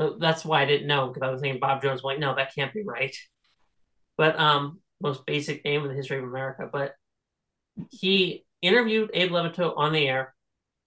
But 0.00 0.18
that's 0.18 0.46
why 0.46 0.62
I 0.62 0.64
didn't 0.64 0.86
know 0.86 1.08
because 1.08 1.22
I 1.22 1.30
was 1.30 1.42
thinking 1.42 1.60
Bob 1.60 1.82
Jones. 1.82 2.00
I'm 2.00 2.04
like, 2.04 2.18
no, 2.18 2.34
that 2.34 2.54
can't 2.54 2.72
be 2.72 2.82
right. 2.82 3.14
But 4.16 4.40
um, 4.40 4.80
most 4.98 5.26
basic 5.26 5.62
name 5.62 5.82
in 5.82 5.88
the 5.88 5.94
history 5.94 6.16
of 6.16 6.24
America, 6.24 6.66
but 6.72 6.94
he 7.90 8.46
interviewed 8.62 9.10
Abe 9.12 9.30
Levitow 9.30 9.76
on 9.76 9.92
the 9.92 10.08
air 10.08 10.34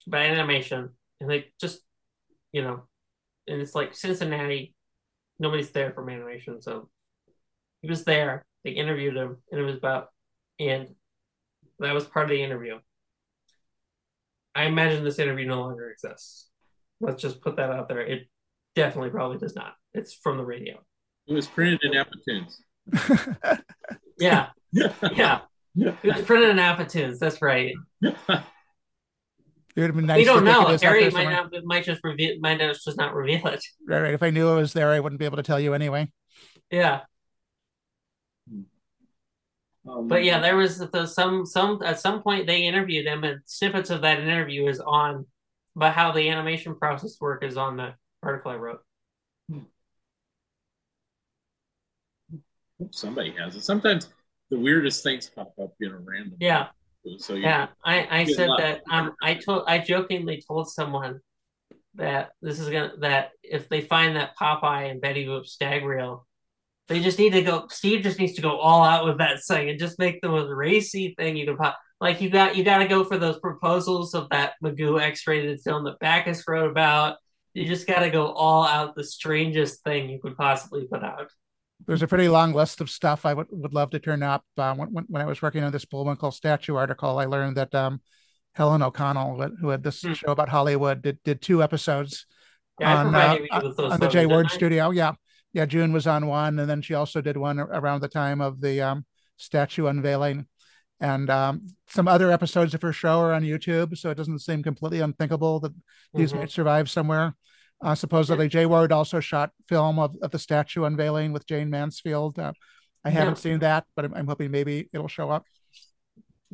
about 0.08 0.22
animation, 0.22 0.90
and 1.20 1.30
they 1.30 1.52
just, 1.60 1.78
you 2.50 2.62
know, 2.62 2.88
and 3.46 3.60
it's 3.60 3.76
like 3.76 3.94
Cincinnati, 3.94 4.74
nobody's 5.38 5.70
there 5.70 5.92
from 5.92 6.08
animation, 6.08 6.60
so 6.60 6.90
he 7.82 7.88
was 7.88 8.02
there. 8.02 8.44
They 8.64 8.72
interviewed 8.72 9.16
him, 9.16 9.36
and 9.52 9.60
it 9.60 9.64
was 9.64 9.76
about, 9.76 10.08
and 10.58 10.88
that 11.78 11.94
was 11.94 12.04
part 12.04 12.24
of 12.24 12.30
the 12.30 12.42
interview. 12.42 12.80
I 14.56 14.64
imagine 14.64 15.04
this 15.04 15.20
interview 15.20 15.46
no 15.46 15.60
longer 15.60 15.88
exists. 15.88 16.48
Let's 17.00 17.22
just 17.22 17.40
put 17.40 17.54
that 17.58 17.70
out 17.70 17.88
there. 17.88 18.00
It 18.00 18.26
definitely 18.74 19.10
probably 19.10 19.38
does 19.38 19.54
not. 19.54 19.74
It's 19.92 20.14
from 20.14 20.36
the 20.36 20.44
radio. 20.44 20.78
It 21.26 21.34
was 21.34 21.46
printed 21.46 21.80
in 21.82 21.94
Appleton's. 21.96 22.60
Yeah. 24.18 24.48
yeah. 24.72 25.40
It 25.76 25.96
was 26.04 26.22
printed 26.22 26.50
in 26.50 26.58
Appleton's. 26.58 27.18
That's 27.18 27.42
right. 27.42 27.72
It 28.00 29.80
would 29.80 29.86
have 29.86 29.96
been 29.96 30.06
nice. 30.06 30.18
We 30.18 30.24
don't 30.24 30.44
know. 30.44 30.76
Harry 30.80 31.10
might 31.10 31.30
not 31.30 31.52
might 31.64 31.84
just 31.84 32.00
reveal 32.04 32.38
might 32.38 32.60
just 32.60 32.96
not 32.96 33.14
reveal 33.14 33.46
it. 33.48 33.64
Right, 33.86 34.02
right. 34.02 34.14
If 34.14 34.22
I 34.22 34.30
knew 34.30 34.48
it 34.50 34.54
was 34.56 34.72
there, 34.72 34.90
I 34.90 35.00
wouldn't 35.00 35.18
be 35.18 35.24
able 35.24 35.38
to 35.38 35.42
tell 35.42 35.58
you 35.58 35.74
anyway. 35.74 36.12
Yeah. 36.70 37.00
Um, 39.86 40.08
but 40.08 40.24
yeah, 40.24 40.40
there 40.40 40.56
was 40.56 40.78
the, 40.78 41.06
some 41.06 41.44
some 41.44 41.80
at 41.84 42.00
some 42.00 42.22
point 42.22 42.46
they 42.46 42.62
interviewed 42.62 43.06
him, 43.06 43.24
and 43.24 43.40
snippets 43.46 43.90
of 43.90 44.02
that 44.02 44.20
interview 44.20 44.68
is 44.68 44.80
on, 44.80 45.26
but 45.74 45.92
how 45.92 46.12
the 46.12 46.30
animation 46.30 46.76
process 46.76 47.20
work 47.20 47.42
is 47.42 47.56
on 47.56 47.76
the 47.76 47.94
article 48.24 48.50
I 48.50 48.56
wrote. 48.56 48.80
somebody 52.90 53.34
has 53.38 53.56
it. 53.56 53.62
Sometimes 53.62 54.08
the 54.50 54.58
weirdest 54.58 55.02
things 55.02 55.28
pop 55.28 55.52
up, 55.62 55.74
you 55.78 55.88
know, 55.88 55.98
random. 56.02 56.36
Yeah. 56.40 56.68
So 57.18 57.34
yeah, 57.34 57.68
I 57.84 58.20
I 58.20 58.24
said 58.24 58.48
that 58.58 58.82
um 58.90 59.12
I 59.22 59.34
told 59.34 59.64
I 59.66 59.78
jokingly 59.78 60.42
told 60.46 60.70
someone 60.70 61.20
that 61.96 62.30
this 62.40 62.58
is 62.58 62.70
gonna 62.70 62.92
that 63.00 63.30
if 63.42 63.68
they 63.68 63.82
find 63.82 64.16
that 64.16 64.36
Popeye 64.40 64.90
and 64.90 65.00
Betty 65.00 65.26
Boop 65.26 65.46
stag 65.46 65.84
reel, 65.84 66.26
they 66.88 67.00
just 67.00 67.18
need 67.18 67.34
to 67.34 67.42
go. 67.42 67.66
Steve 67.68 68.02
just 68.02 68.18
needs 68.18 68.34
to 68.34 68.42
go 68.42 68.58
all 68.58 68.82
out 68.82 69.04
with 69.04 69.18
that 69.18 69.44
thing 69.46 69.68
and 69.68 69.78
just 69.78 69.98
make 69.98 70.20
the 70.22 70.28
most 70.28 70.50
racy 70.50 71.14
thing 71.18 71.36
you 71.36 71.44
can 71.44 71.58
pop. 71.58 71.78
Like 72.00 72.22
you 72.22 72.30
got 72.30 72.56
you 72.56 72.64
got 72.64 72.78
to 72.78 72.88
go 72.88 73.04
for 73.04 73.18
those 73.18 73.38
proposals 73.38 74.14
of 74.14 74.30
that 74.30 74.54
Magoo 74.62 75.00
X-rated 75.00 75.60
film 75.60 75.84
that 75.84 75.98
Backus 75.98 76.42
wrote 76.48 76.70
about. 76.70 77.18
You 77.54 77.64
just 77.64 77.86
got 77.86 78.00
to 78.00 78.10
go 78.10 78.32
all 78.32 78.66
out 78.66 78.94
the 78.94 79.04
strangest 79.04 79.82
thing 79.84 80.10
you 80.10 80.20
could 80.20 80.36
possibly 80.36 80.86
put 80.86 81.02
out 81.02 81.30
there's 81.86 82.02
a 82.02 82.08
pretty 82.08 82.28
long 82.28 82.52
list 82.52 82.80
of 82.80 82.90
stuff 82.90 83.26
I 83.26 83.34
would, 83.34 83.46
would 83.50 83.74
love 83.74 83.90
to 83.90 83.98
turn 83.98 84.22
up. 84.22 84.44
Uh, 84.56 84.74
when, 84.74 85.04
when 85.08 85.22
I 85.22 85.26
was 85.26 85.42
working 85.42 85.62
on 85.62 85.72
this 85.72 85.84
Bullwinkle 85.84 86.30
statue 86.30 86.76
article, 86.76 87.18
I 87.18 87.26
learned 87.26 87.56
that 87.56 87.74
um, 87.74 88.00
Helen 88.54 88.82
O'Connell, 88.82 89.50
who 89.60 89.68
had 89.68 89.82
this 89.82 90.02
hmm. 90.02 90.12
show 90.12 90.28
about 90.28 90.48
Hollywood, 90.48 91.02
did, 91.02 91.18
did 91.24 91.42
two 91.42 91.62
episodes 91.62 92.26
yeah, 92.80 92.96
on, 92.96 93.14
uh, 93.14 93.38
on 93.78 94.00
the 94.00 94.08
Jay 94.08 94.26
Ward 94.26 94.50
studio. 94.50 94.90
Yeah. 94.90 95.12
Yeah. 95.52 95.66
June 95.66 95.92
was 95.92 96.06
on 96.06 96.26
one. 96.26 96.58
And 96.58 96.68
then 96.68 96.82
she 96.82 96.94
also 96.94 97.20
did 97.20 97.36
one 97.36 97.60
around 97.60 98.00
the 98.00 98.08
time 98.08 98.40
of 98.40 98.60
the 98.60 98.80
um, 98.80 99.04
statue 99.36 99.86
unveiling. 99.86 100.46
And 101.04 101.28
um, 101.28 101.66
some 101.86 102.08
other 102.08 102.32
episodes 102.32 102.72
of 102.72 102.80
her 102.80 102.92
show 102.94 103.20
are 103.20 103.34
on 103.34 103.42
YouTube. 103.42 103.94
So 103.98 104.08
it 104.08 104.14
doesn't 104.14 104.38
seem 104.38 104.62
completely 104.62 105.00
unthinkable 105.00 105.60
that 105.60 105.72
these 106.14 106.30
mm-hmm. 106.30 106.40
might 106.40 106.50
survive 106.50 106.88
somewhere. 106.88 107.36
Uh, 107.82 107.94
supposedly, 107.94 108.48
Jay 108.48 108.64
Ward 108.64 108.90
also 108.90 109.20
shot 109.20 109.50
film 109.68 109.98
of, 109.98 110.16
of 110.22 110.30
the 110.30 110.38
statue 110.38 110.84
unveiling 110.84 111.34
with 111.34 111.46
Jayne 111.46 111.68
Mansfield. 111.68 112.38
Uh, 112.38 112.54
I 113.04 113.10
haven't 113.10 113.36
yeah. 113.36 113.42
seen 113.42 113.58
that, 113.58 113.84
but 113.94 114.06
I'm, 114.06 114.14
I'm, 114.14 114.26
hoping 114.26 114.50
maybe 114.50 114.88
it'll 114.94 115.08
show 115.08 115.28
up. 115.28 115.44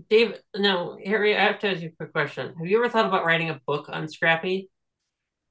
Dave, 0.08 0.40
no, 0.56 0.98
Harry, 1.04 1.36
I 1.36 1.44
have 1.44 1.60
to 1.60 1.68
ask 1.68 1.82
you 1.82 1.90
a 1.90 1.92
quick 1.92 2.12
question. 2.12 2.52
Have 2.58 2.66
you 2.66 2.78
ever 2.78 2.88
thought 2.88 3.06
about 3.06 3.24
writing 3.24 3.50
a 3.50 3.60
book 3.68 3.88
on 3.88 4.08
Scrappy? 4.08 4.68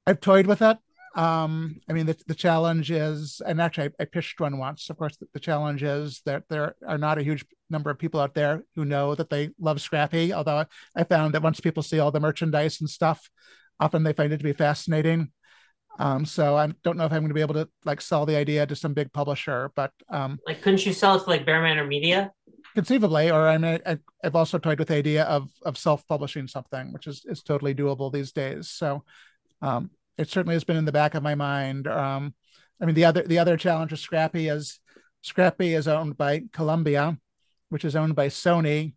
I've 0.06 0.20
toyed 0.20 0.46
with 0.46 0.58
that. 0.58 0.78
Um, 1.14 1.80
I 1.88 1.94
mean, 1.94 2.04
the, 2.04 2.16
the 2.26 2.34
challenge 2.34 2.90
is, 2.90 3.40
and 3.46 3.62
actually, 3.62 3.88
I, 3.98 4.02
I 4.02 4.04
pitched 4.04 4.40
one 4.40 4.58
once. 4.58 4.90
Of 4.90 4.98
course, 4.98 5.16
the, 5.16 5.26
the, 5.32 5.40
challenge 5.40 5.82
is 5.82 6.20
that 6.26 6.44
there 6.50 6.74
are 6.86 6.98
not 6.98 7.16
a 7.16 7.22
huge 7.22 7.46
number 7.70 7.90
of 7.90 7.98
people 7.98 8.20
out 8.20 8.34
there 8.34 8.64
who 8.74 8.84
know 8.84 9.14
that 9.14 9.30
they 9.30 9.50
love 9.58 9.80
Scrappy. 9.80 10.32
Although 10.32 10.64
I 10.96 11.04
found 11.04 11.34
that 11.34 11.42
once 11.42 11.60
people 11.60 11.82
see 11.82 11.98
all 11.98 12.10
the 12.10 12.20
merchandise 12.20 12.80
and 12.80 12.90
stuff, 12.90 13.30
often 13.78 14.02
they 14.02 14.12
find 14.12 14.32
it 14.32 14.38
to 14.38 14.44
be 14.44 14.52
fascinating. 14.52 15.32
Um, 15.98 16.24
so 16.24 16.56
I 16.56 16.72
don't 16.82 16.96
know 16.96 17.04
if 17.04 17.12
I'm 17.12 17.20
going 17.20 17.28
to 17.28 17.34
be 17.34 17.40
able 17.40 17.54
to 17.54 17.68
like 17.84 18.00
sell 18.00 18.24
the 18.24 18.36
idea 18.36 18.66
to 18.66 18.76
some 18.76 18.94
big 18.94 19.12
publisher, 19.12 19.70
but 19.74 19.92
um, 20.08 20.38
Like, 20.46 20.62
couldn't 20.62 20.86
you 20.86 20.92
sell 20.92 21.16
it 21.16 21.24
to 21.24 21.30
like 21.30 21.44
Bear 21.44 21.62
Manor 21.62 21.86
Media? 21.86 22.32
conceivably, 22.74 23.30
or 23.30 23.48
I 23.48 23.58
mean, 23.58 23.80
I, 23.84 23.98
I've 24.22 24.36
also 24.36 24.56
toyed 24.58 24.78
with 24.78 24.88
the 24.88 24.94
idea 24.94 25.24
of 25.24 25.50
of 25.62 25.76
self 25.76 26.06
publishing 26.06 26.46
something, 26.46 26.92
which 26.92 27.06
is 27.06 27.24
is 27.26 27.42
totally 27.42 27.74
doable 27.74 28.12
these 28.12 28.32
days. 28.32 28.70
So 28.70 29.04
um, 29.60 29.90
it 30.16 30.28
certainly 30.28 30.54
has 30.54 30.64
been 30.64 30.76
in 30.76 30.84
the 30.84 30.92
back 30.92 31.14
of 31.14 31.22
my 31.22 31.34
mind. 31.34 31.86
Um, 31.88 32.34
I 32.80 32.86
mean, 32.86 32.94
the 32.94 33.04
other 33.04 33.22
the 33.22 33.38
other 33.38 33.56
challenge 33.56 33.90
with 33.90 34.00
Scrappy 34.00 34.48
is 34.48 34.78
Scrappy 35.22 35.74
is 35.74 35.88
owned 35.88 36.16
by 36.16 36.44
Columbia, 36.52 37.18
which 37.70 37.84
is 37.84 37.96
owned 37.96 38.14
by 38.14 38.28
Sony. 38.28 38.94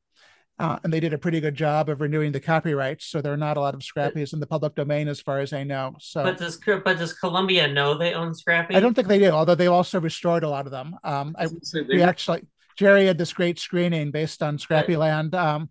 Uh, 0.59 0.77
and 0.83 0.93
they 0.93 0.99
did 0.99 1.13
a 1.13 1.17
pretty 1.17 1.39
good 1.39 1.55
job 1.55 1.89
of 1.89 1.99
renewing 1.99 2.31
the 2.31 2.39
copyrights, 2.39 3.05
so 3.05 3.21
there 3.21 3.33
are 3.33 3.37
not 3.37 3.57
a 3.57 3.59
lot 3.59 3.73
of 3.73 3.79
Scrappies 3.81 4.33
in 4.33 4.39
the 4.39 4.45
public 4.45 4.75
domain, 4.75 5.07
as 5.07 5.19
far 5.19 5.39
as 5.39 5.51
I 5.51 5.63
know. 5.63 5.95
So, 5.99 6.23
But 6.23 6.37
does 6.37 6.59
but 6.85 6.99
does 6.99 7.13
Columbia 7.13 7.67
know 7.67 7.97
they 7.97 8.13
own 8.13 8.35
Scrappy? 8.35 8.75
I 8.75 8.79
don't 8.79 8.93
think 8.93 9.07
they 9.07 9.17
do, 9.17 9.31
although 9.31 9.55
they 9.55 9.65
also 9.65 9.99
restored 9.99 10.43
a 10.43 10.49
lot 10.49 10.67
of 10.67 10.71
them. 10.71 10.95
Um, 11.03 11.35
I, 11.39 11.47
So 11.47 11.79
they- 11.81 11.95
we 11.95 12.01
actually 12.03 12.45
Jerry 12.77 13.07
had 13.07 13.17
this 13.17 13.33
great 13.33 13.57
screening 13.57 14.11
based 14.11 14.43
on 14.43 14.57
Scrappyland 14.59 15.33
um, 15.33 15.69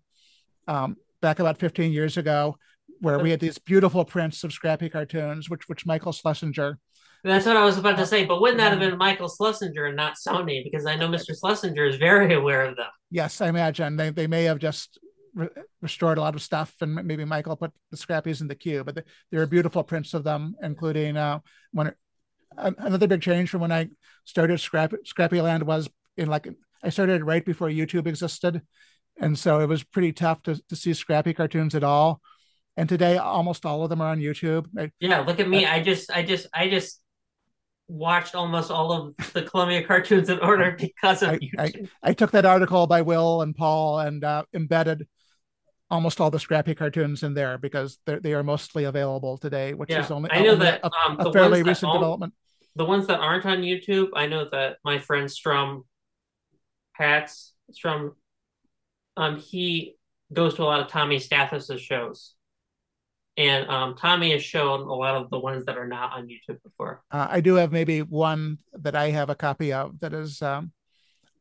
um, 0.67 0.97
back 1.21 1.39
about 1.39 1.59
15 1.59 1.93
years 1.93 2.17
ago, 2.17 2.57
where 2.99 3.19
we 3.19 3.31
had 3.31 3.39
these 3.39 3.57
beautiful 3.57 4.03
prints 4.03 4.43
of 4.43 4.51
Scrappy 4.51 4.89
cartoons, 4.89 5.49
which 5.49 5.69
which 5.69 5.85
Michael 5.85 6.11
Schlesinger. 6.11 6.77
That's 7.23 7.45
what 7.45 7.55
I 7.55 7.63
was 7.63 7.77
about 7.77 7.97
to 7.97 8.05
say. 8.05 8.25
But 8.25 8.41
wouldn't 8.41 8.59
that 8.59 8.71
have 8.71 8.79
been 8.79 8.97
Michael 8.97 9.29
Schlesinger 9.29 9.85
and 9.85 9.95
not 9.95 10.15
Sony? 10.15 10.63
Because 10.63 10.85
I 10.85 10.95
know 10.95 11.07
Mr. 11.07 11.37
Schlesinger 11.37 11.85
is 11.85 11.95
very 11.95 12.33
aware 12.33 12.65
of 12.65 12.75
them. 12.75 12.87
Yes, 13.11 13.39
I 13.39 13.47
imagine 13.47 13.95
they, 13.95 14.09
they 14.09 14.27
may 14.27 14.43
have 14.43 14.59
just 14.59 14.99
re- 15.33 15.47
restored 15.81 16.17
a 16.17 16.21
lot 16.21 16.35
of 16.35 16.41
stuff, 16.41 16.75
and 16.81 16.95
maybe 16.95 17.23
Michael 17.23 17.55
put 17.55 17.71
the 17.91 17.97
Scrappies 17.97 18.41
in 18.41 18.47
the 18.47 18.55
queue. 18.55 18.83
But 18.83 18.95
th- 18.95 19.07
there 19.31 19.41
are 19.41 19.47
beautiful 19.47 19.83
prints 19.83 20.13
of 20.13 20.25
them, 20.25 20.55
including 20.61 21.15
uh, 21.15 21.39
when 21.71 21.93
another 22.57 23.07
big 23.07 23.21
change 23.21 23.49
from 23.49 23.61
when 23.61 23.71
I 23.71 23.89
started 24.25 24.59
Scrap 24.59 24.93
Scrappyland 25.05 25.63
was 25.63 25.89
in 26.17 26.27
like 26.27 26.47
I 26.83 26.89
started 26.89 27.23
right 27.23 27.43
before 27.45 27.69
YouTube 27.69 28.07
existed, 28.07 28.61
and 29.19 29.39
so 29.39 29.61
it 29.61 29.67
was 29.67 29.83
pretty 29.83 30.11
tough 30.11 30.43
to, 30.43 30.61
to 30.67 30.75
see 30.75 30.93
Scrappy 30.93 31.33
cartoons 31.33 31.73
at 31.75 31.83
all. 31.83 32.21
And 32.75 32.89
today, 32.89 33.17
almost 33.17 33.65
all 33.65 33.83
of 33.83 33.89
them 33.89 34.01
are 34.01 34.09
on 34.09 34.19
YouTube. 34.19 34.65
Yeah, 34.99 35.19
look 35.19 35.39
at 35.39 35.47
me. 35.47 35.67
I 35.67 35.79
just, 35.79 36.09
I 36.09 36.23
just, 36.23 36.47
I 36.55 36.69
just 36.69 37.02
watched 37.93 38.33
almost 38.33 38.71
all 38.71 38.91
of 38.91 39.15
the 39.33 39.43
Columbia 39.43 39.85
cartoons 39.85 40.29
in 40.29 40.39
order 40.39 40.75
because 40.77 41.21
of 41.21 41.29
I, 41.29 41.39
you. 41.39 41.51
I, 41.57 41.73
I 42.01 42.13
took 42.13 42.31
that 42.31 42.45
article 42.45 42.87
by 42.87 43.03
Will 43.03 43.41
and 43.41 43.55
Paul 43.55 43.99
and 43.99 44.23
uh, 44.23 44.43
embedded 44.53 45.07
almost 45.91 46.19
all 46.19 46.31
the 46.31 46.39
Scrappy 46.39 46.73
cartoons 46.73 47.21
in 47.21 47.35
there 47.35 47.59
because 47.59 47.99
they're, 48.05 48.41
mostly 48.41 48.85
available 48.85 49.37
today, 49.37 49.75
which 49.75 49.91
Yeah, 49.91 50.01
is 50.01 50.09
only, 50.09 50.31
I 50.31 50.41
know 50.41 50.53
only 50.53 50.65
that, 50.65 50.81
a, 50.83 50.87
um, 50.87 51.19
a 51.19 51.31
fairly 51.31 51.61
recent 51.61 51.93
development. 51.93 52.33
the 52.75 52.85
ones 52.85 53.05
that 53.07 53.19
aren't 53.19 53.45
on 53.45 53.59
YouTube, 53.59 54.09
I 54.15 54.25
know 54.25 54.47
that 54.51 54.77
my 54.83 54.97
friend 54.97 55.29
Strum 55.29 55.83
Hats 56.93 57.53
Strum, 57.71 58.15
um, 59.17 59.37
he 59.37 59.95
goes 60.31 60.55
to 60.55 60.63
a 60.63 60.65
lot 60.65 60.79
of 60.79 60.87
Tommy 60.87 61.19
Stathes's 61.19 61.81
shows, 61.81 62.33
and 63.37 63.67
um, 63.69 63.95
Tommy 63.95 64.31
has 64.31 64.43
shown 64.43 64.81
a 64.81 64.93
lot 64.93 65.15
of 65.15 65.29
the 65.29 65.39
ones 65.39 65.65
that 65.65 65.77
are 65.77 65.87
not 65.87 66.13
on 66.13 66.27
YouTube 66.27 66.61
before. 66.63 67.01
Uh, 67.11 67.27
I 67.29 67.41
do 67.41 67.55
have 67.55 67.71
maybe 67.71 68.01
one 68.01 68.57
that 68.73 68.95
I 68.95 69.09
have 69.09 69.29
a 69.29 69.35
copy 69.35 69.73
of 69.73 69.99
that 70.01 70.13
is 70.13 70.41
um, 70.41 70.71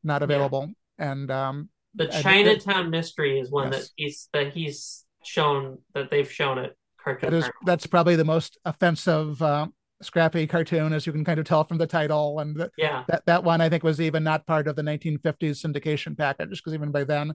not 0.03 0.23
available. 0.23 0.71
And 0.99 1.31
um, 1.31 1.69
The 1.95 2.07
Chinatown 2.07 2.91
Mystery 2.91 3.39
is 3.39 3.51
one 3.51 3.73
Yes. 3.73 3.83
that 3.83 3.91
he's 3.97 4.29
that 4.33 4.53
he's 4.55 5.05
shown 5.25 5.79
that 5.95 6.11
they've 6.11 6.31
shown 6.31 6.59
it. 6.59 6.77
Cartoon. 7.03 7.31
that 7.31 7.37
is 7.37 7.45
Carnival. 7.45 7.61
that's 7.67 7.87
probably 7.87 8.17
the 8.17 8.25
most 8.25 8.59
offensive 8.65 9.41
uh, 9.43 9.67
Scrappy 10.03 10.49
cartoon, 10.49 10.93
as 10.93 11.07
you 11.07 11.13
can 11.13 11.25
kind 11.25 11.39
of 11.39 11.45
tell 11.47 11.63
from 11.63 11.79
the 11.79 11.87
title. 11.87 12.41
And 12.41 12.57
the, 12.57 12.71
yeah, 12.77 13.05
that 13.09 13.25
that 13.27 13.45
one 13.45 13.61
I 13.61 13.69
think 13.69 13.85
was 13.85 14.01
even 14.01 14.25
not 14.25 14.47
part 14.47 14.67
of 14.67 14.75
the 14.77 14.83
1950s 14.83 15.63
syndication 15.65 16.17
package 16.19 16.51
because 16.51 16.75
even 16.75 16.91
by 16.91 17.05
then 17.05 17.35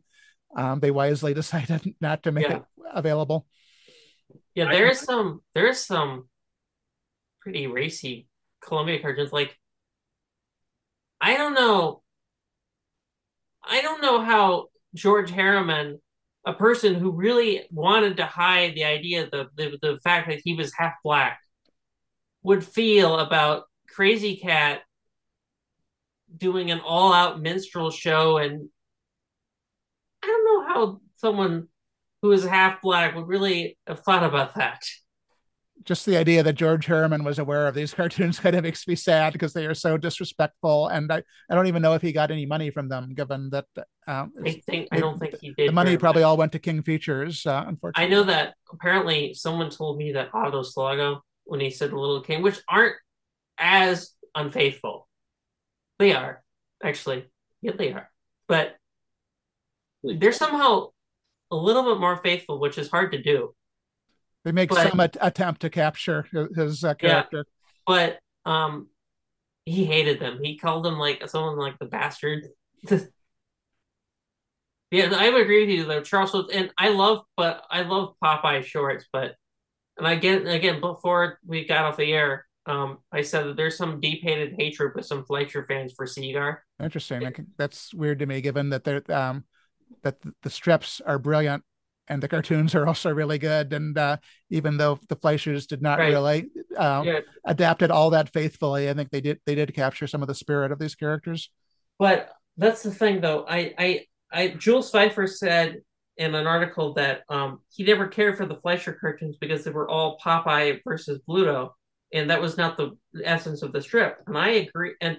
um, 0.55 0.79
they 0.81 0.91
wisely 0.91 1.33
decided 1.41 1.81
not 2.01 2.23
to 2.23 2.31
make 2.33 2.47
Yeah. 2.49 2.57
it 2.57 2.63
available. 2.93 3.45
Yeah. 4.55 4.67
I- 4.69 4.73
There's 4.73 4.99
some 4.99 5.41
there's 5.55 5.79
some 5.85 6.29
pretty 7.41 7.67
racy 7.67 8.27
Columbia 8.61 8.99
cartoons. 9.01 9.31
Like 9.31 9.57
I 11.21 11.35
don't 11.37 11.53
know, 11.53 12.03
I 13.63 13.81
don't 13.81 14.01
know 14.01 14.21
how 14.21 14.67
George 14.95 15.31
Herriman, 15.31 15.99
a 16.45 16.53
person 16.53 16.95
who 16.95 17.11
really 17.11 17.63
wanted 17.71 18.17
to 18.17 18.25
hide 18.25 18.75
the 18.75 18.85
idea, 18.85 19.29
the 19.29 19.47
the, 19.55 19.77
the 19.81 19.97
fact 20.03 20.29
that 20.29 20.41
he 20.43 20.53
was 20.53 20.73
half 20.73 20.93
black, 21.03 21.39
would 22.43 22.63
feel 22.63 23.19
about 23.19 23.65
Krazy 23.95 24.41
Kat 24.41 24.81
doing 26.35 26.71
an 26.71 26.79
all 26.81 27.13
out 27.13 27.41
minstrel 27.41 27.89
show 27.89 28.37
and 28.37 28.69
I 30.23 30.27
don't 30.27 30.45
know 30.45 30.67
how 30.73 31.01
someone 31.15 31.67
who 32.21 32.31
is 32.31 32.43
half 32.43 32.81
black 32.81 33.15
would 33.15 33.27
really 33.27 33.77
have 33.87 33.99
thought 34.01 34.23
about 34.23 34.55
that. 34.55 34.81
Just 35.83 36.05
the 36.05 36.17
idea 36.17 36.41
that 36.41 36.53
George 36.53 36.87
Herriman 36.87 37.23
was 37.23 37.37
aware 37.37 37.67
of 37.67 37.75
these 37.75 37.93
cartoons 37.95 38.39
kind 38.39 38.55
of 38.55 38.63
makes 38.63 38.87
me 38.87 38.95
sad 38.95 39.33
because 39.33 39.53
they 39.53 39.65
are 39.65 39.75
so 39.75 39.97
disrespectful, 39.97 40.87
and 40.87 41.11
I, 41.11 41.21
I 41.49 41.55
don't 41.55 41.67
even 41.67 41.81
know 41.81 41.93
if 41.93 42.01
he 42.01 42.11
got 42.11 42.31
any 42.31 42.45
money 42.45 42.71
from 42.71 42.89
them, 42.89 43.13
given 43.13 43.49
that 43.51 43.65
um, 44.07 44.33
I 44.43 44.61
think 44.65 44.87
I 44.91 44.99
don't 44.99 45.19
think 45.19 45.35
he 45.39 45.53
did. 45.53 45.69
the 45.69 45.73
money 45.73 45.95
probably 45.97 46.23
much. 46.23 46.27
all 46.27 46.37
went 46.37 46.51
to 46.53 46.59
King 46.59 46.81
Features. 46.81 47.45
Uh, 47.45 47.65
unfortunately, 47.67 48.05
I 48.05 48.17
know 48.17 48.23
that 48.23 48.55
apparently 48.71 49.33
someone 49.33 49.69
told 49.69 49.97
me 49.97 50.13
that 50.13 50.29
Otto 50.33 50.63
Soglow 50.63 51.21
when 51.45 51.59
he 51.59 51.69
said 51.69 51.91
the 51.91 51.97
Little 51.97 52.21
King, 52.21 52.41
which 52.41 52.59
aren't 52.67 52.95
as 53.57 54.11
unfaithful. 54.35 55.07
They 55.99 56.13
are 56.13 56.43
actually, 56.83 57.25
yeah, 57.61 57.71
they 57.77 57.91
are, 57.93 58.09
but 58.47 58.75
they're 60.03 60.31
somehow 60.31 60.89
a 61.51 61.55
little 61.55 61.83
bit 61.83 61.99
more 61.99 62.17
faithful, 62.17 62.59
which 62.59 62.77
is 62.77 62.89
hard 62.89 63.11
to 63.13 63.21
do. 63.21 63.53
they 64.45 64.51
make 64.53 64.69
but- 64.69 64.89
some 64.89 64.99
at- 65.01 65.17
attempt 65.19 65.61
to 65.61 65.69
capture 65.69 66.25
his, 66.55 66.83
uh, 66.83 66.89
Yeah. 67.01 67.09
character. 67.23 67.45
But 67.85 68.19
um, 68.45 68.87
he 69.65 69.83
hated 69.85 70.19
them. 70.21 70.39
He 70.41 70.57
called 70.57 70.85
them 70.85 70.97
like 70.97 71.27
someone 71.29 71.57
like 71.57 71.77
the 71.79 71.85
bastard. 71.85 72.47
yeah, 74.91 75.11
I 75.13 75.29
would 75.29 75.41
agree 75.41 75.61
with 75.65 75.69
you 75.75 75.83
though, 75.85 76.01
Charles. 76.01 76.31
Schulz- 76.31 76.51
And 76.53 76.71
I 76.77 76.89
love, 76.89 77.23
but 77.35 77.63
I 77.69 77.81
love 77.81 78.15
Popeye 78.23 78.63
shorts. 78.63 79.05
But 79.11 79.35
and 79.97 80.07
again, 80.07 80.47
again, 80.47 80.79
before 80.79 81.39
we 81.45 81.65
got 81.65 81.83
off 81.85 81.97
the 81.97 82.13
air, 82.13 82.45
um, 82.67 82.99
I 83.11 83.21
said 83.23 83.45
that 83.47 83.57
there's 83.57 83.75
some 83.77 83.99
deep-hated 83.99 84.55
hatred 84.57 84.93
with 84.95 85.05
some 85.05 85.25
Fleischer 85.25 85.65
fans 85.67 85.93
for 85.93 86.05
Segar. 86.05 86.63
Interesting. 86.81 87.25
I 87.25 87.31
can- 87.31 87.47
That's 87.57 87.93
weird 87.93 88.19
to 88.19 88.25
me, 88.25 88.39
given 88.41 88.69
that 88.69 88.83
they're 88.85 89.03
um, 89.11 89.43
that 90.03 90.21
the- 90.21 90.33
the 90.43 90.49
strips 90.49 91.01
are 91.01 91.19
brilliant 91.19 91.63
and 92.07 92.23
the 92.23 92.27
cartoons 92.27 92.73
are 92.75 92.87
also 92.87 93.11
really 93.13 93.37
good. 93.37 93.73
And 93.73 93.97
uh, 93.97 94.17
even 94.49 94.77
though 94.77 94.99
the 95.09 95.15
Fleischers 95.15 95.67
did 95.67 95.81
not 95.81 95.99
Right. 95.99 96.09
really 96.09 96.49
um, 96.77 97.05
Yeah, 97.05 97.19
adapted 97.45 97.91
all 97.91 98.11
that 98.11 98.31
faithfully, 98.31 98.89
I 98.89 98.93
think 98.93 99.09
they 99.09 99.21
did 99.21 99.39
they 99.45 99.55
did 99.55 99.73
capture 99.73 100.07
some 100.07 100.21
of 100.21 100.27
the 100.27 100.35
spirit 100.35 100.71
of 100.71 100.79
these 100.79 100.95
characters. 100.95 101.49
But 101.99 102.31
that's 102.57 102.83
the 102.83 102.91
thing, 102.91 103.21
though. 103.21 103.45
I, 103.47 103.73
I, 103.77 104.05
I, 104.31 104.47
Jules 104.49 104.91
Feiffer 104.91 105.27
said 105.27 105.81
in 106.17 106.33
an 106.33 106.47
article 106.47 106.93
that 106.93 107.21
um, 107.29 107.59
he 107.69 107.83
never 107.83 108.07
cared 108.07 108.37
for 108.37 108.45
the 108.45 108.55
Fleischer 108.55 108.93
cartoons 108.93 109.37
because 109.37 109.63
they 109.63 109.71
were 109.71 109.89
all 109.89 110.17
Popeye 110.23 110.79
versus 110.83 111.19
Bluto, 111.27 111.71
and 112.13 112.29
that 112.29 112.41
was 112.41 112.57
not 112.57 112.77
the 112.77 112.97
essence 113.23 113.61
of 113.61 113.73
the 113.73 113.81
strip. 113.81 114.19
And 114.27 114.37
I 114.37 114.49
agree, 114.49 114.93
and 115.01 115.17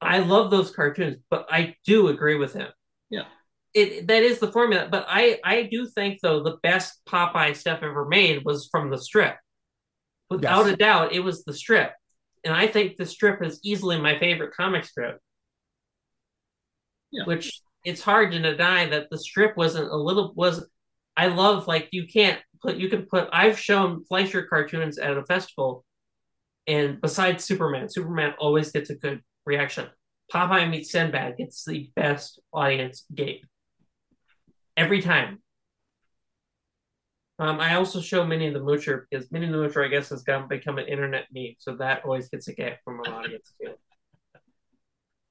I 0.00 0.18
love 0.18 0.50
those 0.50 0.70
cartoons, 0.70 1.16
but 1.30 1.46
I 1.50 1.76
do 1.86 2.08
agree 2.08 2.36
with 2.36 2.52
him. 2.54 2.68
Yeah. 3.10 3.24
It 3.74 4.06
that 4.06 4.22
is 4.22 4.38
the 4.38 4.52
formula, 4.52 4.88
but 4.90 5.04
I 5.08 5.40
I 5.44 5.64
do 5.64 5.86
think 5.88 6.20
though 6.22 6.42
the 6.42 6.58
best 6.62 7.00
Popeye 7.06 7.56
stuff 7.56 7.80
ever 7.82 8.04
made 8.06 8.44
was 8.44 8.68
from 8.70 8.90
the 8.90 8.98
strip. 8.98 9.36
Without 10.30 10.66
Yes. 10.66 10.74
a 10.74 10.76
doubt, 10.76 11.12
it 11.12 11.20
was 11.20 11.44
the 11.44 11.52
strip, 11.54 11.92
and 12.44 12.54
I 12.54 12.66
think 12.68 12.96
the 12.96 13.06
strip 13.06 13.42
is 13.42 13.60
easily 13.64 13.98
my 14.00 14.18
favorite 14.18 14.54
comic 14.54 14.84
strip 14.84 15.20
Yeah. 17.10 17.24
which 17.24 17.60
it's 17.84 18.02
hard 18.02 18.32
to 18.32 18.40
deny 18.40 18.86
that 18.86 19.10
the 19.10 19.18
strip 19.18 19.56
wasn't 19.56 19.90
a 19.90 19.96
little 19.96 20.32
was 20.34 20.66
I 21.16 21.28
love 21.28 21.66
like 21.68 21.88
you 21.92 22.06
can't 22.06 22.40
put 22.62 22.76
you 22.76 22.88
can 22.88 23.06
put 23.06 23.28
I've 23.32 23.58
shown 23.58 24.04
Fleischer 24.04 24.44
cartoons 24.46 24.98
at 24.98 25.16
a 25.16 25.24
festival 25.26 25.84
and 26.66 27.00
besides 27.00 27.44
Superman, 27.44 27.88
Superman 27.90 28.34
always 28.38 28.72
gets 28.72 28.90
a 28.90 28.94
good 28.96 29.22
reaction. 29.46 29.88
Popeye 30.32 30.68
meets 30.70 30.90
Sinbad 30.90 31.36
gets 31.36 31.64
the 31.64 31.90
best 31.94 32.40
audience 32.52 33.04
gape. 33.14 33.44
Every 34.76 35.00
time. 35.02 35.40
Um, 37.38 37.60
I 37.60 37.74
also 37.74 38.00
show 38.00 38.24
Minnie 38.24 38.50
the 38.50 38.60
Moocher 38.60 39.04
because 39.10 39.30
Minnie 39.32 39.46
the 39.48 39.56
Moocher, 39.56 39.84
I 39.84 39.88
guess, 39.88 40.10
has 40.10 40.22
gone 40.22 40.46
become 40.48 40.78
an 40.78 40.86
internet 40.86 41.26
meme, 41.32 41.54
so 41.58 41.74
that 41.76 42.04
always 42.04 42.28
gets 42.28 42.46
a 42.46 42.54
gape 42.54 42.76
from 42.84 43.00
an 43.00 43.12
audience 43.12 43.52
too. 43.60 43.74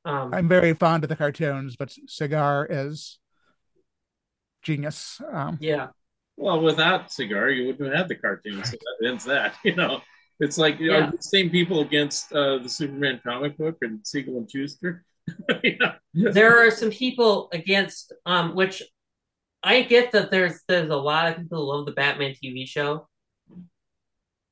Um, 0.05 0.33
I'm 0.33 0.49
very 0.49 0.73
fond 0.73 1.03
of 1.05 1.09
the 1.09 1.15
cartoons, 1.15 1.77
but 1.77 1.95
Segar 2.07 2.67
is 2.69 3.19
genius. 4.61 5.21
Um, 5.31 5.57
yeah, 5.61 5.87
Well, 6.35 6.61
without 6.61 7.11
Segar, 7.11 7.49
you 7.51 7.67
wouldn't 7.67 7.87
have 7.89 7.97
had 7.97 8.07
the 8.09 8.15
cartoons. 8.15 8.69
So 8.69 8.77
that 8.77 9.07
ends 9.07 9.23
that, 9.25 9.55
you 9.63 9.75
know. 9.75 10.01
It's 10.41 10.57
like 10.57 10.79
you 10.79 10.91
Yeah. 10.91 11.05
know, 11.05 11.11
the 11.11 11.21
same 11.23 11.49
people 11.49 11.81
against 11.81 12.33
uh, 12.33 12.57
the 12.57 12.67
Superman 12.67 13.21
comic 13.23 13.57
book 13.57 13.77
and 13.81 14.05
Siegel 14.05 14.37
and 14.37 14.49
Shuster. 14.51 15.05
yeah. 15.63 15.93
there 16.13 16.67
are 16.67 16.69
some 16.69 16.89
people 16.89 17.47
against 17.53 18.11
um 18.25 18.55
which 18.55 18.83
I 19.63 19.81
get 19.83 20.11
that 20.11 20.29
there's 20.31 20.59
there's 20.67 20.89
a 20.89 20.95
lot 20.95 21.29
of 21.31 21.37
people 21.37 21.59
who 21.59 21.71
love 21.77 21.85
the 21.85 21.93
Batman 21.93 22.33
TV 22.41 22.67
show. 22.67 23.07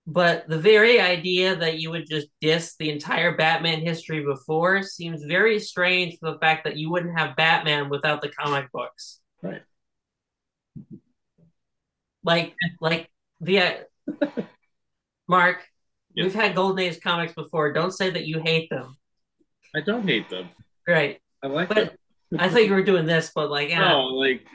But 0.08 0.48
the 0.50 0.58
very 0.58 1.00
idea 1.00 1.56
that 1.56 1.80
you 1.80 1.92
would 1.92 2.08
just 2.10 2.28
diss 2.42 2.76
the 2.80 2.90
entire 2.90 3.36
Batman 3.36 3.82
history 3.82 4.24
before 4.24 4.82
seems 4.82 5.24
very 5.24 5.60
strange 5.60 6.18
for 6.20 6.32
the 6.32 6.40
fact 6.40 6.64
that 6.64 6.76
you 6.76 6.90
wouldn't 6.90 7.18
have 7.18 7.36
Batman 7.36 7.88
without 7.90 8.22
the 8.22 8.30
comic 8.30 8.72
books. 8.72 9.20
Right. 9.44 9.62
Like 12.24 12.56
like 12.80 13.10
the 13.40 13.60
uh, 13.60 13.72
Mark, 15.28 15.60
Yeah. 16.14 16.26
we've 16.26 16.34
had 16.36 16.56
Golden 16.56 16.80
Age 16.80 17.00
comics 17.02 17.34
before. 17.34 17.72
Don't 17.74 17.92
say 17.92 18.10
that 18.10 18.26
you 18.26 18.42
hate 18.44 18.70
them. 18.70 18.98
I 19.76 19.82
don't 19.82 20.08
hate 20.08 20.30
them. 20.30 20.50
Right. 20.88 21.20
I 21.44 21.48
like 21.48 21.70
But 21.70 21.96
them. 22.32 22.40
I 22.40 22.50
thought 22.50 22.66
you 22.66 22.74
were 22.74 22.84
doing 22.84 23.06
this, 23.06 23.32
but 23.34 23.50
like 23.50 23.70
yeah. 23.70 23.88
No, 23.90 24.02
like 24.08 24.46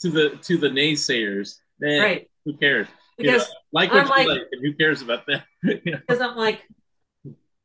to 0.00 0.10
the 0.10 0.30
to 0.42 0.56
the 0.58 0.68
naysayers. 0.68 1.56
Eh, 1.84 1.98
Right. 2.00 2.30
Who 2.44 2.56
cares? 2.56 2.86
You 3.18 3.26
know, 3.26 3.32
Because 3.34 3.48
like 3.72 3.90
what 3.92 4.00
I'm 4.00 4.06
you 4.06 4.10
like- 4.10 4.28
like, 4.28 4.48
and 4.52 4.64
who 4.64 4.72
cares 4.74 5.02
about 5.02 5.26
them? 5.26 5.42
You 5.62 5.80
know? 5.92 5.98
because 6.06 6.20
I'm 6.20 6.36
like, 6.36 6.62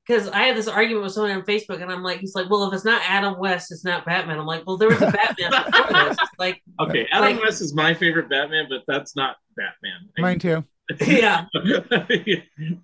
because 0.07 0.27
I 0.29 0.43
had 0.43 0.57
this 0.57 0.67
argument 0.67 1.03
with 1.03 1.13
someone 1.13 1.31
on 1.31 1.43
Facebook, 1.43 1.81
and 1.81 1.91
I'm 1.91 2.01
like, 2.03 2.19
he's 2.19 2.33
like, 2.35 2.49
well, 2.49 2.67
if 2.67 2.73
it's 2.73 2.83
not 2.85 3.01
Adam 3.07 3.37
West, 3.37 3.71
it's 3.71 3.85
not 3.85 4.03
Batman. 4.05 4.39
I'm 4.39 4.45
like, 4.47 4.65
well, 4.65 4.77
there 4.77 4.89
was 4.89 5.01
a 5.01 5.11
Batman 5.11 5.51
before 5.71 5.93
this. 5.93 6.17
It's 6.19 6.39
like, 6.39 6.61
Okay, 6.79 7.07
Adam 7.11 7.35
Like- 7.35 7.43
West 7.45 7.61
is 7.61 7.73
my 7.75 7.93
favorite 7.93 8.27
Batman, 8.29 8.65
but 8.69 8.83
that's 8.87 9.15
not 9.15 9.35
Batman. 9.55 10.09
Mine 10.17 10.39
too. 10.39 10.63
yeah, 11.05 11.45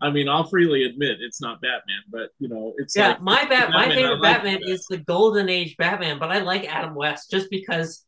I 0.02 0.10
mean, 0.12 0.30
I'll 0.30 0.46
freely 0.48 0.84
admit 0.86 1.18
it's 1.20 1.42
not 1.42 1.60
Batman, 1.62 2.04
but 2.10 2.30
you 2.40 2.48
know, 2.48 2.74
it's 2.78 2.96
yeah. 2.96 3.10
like 3.10 3.22
my 3.22 3.44
bat, 3.46 3.70
my 3.72 3.88
Batman 3.88 3.92
I 3.92 3.96
favorite 3.96 4.20
like 4.22 4.22
Batman 4.36 4.60
the 4.62 4.72
is 4.72 4.86
the 4.90 4.98
Golden 4.98 5.50
Age 5.50 5.76
Batman, 5.78 6.18
but 6.20 6.32
I 6.32 6.40
like 6.40 6.64
Adam 6.74 6.96
West 6.96 7.30
just 7.32 7.50
because. 7.50 8.06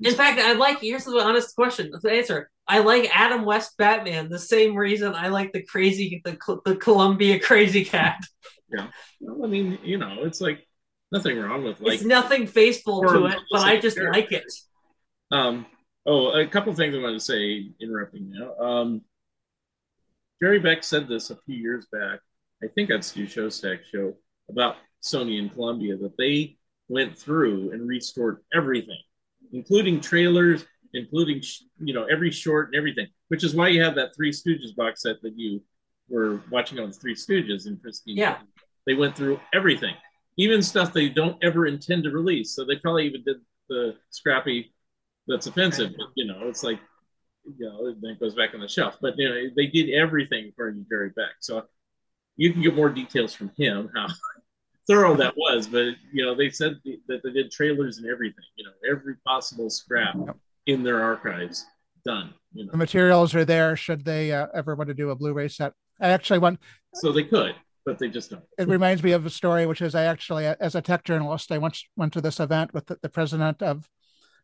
In 0.00 0.14
fact, 0.14 0.38
I 0.40 0.52
like. 0.52 0.80
Here's 0.80 1.04
the 1.04 1.18
honest 1.18 1.54
question. 1.54 1.90
The 2.00 2.10
answer. 2.10 2.50
I 2.66 2.80
like 2.80 3.10
Adam 3.12 3.44
West 3.44 3.76
Batman 3.78 4.28
the 4.28 4.38
same 4.38 4.76
reason 4.76 5.14
I 5.14 5.28
like 5.28 5.52
the 5.52 5.62
crazy, 5.62 6.20
the 6.24 6.36
the 6.64 6.76
Columbia 6.76 7.40
Krazy 7.40 7.86
Kat. 7.86 8.18
Well, 9.18 9.46
I 9.46 9.48
mean, 9.48 9.78
you 9.82 9.96
know, 9.96 10.18
it's 10.24 10.42
like 10.42 10.68
nothing 11.10 11.38
wrong 11.38 11.64
with 11.64 11.80
like 11.80 11.94
it's 11.94 12.04
nothing 12.04 12.46
faithful 12.46 13.00
to 13.00 13.24
it, 13.24 13.38
but 13.50 13.62
I 13.62 13.80
just 13.80 13.96
sure. 13.96 14.12
like 14.12 14.30
it. 14.30 14.44
Um, 15.30 15.64
oh, 16.04 16.38
a 16.38 16.46
couple 16.46 16.74
things 16.74 16.94
I 16.94 16.98
wanted 16.98 17.14
to 17.14 17.20
say, 17.20 17.70
interrupting 17.80 18.30
now. 18.30 18.54
Um, 18.62 19.02
Jerry 20.40 20.58
Beck 20.58 20.84
said 20.84 21.08
this 21.08 21.30
a 21.30 21.36
few 21.46 21.56
years 21.56 21.86
back, 21.90 22.20
I 22.62 22.66
think 22.68 22.90
on 22.92 23.02
Stu 23.02 23.26
Shostak's 23.26 23.88
show, 23.88 24.14
about 24.48 24.76
Sony 25.02 25.38
and 25.38 25.52
Columbia, 25.52 25.96
that 25.96 26.16
they 26.16 26.58
went 26.88 27.18
through 27.18 27.72
and 27.72 27.88
restored 27.88 28.38
everything, 28.54 29.00
including 29.52 30.00
trailers, 30.00 30.64
including, 30.94 31.42
you 31.78 31.94
know, 31.94 32.04
every 32.04 32.30
short 32.30 32.68
and 32.68 32.76
everything, 32.76 33.06
which 33.28 33.44
is 33.44 33.54
why 33.54 33.68
you 33.68 33.82
have 33.82 33.94
that 33.94 34.14
Three 34.14 34.32
Stooges 34.32 34.74
box 34.76 35.02
set 35.02 35.20
that 35.22 35.38
you 35.38 35.62
were 36.08 36.40
watching 36.50 36.78
on 36.78 36.90
the 36.90 36.96
Three 36.96 37.14
Stooges 37.14 37.66
in 37.66 37.76
Christine. 37.76 38.16
Yeah. 38.16 38.38
They 38.86 38.94
went 38.94 39.16
through 39.16 39.38
everything, 39.52 39.94
even 40.36 40.62
stuff 40.62 40.92
they 40.92 41.08
don't 41.08 41.36
ever 41.44 41.66
intend 41.66 42.04
to 42.04 42.10
release. 42.10 42.52
So 42.54 42.64
they 42.64 42.76
probably 42.76 43.06
even 43.06 43.22
did 43.24 43.36
the 43.68 43.96
scrappy 44.10 44.72
that's 45.26 45.46
offensive. 45.46 45.92
But, 45.98 46.06
you 46.14 46.26
know, 46.26 46.48
it's 46.48 46.62
like, 46.62 46.80
you 47.44 47.66
know, 47.66 47.94
then 48.00 48.12
it 48.12 48.20
goes 48.20 48.34
back 48.34 48.54
on 48.54 48.60
the 48.60 48.68
shelf. 48.68 48.96
But 49.00 49.14
you 49.16 49.28
know, 49.28 49.50
they 49.56 49.66
did 49.66 49.90
everything 49.90 50.52
to 50.58 50.84
Jerry 50.88 51.10
Beck. 51.14 51.36
So 51.40 51.64
you 52.36 52.52
can 52.52 52.62
get 52.62 52.74
more 52.74 52.88
details 52.88 53.34
from 53.34 53.50
him 53.56 53.90
how 53.94 54.06
thorough 54.88 55.14
that 55.16 55.36
was. 55.36 55.66
But 55.66 55.94
you 56.12 56.24
know, 56.24 56.34
they 56.34 56.50
said 56.50 56.80
that 57.08 57.22
they 57.22 57.30
did 57.30 57.50
trailers 57.50 57.98
and 57.98 58.08
everything. 58.08 58.44
You 58.56 58.64
know, 58.64 58.72
every 58.90 59.16
possible 59.26 59.70
scrap 59.70 60.16
in 60.66 60.82
their 60.82 61.02
archives 61.02 61.66
done. 62.04 62.34
You 62.52 62.64
know, 62.66 62.72
The 62.72 62.78
materials 62.78 63.34
are 63.34 63.44
there 63.44 63.76
should 63.76 64.04
they 64.04 64.32
uh, 64.32 64.46
ever 64.54 64.74
want 64.74 64.88
to 64.88 64.94
do 64.94 65.10
a 65.10 65.16
Blu-ray 65.16 65.48
set. 65.48 65.72
I 66.00 66.08
actually 66.10 66.38
want. 66.38 66.60
so 66.94 67.12
they 67.12 67.24
could, 67.24 67.54
but 67.84 67.98
they 67.98 68.08
just 68.08 68.30
don't. 68.30 68.44
It 68.56 68.68
reminds 68.68 69.02
me 69.02 69.12
of 69.12 69.26
a 69.26 69.30
story, 69.30 69.66
which 69.66 69.82
is 69.82 69.94
I 69.94 70.04
actually, 70.04 70.46
as 70.46 70.74
a 70.74 70.82
tech 70.82 71.04
journalist, 71.04 71.52
I 71.52 71.58
once 71.58 71.84
went 71.96 72.12
to 72.14 72.20
this 72.20 72.40
event 72.40 72.72
with 72.72 72.86
the, 72.86 72.98
the 73.02 73.08
president 73.08 73.62
of 73.62 73.88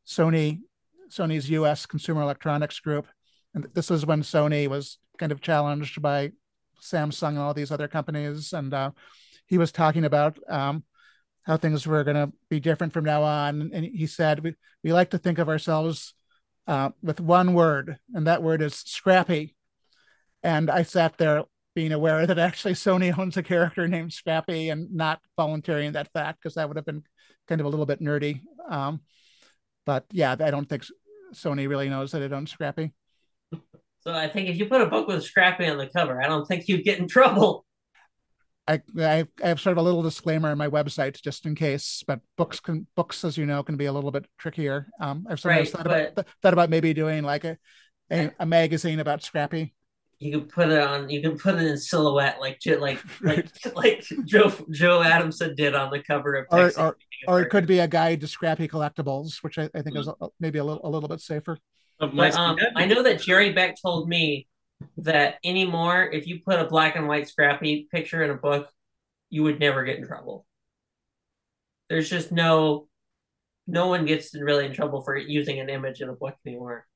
Sony, 0.07 0.61
Sony's 1.09 1.49
U.S. 1.51 1.87
Consumer 1.87 2.23
Electronics 2.23 2.81
Group, 2.81 3.07
and 3.55 3.69
this 3.75 3.91
is 3.91 4.05
when 4.05 4.23
Sony 4.23 4.69
was 4.69 4.99
kind 5.17 5.31
of 5.31 5.41
challenged 5.41 6.03
by 6.03 6.33
Samsung 6.83 7.29
and 7.29 7.39
all 7.39 7.55
these 7.55 7.71
other 7.71 7.89
companies, 7.89 8.53
and 8.53 8.75
uh, 8.75 8.91
he 9.47 9.59
was 9.59 9.73
talking 9.73 10.05
about 10.05 10.39
um, 10.49 10.85
how 11.43 11.57
things 11.57 11.87
were 11.87 12.05
going 12.05 12.17
to 12.17 12.33
be 12.49 12.61
different 12.61 12.93
from 12.93 13.05
now 13.05 13.23
on, 13.23 13.71
and 13.73 13.85
he 13.85 14.07
said 14.07 14.41
we 14.41 14.55
we 14.83 14.93
like 14.93 15.11
to 15.11 15.19
think 15.19 15.39
of 15.39 15.49
ourselves 15.49 16.15
uh, 16.67 16.91
with 17.03 17.21
one 17.21 17.55
word, 17.55 17.99
and 18.15 18.27
that 18.27 18.43
word 18.43 18.63
is 18.63 18.75
scrappy. 18.75 19.55
And 20.43 20.71
I 20.71 20.83
sat 20.83 21.17
there 21.17 21.45
being 21.75 21.93
aware 21.93 22.27
that 22.27 22.39
actually 22.39 22.75
Sony 22.75 23.17
owns 23.19 23.37
a 23.37 23.43
character 23.43 23.89
named 23.89 24.13
Scrappy 24.13 24.69
and 24.69 24.93
not 24.93 25.21
volunteering 25.37 25.93
that 25.93 26.13
fact 26.13 26.41
because 26.41 26.55
that 26.55 26.69
would 26.69 26.77
have 26.77 26.87
been 26.87 27.03
kind 27.49 27.61
of 27.61 27.67
a 27.67 27.71
little 27.71 27.87
bit 27.87 28.01
nerdy. 28.01 28.41
Um, 28.69 29.01
but 29.85 30.05
yeah, 30.13 30.37
I 30.39 30.51
don't 30.51 30.69
think 30.69 30.85
Sony 31.35 31.69
really 31.69 31.89
knows 31.89 32.13
that 32.13 32.23
it 32.23 32.33
owns 32.33 32.51
Scrappy. 32.51 32.93
So 34.01 34.13
I 34.13 34.29
think 34.29 34.49
if 34.49 34.57
you 34.57 34.67
put 34.67 34.83
a 34.83 34.87
book 34.87 35.09
with 35.09 35.25
Scrappy 35.25 35.67
on 35.67 35.79
the 35.79 35.87
cover, 35.87 36.23
I 36.23 36.29
don't 36.29 36.47
think 36.47 36.69
you'd 36.69 36.85
get 36.85 36.99
in 36.99 37.09
trouble. 37.09 37.65
I, 38.67 38.81
I 38.99 39.27
I 39.43 39.49
have 39.49 39.61
sort 39.61 39.73
of 39.73 39.79
a 39.79 39.83
little 39.83 40.03
disclaimer 40.03 40.51
on 40.51 40.59
my 40.59 40.69
website 40.69 41.21
just 41.23 41.47
in 41.47 41.55
case, 41.55 42.03
but 42.07 42.21
books 42.37 42.61
can 42.61 42.87
books, 42.97 43.25
as 43.25 43.37
you 43.37 43.47
know, 43.47 43.63
can 43.63 43.77
be 43.77 43.85
a 43.87 43.93
little 43.93 44.11
bit 44.11 44.27
trickier. 44.39 44.89
Um, 45.01 45.27
I've 45.29 45.41
sometimes 45.41 45.71
Right, 45.71 45.71
thought 45.71 45.87
about 45.87 46.03
thought 46.43 46.53
about 46.53 46.71
maybe 46.71 46.95
doing 46.95 47.25
like 47.25 47.45
a, 47.45 47.59
a 48.11 48.31
a 48.41 48.47
magazine 48.47 49.01
about 49.01 49.23
Scrappy. 49.23 49.75
You 50.19 50.31
can 50.41 50.49
put 50.49 50.69
it 50.71 50.81
on. 50.81 51.11
You 51.11 51.21
can 51.21 51.37
put 51.39 51.57
it 51.57 51.67
in 51.67 51.77
silhouette, 51.77 52.41
like 52.41 52.61
Jo- 52.61 52.79
like 52.79 53.03
like 53.23 53.47
like 53.75 54.05
Joe 54.25 54.53
Joe 54.71 55.03
Adamson 55.03 55.55
did 55.55 55.75
on 55.75 55.91
the 55.91 56.03
cover 56.03 56.35
of 56.37 56.51
Or, 56.51 56.59
Texas. 56.59 56.79
or 56.79 56.99
or 57.27 57.41
it 57.41 57.49
could 57.49 57.67
be 57.67 57.79
a 57.79 57.89
guide 57.89 58.21
to 58.21 58.27
Scrappy 58.29 58.69
collectibles, 58.69 59.43
which 59.43 59.59
I, 59.59 59.71
I 59.75 59.83
think 59.83 59.97
is 59.97 60.09
a, 60.09 60.15
maybe 60.41 60.59
a 60.59 60.65
little 60.65 60.87
a 60.87 60.91
little 60.91 61.09
bit 61.09 61.21
safer. 61.21 61.59
Of 62.01 62.13
my 62.13 62.31
But 62.31 62.35
um, 62.35 62.57
I 62.77 62.87
know 62.87 63.03
that 63.05 63.21
Jerry 63.21 63.53
Beck 63.53 63.77
told 63.81 64.09
me 64.09 64.47
that 64.99 65.37
anymore, 65.45 66.05
if 66.05 66.27
you 66.27 66.41
put 66.45 66.61
a 66.61 66.65
black 66.67 66.97
and 66.97 67.09
white 67.09 67.29
Scrappy 67.29 67.89
picture 67.91 68.23
in 68.23 68.31
a 68.31 68.35
book, 68.35 68.69
you 69.31 69.43
would 69.43 69.61
never 69.61 69.85
get 69.85 69.99
in 69.99 70.07
trouble. 70.07 70.47
There's 71.89 72.09
just 72.09 72.33
no, 72.33 72.89
no 73.67 73.89
one 73.89 74.05
gets 74.07 74.35
really 74.35 74.67
in 74.67 74.73
trouble 74.73 75.03
for 75.03 75.17
using 75.17 75.61
an 75.61 75.69
image 75.69 76.01
in 76.01 76.09
a 76.09 76.13
book 76.15 76.35
anymore. 76.47 76.87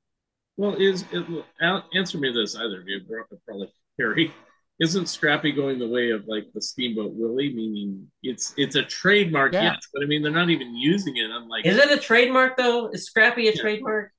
Well, 0.57 0.75
is 0.75 1.05
it, 1.11 1.25
Al- 1.61 1.85
answer 1.93 2.17
me 2.17 2.31
this 2.33 2.55
either 2.55 2.81
of 2.81 2.87
you, 2.87 3.01
probably 3.47 3.71
Harry. 3.97 4.33
Isn't 4.79 5.07
Scrappy 5.07 5.51
going 5.51 5.77
the 5.77 5.87
way 5.87 6.11
of 6.11 6.25
like 6.27 6.45
the 6.53 6.61
Steamboat 6.61 7.11
Willie? 7.13 7.53
Meaning 7.53 8.09
it's 8.23 8.53
it's 8.57 8.77
a 8.77 8.83
trademark, 8.83 9.51
Yeah. 9.51 9.63
yes, 9.63 9.87
but 9.93 10.03
I 10.03 10.05
mean 10.05 10.21
they're 10.21 10.31
not 10.31 10.49
even 10.49 10.73
using 10.73 11.17
it. 11.17 11.29
I'm 11.31 11.49
like, 11.49 11.65
Is 11.65 11.77
it 11.77 11.91
a 11.91 11.97
trademark 11.97 12.55
though? 12.55 12.87
Is 12.89 13.05
Scrappy 13.05 13.49
a 13.49 13.51
Yeah. 13.51 13.61
trademark? 13.61 14.11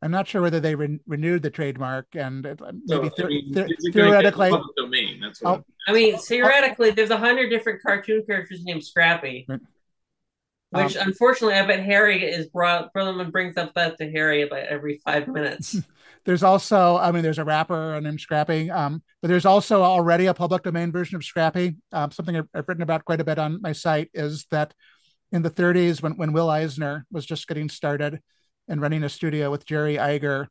I'm 0.00 0.10
not 0.12 0.28
sure 0.28 0.40
whether 0.42 0.60
they 0.60 0.74
re- 0.76 1.00
renewed 1.06 1.42
the 1.42 1.50
trademark 1.50 2.06
and 2.14 2.46
it, 2.46 2.60
so, 2.86 3.02
maybe 3.02 3.10
I 3.18 3.26
mean, 3.26 3.52
the- 3.52 3.64
is 3.64 3.70
it 3.86 3.94
gonna 3.94 4.22
get 4.22 4.34
theoretically. 4.34 4.50
domain? 4.76 5.20
That's 5.20 5.42
what 5.42 5.50
Oh, 5.50 5.64
I'm- 5.88 5.94
mean, 5.94 6.16
theoretically, 6.18 6.90
there's 6.92 7.10
a 7.10 7.16
hundred 7.16 7.48
different 7.50 7.82
cartoon 7.82 8.22
characters 8.26 8.62
named 8.64 8.84
Scrappy. 8.84 9.46
Right. 9.48 9.60
Which, 10.70 10.96
unfortunately, 10.96 11.54
I 11.58 11.66
bet 11.66 11.80
Harry 11.82 12.22
is 12.22 12.46
brought. 12.48 12.92
Brotherman 12.92 13.32
brings 13.32 13.56
up 13.56 13.72
that 13.74 13.96
to 13.98 14.10
Harry 14.10 14.42
about 14.42 14.64
every 14.64 14.98
five 15.04 15.26
minutes. 15.26 15.76
There's 16.26 16.42
also, 16.42 16.98
I 16.98 17.10
mean, 17.10 17.22
there's 17.22 17.38
a 17.38 17.44
rapper 17.44 17.98
named 18.02 18.20
Scrappy, 18.20 18.70
um, 18.70 19.02
but 19.22 19.28
there's 19.28 19.46
also 19.46 19.82
already 19.82 20.26
a 20.26 20.34
public 20.34 20.62
domain 20.62 20.92
version 20.92 21.16
of 21.16 21.24
Scrappy. 21.24 21.76
Um, 21.90 22.10
something 22.10 22.36
I've, 22.36 22.48
I've 22.52 22.68
written 22.68 22.82
about 22.82 23.06
quite 23.06 23.20
a 23.22 23.24
bit 23.24 23.38
on 23.38 23.62
my 23.62 23.72
site 23.72 24.10
is 24.12 24.44
that 24.50 24.74
in 25.32 25.40
the 25.40 25.48
30s, 25.50 26.02
when 26.02 26.18
when 26.18 26.32
Will 26.34 26.50
Eisner 26.50 27.06
was 27.10 27.24
just 27.24 27.48
getting 27.48 27.70
started 27.70 28.20
and 28.68 28.80
running 28.80 29.02
a 29.02 29.08
studio 29.08 29.50
with 29.50 29.66
Jerry 29.66 29.96
Iger, 29.96 30.46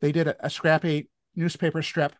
they 0.00 0.12
did 0.12 0.28
a, 0.28 0.46
a 0.46 0.50
Scrappy 0.50 1.08
newspaper 1.34 1.82
strip, 1.82 2.14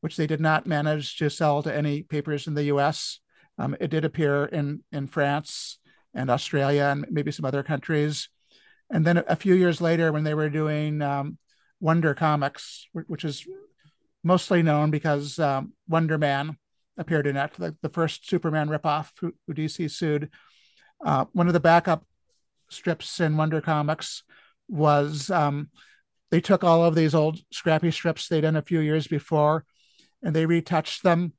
which 0.00 0.16
they 0.16 0.26
did 0.26 0.40
not 0.40 0.66
manage 0.66 1.16
to 1.18 1.30
sell 1.30 1.62
to 1.62 1.74
any 1.74 2.02
papers 2.02 2.46
in 2.46 2.54
the 2.54 2.64
U.S. 2.64 3.20
Um, 3.58 3.76
it 3.80 3.90
did 3.90 4.04
appear 4.04 4.46
in 4.46 4.82
in 4.90 5.06
France 5.06 5.78
and 6.14 6.30
Australia 6.30 6.88
and 6.90 7.06
maybe 7.10 7.30
some 7.30 7.44
other 7.44 7.62
countries. 7.62 8.28
And 8.90 9.06
then 9.06 9.22
a 9.28 9.36
few 9.36 9.54
years 9.54 9.80
later, 9.80 10.12
when 10.12 10.24
they 10.24 10.34
were 10.34 10.50
doing 10.50 11.00
um, 11.02 11.38
Wonder 11.78 12.14
Comics, 12.14 12.88
which 12.92 13.24
is 13.24 13.46
mostly 14.24 14.62
known 14.62 14.90
because 14.90 15.38
um, 15.38 15.72
Wonder 15.88 16.18
Man 16.18 16.56
appeared 16.98 17.26
in 17.26 17.36
it, 17.36 17.52
the, 17.54 17.76
the 17.82 17.88
first 17.88 18.28
Superman 18.28 18.68
ripoff 18.68 19.10
who, 19.20 19.32
who 19.46 19.54
DC 19.54 19.90
sued. 19.90 20.30
Uh, 21.04 21.24
one 21.32 21.46
of 21.46 21.52
the 21.52 21.60
backup 21.60 22.04
strips 22.68 23.20
in 23.20 23.36
Wonder 23.36 23.60
Comics 23.60 24.24
was 24.70 25.30
um, 25.30 25.70
they 26.30 26.40
took 26.40 26.64
all 26.64 26.84
of 26.84 26.94
these 26.94 27.14
old 27.14 27.38
scrappy 27.52 27.90
strips 27.90 28.28
they'd 28.28 28.42
done 28.42 28.56
a 28.56 28.62
few 28.62 28.80
years 28.80 29.06
before 29.06 29.64
and 30.22 30.34
they 30.34 30.46
retouched 30.46 31.02
them. 31.02 31.32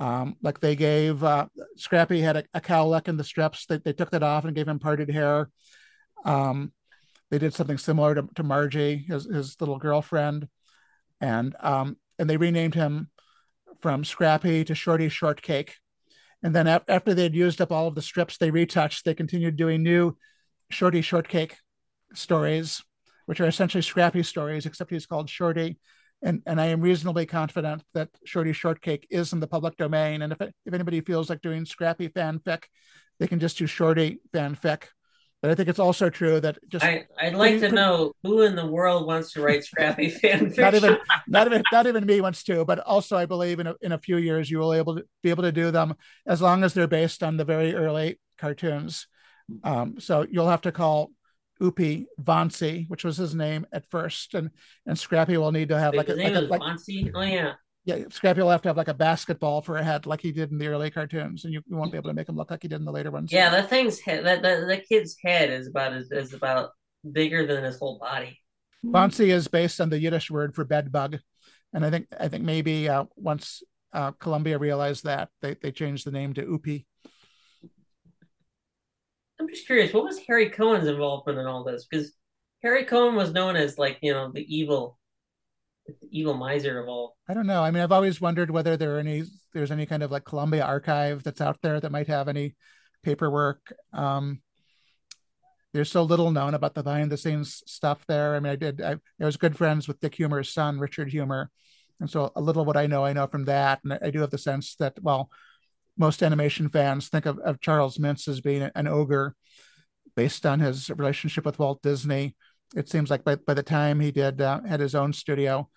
Um, 0.00 0.36
like 0.42 0.58
they 0.58 0.74
gave 0.74 1.22
uh, 1.22 1.46
Scrappy 1.76 2.20
had 2.20 2.36
a, 2.36 2.44
a 2.52 2.60
cowlick 2.60 3.06
in 3.06 3.16
the 3.16 3.22
strips. 3.22 3.66
They, 3.66 3.78
they 3.78 3.92
took 3.92 4.10
that 4.10 4.24
off 4.24 4.44
and 4.44 4.54
gave 4.54 4.66
him 4.66 4.80
parted 4.80 5.08
hair. 5.08 5.50
Um, 6.24 6.72
they 7.30 7.38
did 7.38 7.54
something 7.54 7.78
similar 7.78 8.16
to, 8.16 8.28
to 8.34 8.42
Margie, 8.42 8.96
his, 8.96 9.24
his 9.24 9.60
little 9.60 9.78
girlfriend, 9.78 10.48
and 11.20 11.54
um, 11.60 11.96
and 12.18 12.28
they 12.28 12.36
renamed 12.36 12.74
him 12.74 13.08
from 13.80 14.04
Scrappy 14.04 14.64
to 14.64 14.74
Shorty 14.74 15.08
Shortcake. 15.08 15.76
And 16.42 16.54
then 16.54 16.66
after 16.66 17.14
they'd 17.14 17.34
used 17.34 17.60
up 17.60 17.72
all 17.72 17.86
of 17.86 17.94
the 17.94 18.02
strips 18.02 18.36
they 18.36 18.50
retouched, 18.50 19.04
they 19.04 19.14
continued 19.14 19.56
doing 19.56 19.82
new 19.82 20.16
Shorty 20.70 21.02
Shortcake 21.02 21.56
stories, 22.14 22.82
which 23.26 23.40
are 23.40 23.46
essentially 23.46 23.82
Scrappy 23.82 24.22
stories, 24.22 24.66
except 24.66 24.90
he's 24.90 25.06
called 25.06 25.30
Shorty. 25.30 25.78
And, 26.22 26.42
and 26.46 26.60
I 26.60 26.66
am 26.66 26.80
reasonably 26.80 27.26
confident 27.26 27.82
that 27.92 28.08
Shorty 28.24 28.52
Shortcake 28.52 29.06
is 29.10 29.32
in 29.32 29.40
the 29.40 29.46
public 29.46 29.76
domain. 29.76 30.22
And 30.22 30.32
if, 30.32 30.40
it, 30.40 30.54
if 30.64 30.72
anybody 30.72 31.00
feels 31.00 31.28
like 31.28 31.42
doing 31.42 31.66
Scrappy 31.66 32.08
fanfic, 32.08 32.64
they 33.18 33.26
can 33.26 33.40
just 33.40 33.58
do 33.58 33.66
Shorty 33.66 34.20
fanfic. 34.32 34.84
But 35.44 35.50
I 35.50 35.54
think 35.56 35.68
it's 35.68 35.78
also 35.78 36.08
true 36.08 36.40
that 36.40 36.56
just 36.68 36.82
I, 36.82 37.04
would 37.22 37.34
like 37.34 37.60
to 37.60 37.70
know 37.70 38.14
who 38.22 38.40
in 38.42 38.56
the 38.56 38.66
world 38.66 39.06
wants 39.06 39.34
to 39.34 39.42
write 39.42 39.62
Scrappy 39.62 40.10
fanfic. 40.10 40.56
not 40.58 40.74
even 40.74 40.96
not 41.28 41.46
even 41.46 41.62
not 41.70 41.86
even 41.86 42.06
me 42.06 42.22
wants 42.22 42.42
to, 42.44 42.64
but 42.64 42.78
also 42.78 43.18
I 43.18 43.26
believe 43.26 43.60
in 43.60 43.66
a, 43.66 43.74
in 43.82 43.92
a 43.92 43.98
few 43.98 44.16
years 44.16 44.50
you 44.50 44.58
will 44.58 44.72
able 44.72 44.96
to 44.96 45.04
be 45.22 45.28
able 45.28 45.42
to 45.42 45.52
do 45.52 45.70
them 45.70 45.96
as 46.26 46.40
long 46.40 46.64
as 46.64 46.72
they're 46.72 46.86
based 46.86 47.22
on 47.22 47.36
the 47.36 47.44
very 47.44 47.74
early 47.74 48.18
cartoons. 48.38 49.06
Um, 49.62 50.00
so 50.00 50.26
you'll 50.30 50.48
have 50.48 50.62
to 50.62 50.72
call 50.72 51.10
Oopy 51.60 52.06
Vontsy, 52.20 52.88
which 52.88 53.04
was 53.04 53.16
his 53.16 53.34
name 53.34 53.66
at 53.72 53.88
first, 53.88 54.34
and 54.34 54.50
and 54.86 54.98
Scrappy 54.98 55.36
will 55.36 55.52
need 55.52 55.68
to 55.68 55.78
have 55.78 55.92
Wait, 55.92 55.98
like 55.98 56.08
a, 56.08 56.16
name 56.16 56.34
like, 56.48 56.60
a, 56.60 56.64
like 56.64 57.12
Oh 57.14 57.22
yeah. 57.22 57.52
yeah, 57.84 58.04
Scrappy 58.10 58.40
will 58.40 58.50
have 58.50 58.62
to 58.62 58.68
have 58.68 58.76
like 58.76 58.88
a 58.88 58.94
basketball 58.94 59.62
for 59.62 59.76
a 59.76 59.84
head, 59.84 60.06
like 60.06 60.20
he 60.20 60.32
did 60.32 60.50
in 60.50 60.58
the 60.58 60.66
early 60.66 60.90
cartoons, 60.90 61.44
and 61.44 61.54
you, 61.54 61.62
you 61.66 61.76
won't 61.76 61.92
be 61.92 61.98
able 61.98 62.10
to 62.10 62.14
make 62.14 62.28
him 62.28 62.36
look 62.36 62.50
like 62.50 62.62
he 62.62 62.68
did 62.68 62.80
in 62.80 62.84
the 62.84 62.92
later 62.92 63.10
ones. 63.10 63.32
Yeah, 63.32 63.50
that 63.50 63.70
thing's 63.70 64.00
head 64.00 64.24
that, 64.26 64.42
that 64.42 64.66
that 64.66 64.88
kid's 64.88 65.16
head 65.22 65.50
is 65.50 65.68
about 65.68 65.92
is, 65.92 66.10
is 66.10 66.32
about 66.34 66.70
bigger 67.10 67.46
than 67.46 67.62
his 67.62 67.78
whole 67.78 67.98
body. 67.98 68.40
Bonsi 68.84 69.28
is 69.28 69.48
based 69.48 69.80
on 69.80 69.90
the 69.90 69.98
Yiddish 69.98 70.30
word 70.30 70.54
for 70.54 70.64
bed 70.64 70.90
bug, 70.90 71.18
and 71.72 71.86
I 71.86 71.90
think 71.90 72.08
I 72.18 72.28
think 72.28 72.44
maybe 72.44 72.88
uh, 72.88 73.04
once 73.14 73.62
uh, 73.92 74.10
Columbia 74.12 74.58
realized 74.58 75.04
that 75.04 75.28
they 75.40 75.54
they 75.54 75.70
changed 75.70 76.04
the 76.04 76.10
name 76.10 76.34
to 76.34 76.42
Oopy. 76.42 76.86
Just 79.54 79.66
curious, 79.66 79.92
what 79.92 80.04
was 80.04 80.18
Harry 80.26 80.50
Cohn's 80.50 80.88
involvement 80.88 81.38
in 81.38 81.46
all 81.46 81.62
this? 81.62 81.86
Because 81.88 82.12
Harry 82.64 82.84
Cohn 82.84 83.14
was 83.14 83.32
known 83.32 83.54
as 83.54 83.78
like 83.78 83.98
you 84.02 84.12
know 84.12 84.32
the 84.32 84.44
evil, 84.54 84.98
the 85.86 85.94
evil 86.10 86.34
miser 86.34 86.80
of 86.80 86.88
all. 86.88 87.16
I 87.28 87.34
don't 87.34 87.46
know. 87.46 87.62
I 87.62 87.70
mean, 87.70 87.82
I've 87.82 87.92
always 87.92 88.20
wondered 88.20 88.50
whether 88.50 88.76
there 88.76 88.96
are 88.96 89.00
any 89.00 89.24
there's 89.52 89.70
any 89.70 89.86
kind 89.86 90.02
of 90.02 90.10
like 90.10 90.24
Columbia 90.24 90.64
archive 90.64 91.22
that's 91.22 91.40
out 91.40 91.58
there 91.62 91.78
that 91.78 91.92
might 91.92 92.08
have 92.08 92.26
any 92.26 92.56
paperwork. 93.04 93.72
Um, 93.92 94.40
there's 95.72 95.90
so 95.90 96.02
little 96.02 96.30
known 96.30 96.54
about 96.54 96.74
the 96.74 96.82
behind 96.82 97.12
the 97.12 97.16
scenes 97.16 97.62
stuff 97.66 98.04
there. 98.08 98.34
I 98.34 98.40
mean, 98.40 98.52
I 98.52 98.56
did. 98.56 98.80
I, 98.80 98.96
I 99.20 99.24
was 99.24 99.36
good 99.36 99.56
friends 99.56 99.86
with 99.86 100.00
Dick 100.00 100.16
Huemer's 100.16 100.50
son, 100.50 100.80
Richard 100.80 101.10
Huemer, 101.10 101.48
and 102.00 102.10
so 102.10 102.32
a 102.34 102.40
little 102.40 102.64
what 102.64 102.76
I 102.76 102.86
know, 102.86 103.04
I 103.04 103.12
know 103.12 103.26
from 103.26 103.44
that, 103.44 103.80
and 103.84 103.98
I 104.02 104.10
do 104.10 104.20
have 104.20 104.30
the 104.30 104.38
sense 104.38 104.74
that 104.76 104.98
well, 105.00 105.30
most 105.96 106.22
animation 106.22 106.68
fans 106.68 107.08
think 107.08 107.26
of, 107.26 107.38
of 107.38 107.60
Charles 107.60 107.98
Mintz 107.98 108.28
as 108.28 108.40
being 108.40 108.70
an 108.74 108.88
ogre 108.88 109.34
based 110.16 110.46
on 110.46 110.60
his 110.60 110.90
relationship 110.90 111.44
with 111.44 111.58
Walt 111.58 111.82
Disney. 111.82 112.36
It 112.74 112.88
seems 112.88 113.10
like 113.10 113.24
by, 113.24 113.36
by 113.36 113.54
the 113.54 113.62
time 113.62 114.00
he 114.00 114.10
did 114.10 114.40
uh, 114.40 114.60
had 114.66 114.80
his 114.80 114.94
own 114.94 115.12
studio, 115.12 115.68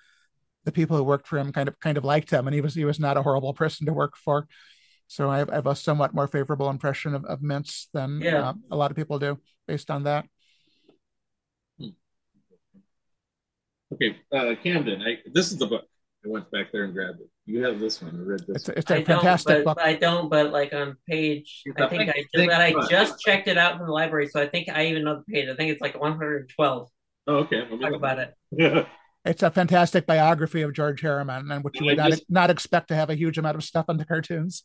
the 0.65 0.71
people 0.71 0.97
who 0.97 1.03
worked 1.03 1.27
for 1.27 1.37
him 1.37 1.51
kind 1.51 1.67
of 1.69 1.79
kind 1.79 1.97
of 1.97 2.03
liked 2.03 2.29
him, 2.31 2.47
and 2.47 2.53
he 2.53 2.61
was 2.61 2.73
he 2.73 2.85
was 2.85 2.99
not 2.99 3.17
a 3.17 3.21
horrible 3.21 3.53
person 3.53 3.85
to 3.85 3.93
work 3.93 4.17
for. 4.17 4.47
So 5.07 5.29
I 5.29 5.37
have, 5.37 5.49
I 5.49 5.55
have 5.55 5.67
a 5.67 5.75
somewhat 5.75 6.13
more 6.13 6.27
favorable 6.27 6.69
impression 6.69 7.15
of, 7.15 7.23
of 7.25 7.39
Mintz 7.39 7.87
than 7.93 8.19
Yeah. 8.19 8.49
uh, 8.49 8.53
a 8.71 8.75
lot 8.75 8.91
of 8.91 8.97
people 8.97 9.19
do 9.19 9.39
based 9.67 9.89
on 9.89 10.03
that. 10.03 10.25
Okay, 13.93 14.17
uh, 14.33 14.55
Kamden. 14.63 15.01
I 15.01 15.19
this 15.31 15.51
is 15.51 15.57
the 15.57 15.67
book. 15.67 15.85
I 16.27 16.31
went 16.31 16.51
back 16.51 16.71
there 16.71 16.83
and 16.83 16.93
grabbed 16.93 17.21
it. 17.21 17.29
You 17.45 17.63
have 17.63 17.79
this 17.79 18.01
one. 18.01 18.15
I 18.15 18.23
read 18.23 18.41
this. 18.47 18.67
It's, 18.67 18.69
it's 18.69 18.91
I 18.91 18.95
a 18.95 19.03
don't, 19.03 19.05
fantastic 19.21 19.63
book. 19.63 19.77
I 19.81 19.93
don't. 19.93 20.29
But 20.29 20.51
like 20.51 20.73
on 20.73 20.97
page, 21.09 21.63
I 21.77 21.83
I 21.85 21.89
think 21.89 22.09
I 22.09 22.13
just, 22.33 22.47
but 22.47 22.49
I 22.51 22.71
think- 22.73 22.89
just 22.89 23.19
checked 23.21 23.47
it 23.47 23.57
out 23.57 23.77
from 23.77 23.87
the 23.87 23.93
library, 23.93 24.27
so 24.27 24.41
I 24.41 24.47
think 24.47 24.67
I 24.69 24.87
even 24.87 25.03
know 25.03 25.23
the 25.25 25.33
page. 25.33 25.47
I 25.49 25.55
think 25.55 25.71
it's 25.71 25.81
like 25.81 25.97
112. 25.99 26.89
Oh, 27.27 27.35
okay. 27.35 27.61
Let 27.61 27.71
me 27.71 27.79
Talk 27.79 27.91
look. 27.91 27.99
about 27.99 28.19
it. 28.19 28.33
it. 28.51 28.87
It's 29.25 29.43
a 29.43 29.51
fantastic 29.51 30.05
biography 30.05 30.61
of 30.61 30.73
George 30.73 31.01
Herriman, 31.01 31.53
and 31.53 31.63
which 31.63 31.79
you 31.79 31.85
would 31.85 31.97
not, 31.97 32.11
just- 32.11 32.29
not 32.29 32.49
expect 32.49 32.89
to 32.89 32.95
have 32.95 33.09
a 33.09 33.15
huge 33.15 33.37
amount 33.37 33.55
of 33.55 33.63
stuff 33.63 33.85
on 33.87 33.97
the 33.97 34.05
cartoons. 34.05 34.63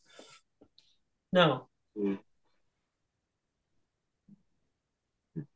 No, 1.31 1.67
hmm. 1.97 2.15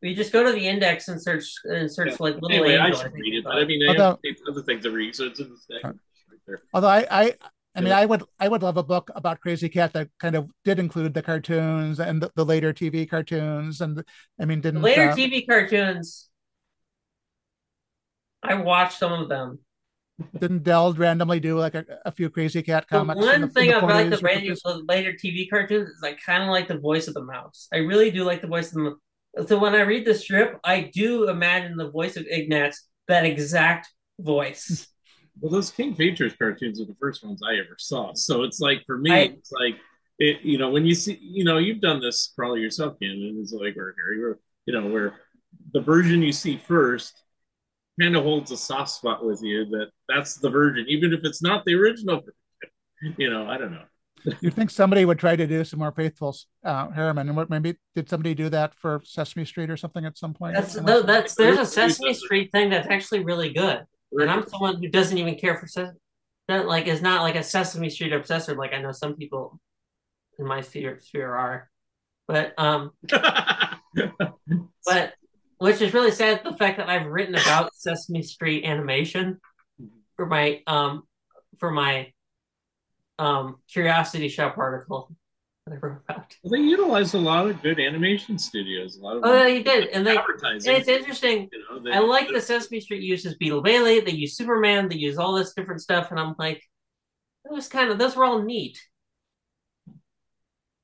You 0.01 0.15
just 0.15 0.33
go 0.33 0.43
to 0.43 0.51
the 0.51 0.67
index 0.67 1.07
and 1.07 1.21
search 1.21 1.53
and 1.65 1.91
search 1.91 2.09
Yeah. 2.09 2.17
like 2.19 2.35
little 2.35 2.51
anyway, 2.51 2.77
I 2.77 2.89
should 2.91 3.11
think 3.11 3.15
read 3.15 3.35
it, 3.35 3.43
but 3.43 3.57
I 3.57 3.65
mean, 3.65 3.87
I 3.87 3.93
have 3.93 4.17
other 4.49 4.63
things 4.63 4.83
to 4.83 4.91
read, 4.91 5.15
so 5.15 5.25
it's 5.25 5.39
in 5.39 5.49
the 5.49 5.57
stack 5.57 5.83
right 5.83 5.95
there. 6.47 6.61
Although 6.73 6.87
I, 6.87 7.05
I, 7.11 7.33
I 7.75 7.81
mean, 7.81 7.89
Yeah. 7.89 7.99
I 7.99 8.05
would, 8.07 8.23
I 8.39 8.47
would 8.47 8.63
love 8.63 8.77
a 8.77 8.83
book 8.83 9.11
about 9.13 9.39
Krazy 9.39 9.71
Kat 9.71 9.93
that 9.93 10.09
kind 10.19 10.35
of 10.35 10.49
did 10.65 10.79
include 10.79 11.13
the 11.13 11.21
cartoons 11.21 11.99
and 11.99 12.21
the, 12.23 12.31
the 12.35 12.43
later 12.43 12.73
TV 12.73 13.07
cartoons, 13.07 13.81
and 13.81 14.03
I 14.41 14.45
mean, 14.45 14.61
didn't 14.61 14.81
later 14.81 15.09
uh, 15.11 15.15
TV 15.15 15.45
cartoons. 15.47 16.29
I 18.41 18.55
watched 18.55 18.97
some 18.97 19.13
of 19.13 19.29
them. 19.29 19.59
didn't 20.39 20.63
Dell 20.63 20.93
randomly 20.93 21.39
do 21.39 21.59
like 21.59 21.75
a, 21.75 21.85
a 22.05 22.11
few 22.11 22.29
Krazy 22.31 22.65
Kat 22.65 22.85
The 22.89 22.97
comics? 22.97 23.19
in 23.19 23.25
one 23.27 23.41
the- 23.41 23.47
in 23.47 23.53
thing 23.53 23.69
the 23.69 23.77
about 23.77 23.89
like 23.89 24.09
the 24.09 24.15
40s 24.17 24.21
or 24.23 24.25
radio, 24.25 24.53
the 24.55 24.85
later 24.87 25.13
TV 25.13 25.47
cartoons 25.49 25.89
is 25.89 26.03
I 26.03 26.13
kind 26.13 26.41
of 26.43 26.49
like 26.49 26.67
the 26.67 26.79
voice 26.79 27.07
of 27.07 27.13
the 27.13 27.23
mouse. 27.23 27.67
I 27.71 27.77
really 27.77 28.09
do 28.09 28.23
like 28.23 28.41
the 28.41 28.47
voice 28.47 28.69
of 28.69 28.73
the 28.75 28.79
mouse. 28.81 28.97
So 29.45 29.59
when 29.59 29.75
I 29.75 29.81
read 29.81 30.05
the 30.05 30.15
strip, 30.15 30.59
I 30.63 30.89
do 30.93 31.29
imagine 31.29 31.77
the 31.77 31.89
voice 31.89 32.17
of 32.17 32.25
Ignatz, 32.27 32.87
that 33.07 33.25
exact 33.25 33.89
voice. 34.19 34.87
Well, 35.39 35.51
those 35.51 35.69
King 35.69 35.93
Features 35.93 36.33
cartoons 36.37 36.81
are 36.81 36.85
the 36.85 36.95
first 36.99 37.23
ones 37.23 37.41
I 37.47 37.55
ever 37.55 37.75
saw. 37.77 38.13
So 38.13 38.43
it's 38.43 38.59
like 38.59 38.83
for 38.87 38.97
me, 38.97 39.11
I- 39.13 39.33
it's 39.37 39.51
like 39.51 39.75
it. 40.17 40.41
You 40.41 40.57
know, 40.57 40.69
when 40.71 40.85
you 40.85 40.95
see, 40.95 41.17
you 41.21 41.43
know, 41.43 41.57
you've 41.57 41.81
done 41.81 42.01
this 42.01 42.33
probably 42.35 42.61
yourself, 42.61 42.95
Kamden. 43.01 43.39
It's 43.39 43.53
like 43.53 43.75
where 43.75 43.93
Harry, 43.97 44.19
where 44.19 44.39
you 44.65 44.73
know, 44.73 44.87
where 44.87 45.13
the 45.73 45.81
version 45.81 46.21
you 46.21 46.31
see 46.31 46.57
first 46.57 47.21
kind 48.01 48.15
of 48.15 48.23
holds 48.23 48.51
a 48.51 48.57
soft 48.57 48.91
spot 48.91 49.25
with 49.25 49.41
you. 49.43 49.65
That 49.65 49.89
that's 50.09 50.35
the 50.35 50.49
version, 50.49 50.85
even 50.87 51.13
if 51.13 51.21
it's 51.23 51.41
not 51.41 51.65
the 51.65 51.75
original. 51.75 52.17
version. 52.17 52.33
You 53.19 53.29
know, 53.29 53.47
I 53.47 53.59
don't 53.59 53.71
know. 53.71 53.83
You'd 54.41 54.53
think 54.53 54.69
somebody 54.69 55.05
would 55.05 55.19
try 55.19 55.35
to 55.35 55.47
do 55.47 55.63
some 55.63 55.79
more 55.79 55.91
faithful 55.91 56.35
uh, 56.63 56.87
Herriman, 56.89 57.21
and 57.21 57.35
what 57.35 57.49
maybe 57.49 57.75
did 57.95 58.09
somebody 58.09 58.33
do 58.33 58.49
that 58.49 58.73
for 58.75 59.01
Sesame 59.03 59.45
Street 59.45 59.69
or 59.69 59.77
something 59.77 60.05
at 60.05 60.17
some 60.17 60.33
point? 60.33 60.55
That's 60.55 60.75
no, 60.75 61.01
that's 61.01 61.35
there's 61.35 61.57
a 61.57 61.65
Sesame 61.65 62.13
Street 62.13 62.51
thing 62.51 62.69
that's 62.69 62.87
actually 62.89 63.23
really 63.23 63.53
good, 63.53 63.85
and 64.11 64.29
I'm 64.29 64.47
someone 64.47 64.81
who 64.81 64.89
doesn't 64.89 65.17
even 65.17 65.35
care 65.35 65.57
for 65.57 65.67
Ses- 65.67 65.95
that 66.47 66.67
like 66.67 66.87
is 66.87 67.01
not 67.01 67.21
like 67.21 67.35
a 67.35 67.43
Sesame 67.43 67.89
Street 67.89 68.13
obsessor 68.13 68.55
like 68.57 68.73
I 68.73 68.81
know 68.81 68.91
some 68.91 69.15
people 69.15 69.59
in 70.39 70.45
my 70.45 70.61
sphere 70.61 70.99
sphere 71.01 71.33
are, 71.33 71.69
but 72.27 72.53
um, 72.57 72.91
but 74.85 75.13
which 75.59 75.81
is 75.81 75.93
really 75.93 76.11
sad 76.11 76.41
the 76.43 76.55
fact 76.57 76.77
that 76.77 76.89
I've 76.89 77.07
written 77.07 77.35
about 77.35 77.75
Sesame 77.75 78.23
Street 78.23 78.65
animation 78.65 79.39
for 80.15 80.25
my 80.25 80.61
um 80.67 81.03
for 81.59 81.71
my 81.71 82.11
um 83.19 83.57
Curiosity 83.71 84.29
Shop 84.29 84.57
article 84.57 85.11
that 85.65 85.73
I 85.73 85.77
wrote 85.77 85.99
about. 86.07 86.33
Well, 86.43 86.51
they 86.51 86.59
utilized 86.65 87.13
a 87.13 87.19
lot 87.19 87.47
of 87.47 87.61
good 87.61 87.79
animation 87.79 88.37
studios. 88.39 88.97
A 88.97 89.01
lot 89.01 89.17
of 89.17 89.23
Oh, 89.25 89.33
yeah, 89.45 89.53
he 89.53 89.63
did, 89.63 89.87
and 89.89 90.05
they 90.05 90.17
advertising. 90.17 90.69
and 90.71 90.79
it's 90.79 90.87
interesting. 90.87 91.49
You 91.51 91.63
know, 91.69 91.83
they, 91.83 91.91
I 91.91 91.99
like 91.99 92.29
the 92.29 92.41
Sesame 92.41 92.79
Street 92.79 93.03
uses 93.03 93.35
Beetle 93.35 93.61
Bailey. 93.61 93.99
They 93.99 94.11
use 94.11 94.37
Superman. 94.37 94.87
They 94.89 94.95
use 94.95 95.17
all 95.17 95.33
this 95.35 95.53
different 95.53 95.81
stuff, 95.81 96.11
and 96.11 96.19
I'm 96.19 96.35
like, 96.39 96.57
it 97.45 97.51
was 97.51 97.67
kind 97.67 97.89
of 97.91 97.97
those 97.97 98.15
were 98.15 98.25
all 98.25 98.41
neat. 98.43 98.77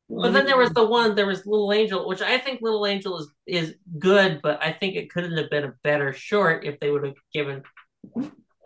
Well, 0.09 0.23
But 0.23 0.33
then 0.33 0.45
there 0.45 0.57
was 0.57 0.71
the 0.71 0.85
one, 0.85 1.15
there 1.15 1.25
was 1.25 1.45
Little 1.45 1.71
Angel, 1.71 2.07
which 2.07 2.21
I 2.21 2.37
think 2.37 2.61
Little 2.61 2.85
Angel 2.85 3.19
is 3.19 3.27
is 3.47 3.75
good, 3.99 4.41
but 4.43 4.61
I 4.61 4.71
think 4.73 4.95
it 4.95 5.09
couldn't 5.09 5.37
have 5.37 5.49
been 5.49 5.63
a 5.63 5.73
better 5.83 6.13
short 6.13 6.65
if 6.65 6.79
they 6.79 6.91
would 6.91 7.05
have 7.05 7.15
given. 7.33 7.63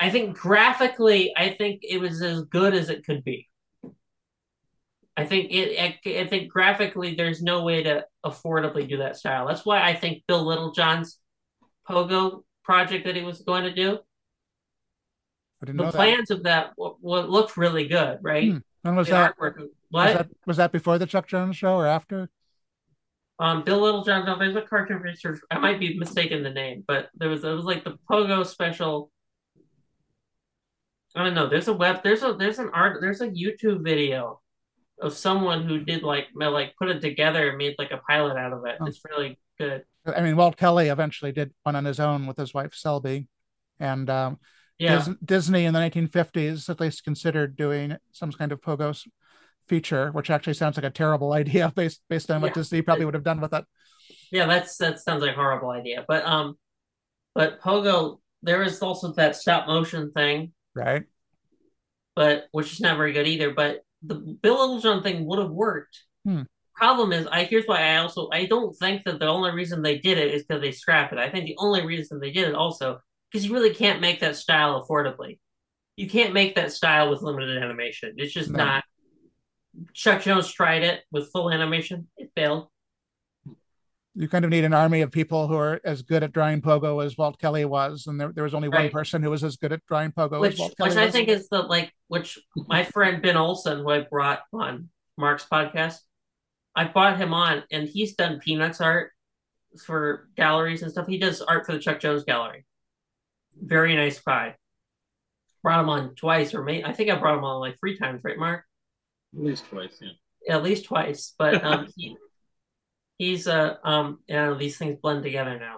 I 0.02 0.10
think 0.10 0.38
graphically, 0.38 1.34
I 1.36 1.50
think 1.50 1.82
it 1.84 2.00
was 2.00 2.22
as 2.22 2.42
good 2.44 2.74
as 2.74 2.90
it 2.90 3.06
could 3.06 3.24
be. 3.24 3.47
I 5.18 5.26
think 5.26 5.52
it. 5.52 5.80
I, 5.80 6.00
I 6.22 6.28
think 6.28 6.52
graphically, 6.52 7.16
there's 7.16 7.42
no 7.42 7.64
way 7.64 7.82
to 7.84 8.06
affordably 8.26 8.88
do 8.88 8.98
that 8.98 9.18
style. 9.18 9.48
That's 9.48 9.66
why 9.66 9.82
I 9.82 9.96
think 9.96 10.24
Bill 10.28 10.46
Littlejohn's 10.46 11.20
Pogo 11.90 12.44
project 12.64 13.06
that 13.06 13.16
he 13.16 13.24
was 13.24 13.42
going 13.42 13.64
to 13.64 13.74
do, 13.74 13.98
I 15.62 15.66
didn't 15.66 15.78
the 15.78 15.84
know 15.86 15.92
that. 15.92 15.96
plans 15.98 16.30
of 16.30 16.44
that 16.44 16.76
w- 16.78 16.98
w- 17.02 17.28
looked 17.32 17.58
really 17.58 17.88
good, 17.88 18.20
right? 18.22 18.52
Hmm. 18.52 18.58
When 18.84 18.96
was 18.96 19.08
The 19.08 19.14
that? 19.14 19.38
artwork- 19.38 19.58
Was 19.58 19.70
What? 19.90 20.14
that 20.18 20.28
was 20.46 20.58
that 20.58 20.72
before 20.72 20.98
the 21.00 21.08
Chuck 21.08 21.28
Jones 21.28 21.58
show 21.58 21.76
or 21.78 21.88
after? 21.88 22.30
Um, 23.40 23.64
Bill 23.64 23.80
Littlejohn. 23.82 24.26
No, 24.26 24.38
there's 24.38 24.56
a 24.56 24.62
cartoon 24.62 24.98
research. 25.02 25.40
I 25.50 25.58
might 25.60 25.80
be 25.80 25.98
mistaken 25.98 26.44
the 26.44 26.50
name, 26.52 26.84
but 26.88 27.10
there 27.16 27.30
was 27.30 27.44
it 27.44 27.52
was 27.52 27.66
like 27.66 27.84
the 27.84 27.98
Pogo 28.10 28.46
special. 28.46 29.12
I 31.16 31.24
don't 31.24 31.34
know. 31.34 31.48
There's 31.48 31.68
a 31.68 31.74
web. 31.74 32.04
There's 32.04 32.22
a 32.22 32.34
there's 32.34 32.60
an 32.60 32.70
art. 32.74 33.00
There's 33.02 33.22
a 33.22 33.28
YouTube 33.30 33.84
video 33.84 34.42
of 35.02 35.14
someone 35.14 35.64
who 35.68 35.80
did 35.80 36.04
like 36.04 36.28
like 36.36 36.74
put 36.78 36.90
it 36.90 37.02
together 37.02 37.50
and 37.50 37.58
made 37.58 37.76
like 37.78 37.92
a 37.92 38.02
pilot 38.10 38.38
out 38.38 38.54
of 38.54 38.66
it. 38.66 38.78
Oh. 38.80 38.86
It's 38.86 39.02
really 39.10 39.40
good. 39.60 39.84
I 40.06 40.22
mean, 40.22 40.36
Walt 40.38 40.58
Kelly 40.58 40.88
eventually 40.88 41.32
did 41.32 41.54
one 41.64 41.76
on 41.76 41.86
his 41.86 42.00
own 42.00 42.28
with 42.28 42.38
his 42.38 42.54
wife 42.54 42.74
Selby, 42.74 43.28
and 43.80 44.10
um, 44.10 44.40
Yeah. 44.80 44.98
Dis- 44.98 45.16
Disney 45.24 45.66
in 45.66 45.74
the 45.74 45.80
1950s 45.80 46.70
at 46.70 46.80
least 46.80 47.04
considered 47.04 47.56
doing 47.58 47.98
some 48.12 48.32
kind 48.32 48.52
of 48.52 48.62
Pogo 48.62 48.98
feature, 49.68 50.12
which 50.12 50.30
actually 50.30 50.54
sounds 50.54 50.78
like 50.78 50.86
a 50.86 50.90
terrible 50.90 51.34
idea 51.42 51.72
based 51.76 52.02
based 52.10 52.32
on 52.32 52.42
what 52.42 52.50
Yeah. 52.50 52.54
Disney 52.62 52.82
probably 52.82 53.06
would 53.06 53.14
have 53.14 53.24
done 53.24 53.42
with 53.42 53.54
it. 53.54 53.66
Yeah, 54.32 54.46
that's 54.46 54.78
that 54.78 55.00
sounds 55.00 55.22
like 55.22 55.32
a 55.32 55.36
horrible 55.36 55.70
idea. 55.70 56.06
But 56.08 56.26
um, 56.26 56.58
but 57.36 57.62
Pogo, 57.62 58.20
there 58.42 58.64
is 58.64 58.82
also 58.82 59.12
that 59.14 59.36
stop 59.36 59.68
motion 59.68 60.12
thing, 60.12 60.54
Right? 60.74 61.04
but 62.16 62.48
which 62.52 62.72
is 62.74 62.80
not 62.80 62.98
very 62.98 63.12
good 63.14 63.28
either. 63.28 63.52
But 63.54 63.82
the 64.08 64.16
Bill 64.16 64.76
Littlejohn 64.76 65.04
thing 65.04 65.26
would 65.26 65.40
have 65.40 65.52
worked. 65.52 66.04
Hmm. 66.26 66.44
Problem 66.76 67.12
is, 67.12 67.26
I 67.28 67.44
here's 67.46 67.66
why 67.66 67.82
I 67.82 67.98
also 67.98 68.30
I 68.32 68.46
don't 68.46 68.74
think 68.78 69.04
that 69.06 69.20
the 69.20 69.28
only 69.28 69.52
reason 69.52 69.82
they 69.82 69.98
did 69.98 70.18
it 70.18 70.34
is 70.34 70.44
because 70.44 70.62
they 70.62 70.72
scrapped 70.72 71.12
it. 71.14 71.20
I 71.20 71.30
think 71.30 71.46
the 71.46 71.56
only 71.58 71.86
reason 71.86 72.20
they 72.20 72.32
did 72.32 72.48
it 72.48 72.56
also 72.56 73.00
because 73.32 73.46
you 73.46 73.54
really 73.54 73.74
can't 73.74 74.00
make 74.02 74.20
that 74.22 74.36
style 74.36 74.86
affordably. 74.88 75.40
You 75.96 76.08
can't 76.08 76.34
make 76.34 76.56
that 76.56 76.72
style 76.72 77.10
with 77.10 77.22
limited 77.24 77.62
animation. 77.62 78.14
It's 78.18 78.32
just 78.34 78.52
No. 78.52 78.58
not. 78.64 78.84
Chuck 79.94 80.22
Jones 80.22 80.52
tried 80.52 80.84
it 80.84 81.04
with 81.12 81.32
full 81.32 81.52
animation. 81.52 82.08
It 82.18 82.32
failed. 82.36 82.68
You 84.16 84.28
kind 84.28 84.46
of 84.46 84.50
need 84.50 84.64
an 84.64 84.74
army 84.74 85.02
of 85.02 85.12
people 85.12 85.48
who 85.48 85.56
are 85.56 85.80
as 85.84 86.02
good 86.02 86.24
at 86.24 86.32
drawing 86.34 86.62
Pogo 86.62 87.06
as 87.06 87.16
Walt 87.18 87.40
Kelly 87.40 87.66
was, 87.66 88.08
and 88.08 88.20
there, 88.20 88.32
there 88.34 88.44
was 88.44 88.56
only 88.56 88.68
one 88.70 88.90
person 88.90 89.22
who 89.22 89.30
was 89.30 89.44
as 89.44 89.58
good 89.58 89.72
at 89.72 89.86
drawing 89.88 90.12
Pogo 90.12 90.40
which 90.40 90.54
as 90.54 90.60
Walt 90.60 90.78
Kelly 90.78 90.90
which 90.90 90.98
I 90.98 91.06
was. 91.06 91.14
think 91.14 91.30
is 91.30 91.48
the 91.50 91.62
like 91.62 91.94
which 92.08 92.40
my 92.56 92.84
friend 92.84 93.22
Ben 93.22 93.38
Olson, 93.38 93.80
who 93.80 93.90
I 93.90 94.02
brought 94.02 94.42
on 94.54 94.90
Mark's 95.18 95.46
podcast, 95.46 96.00
I 96.76 96.86
brought 96.86 97.18
him 97.18 97.34
on, 97.34 97.64
and 97.72 97.88
he's 97.88 98.16
done 98.16 98.40
Peanuts 98.40 98.82
art 98.82 99.12
for 99.84 100.30
galleries 100.36 100.84
and 100.84 100.92
stuff. 100.92 101.08
He 101.08 101.18
does 101.18 101.42
art 101.42 101.66
for 101.66 101.74
the 101.74 101.80
Chuck 101.80 102.00
Jones 102.00 102.24
Gallery. 102.24 102.66
Very 103.60 103.96
nice 103.96 104.20
guy. 104.20 104.56
Brought 105.64 105.82
him 105.82 105.90
on 105.90 106.16
twice, 106.16 106.54
or 106.54 106.64
maybe 106.64 106.86
I 106.86 106.94
think 106.94 107.10
I 107.10 107.16
brought 107.16 107.38
him 107.38 107.44
on 107.44 107.60
like 107.60 107.80
three 107.80 107.98
times, 107.98 108.24
right, 108.24 108.38
Mark? 108.38 108.64
At 109.36 109.44
least 109.44 109.66
twice, 109.70 110.00
yeah. 110.02 110.56
At 110.56 110.64
least 110.64 110.86
twice. 110.86 111.34
But 111.38 111.64
um, 111.66 111.88
he, 111.96 112.16
he's 113.18 113.48
uh 113.48 113.78
um, 113.84 114.20
you 114.28 114.36
know, 114.36 114.56
these 114.58 114.78
things 114.78 115.00
blend 115.02 115.24
together 115.24 115.60
now. 115.60 115.78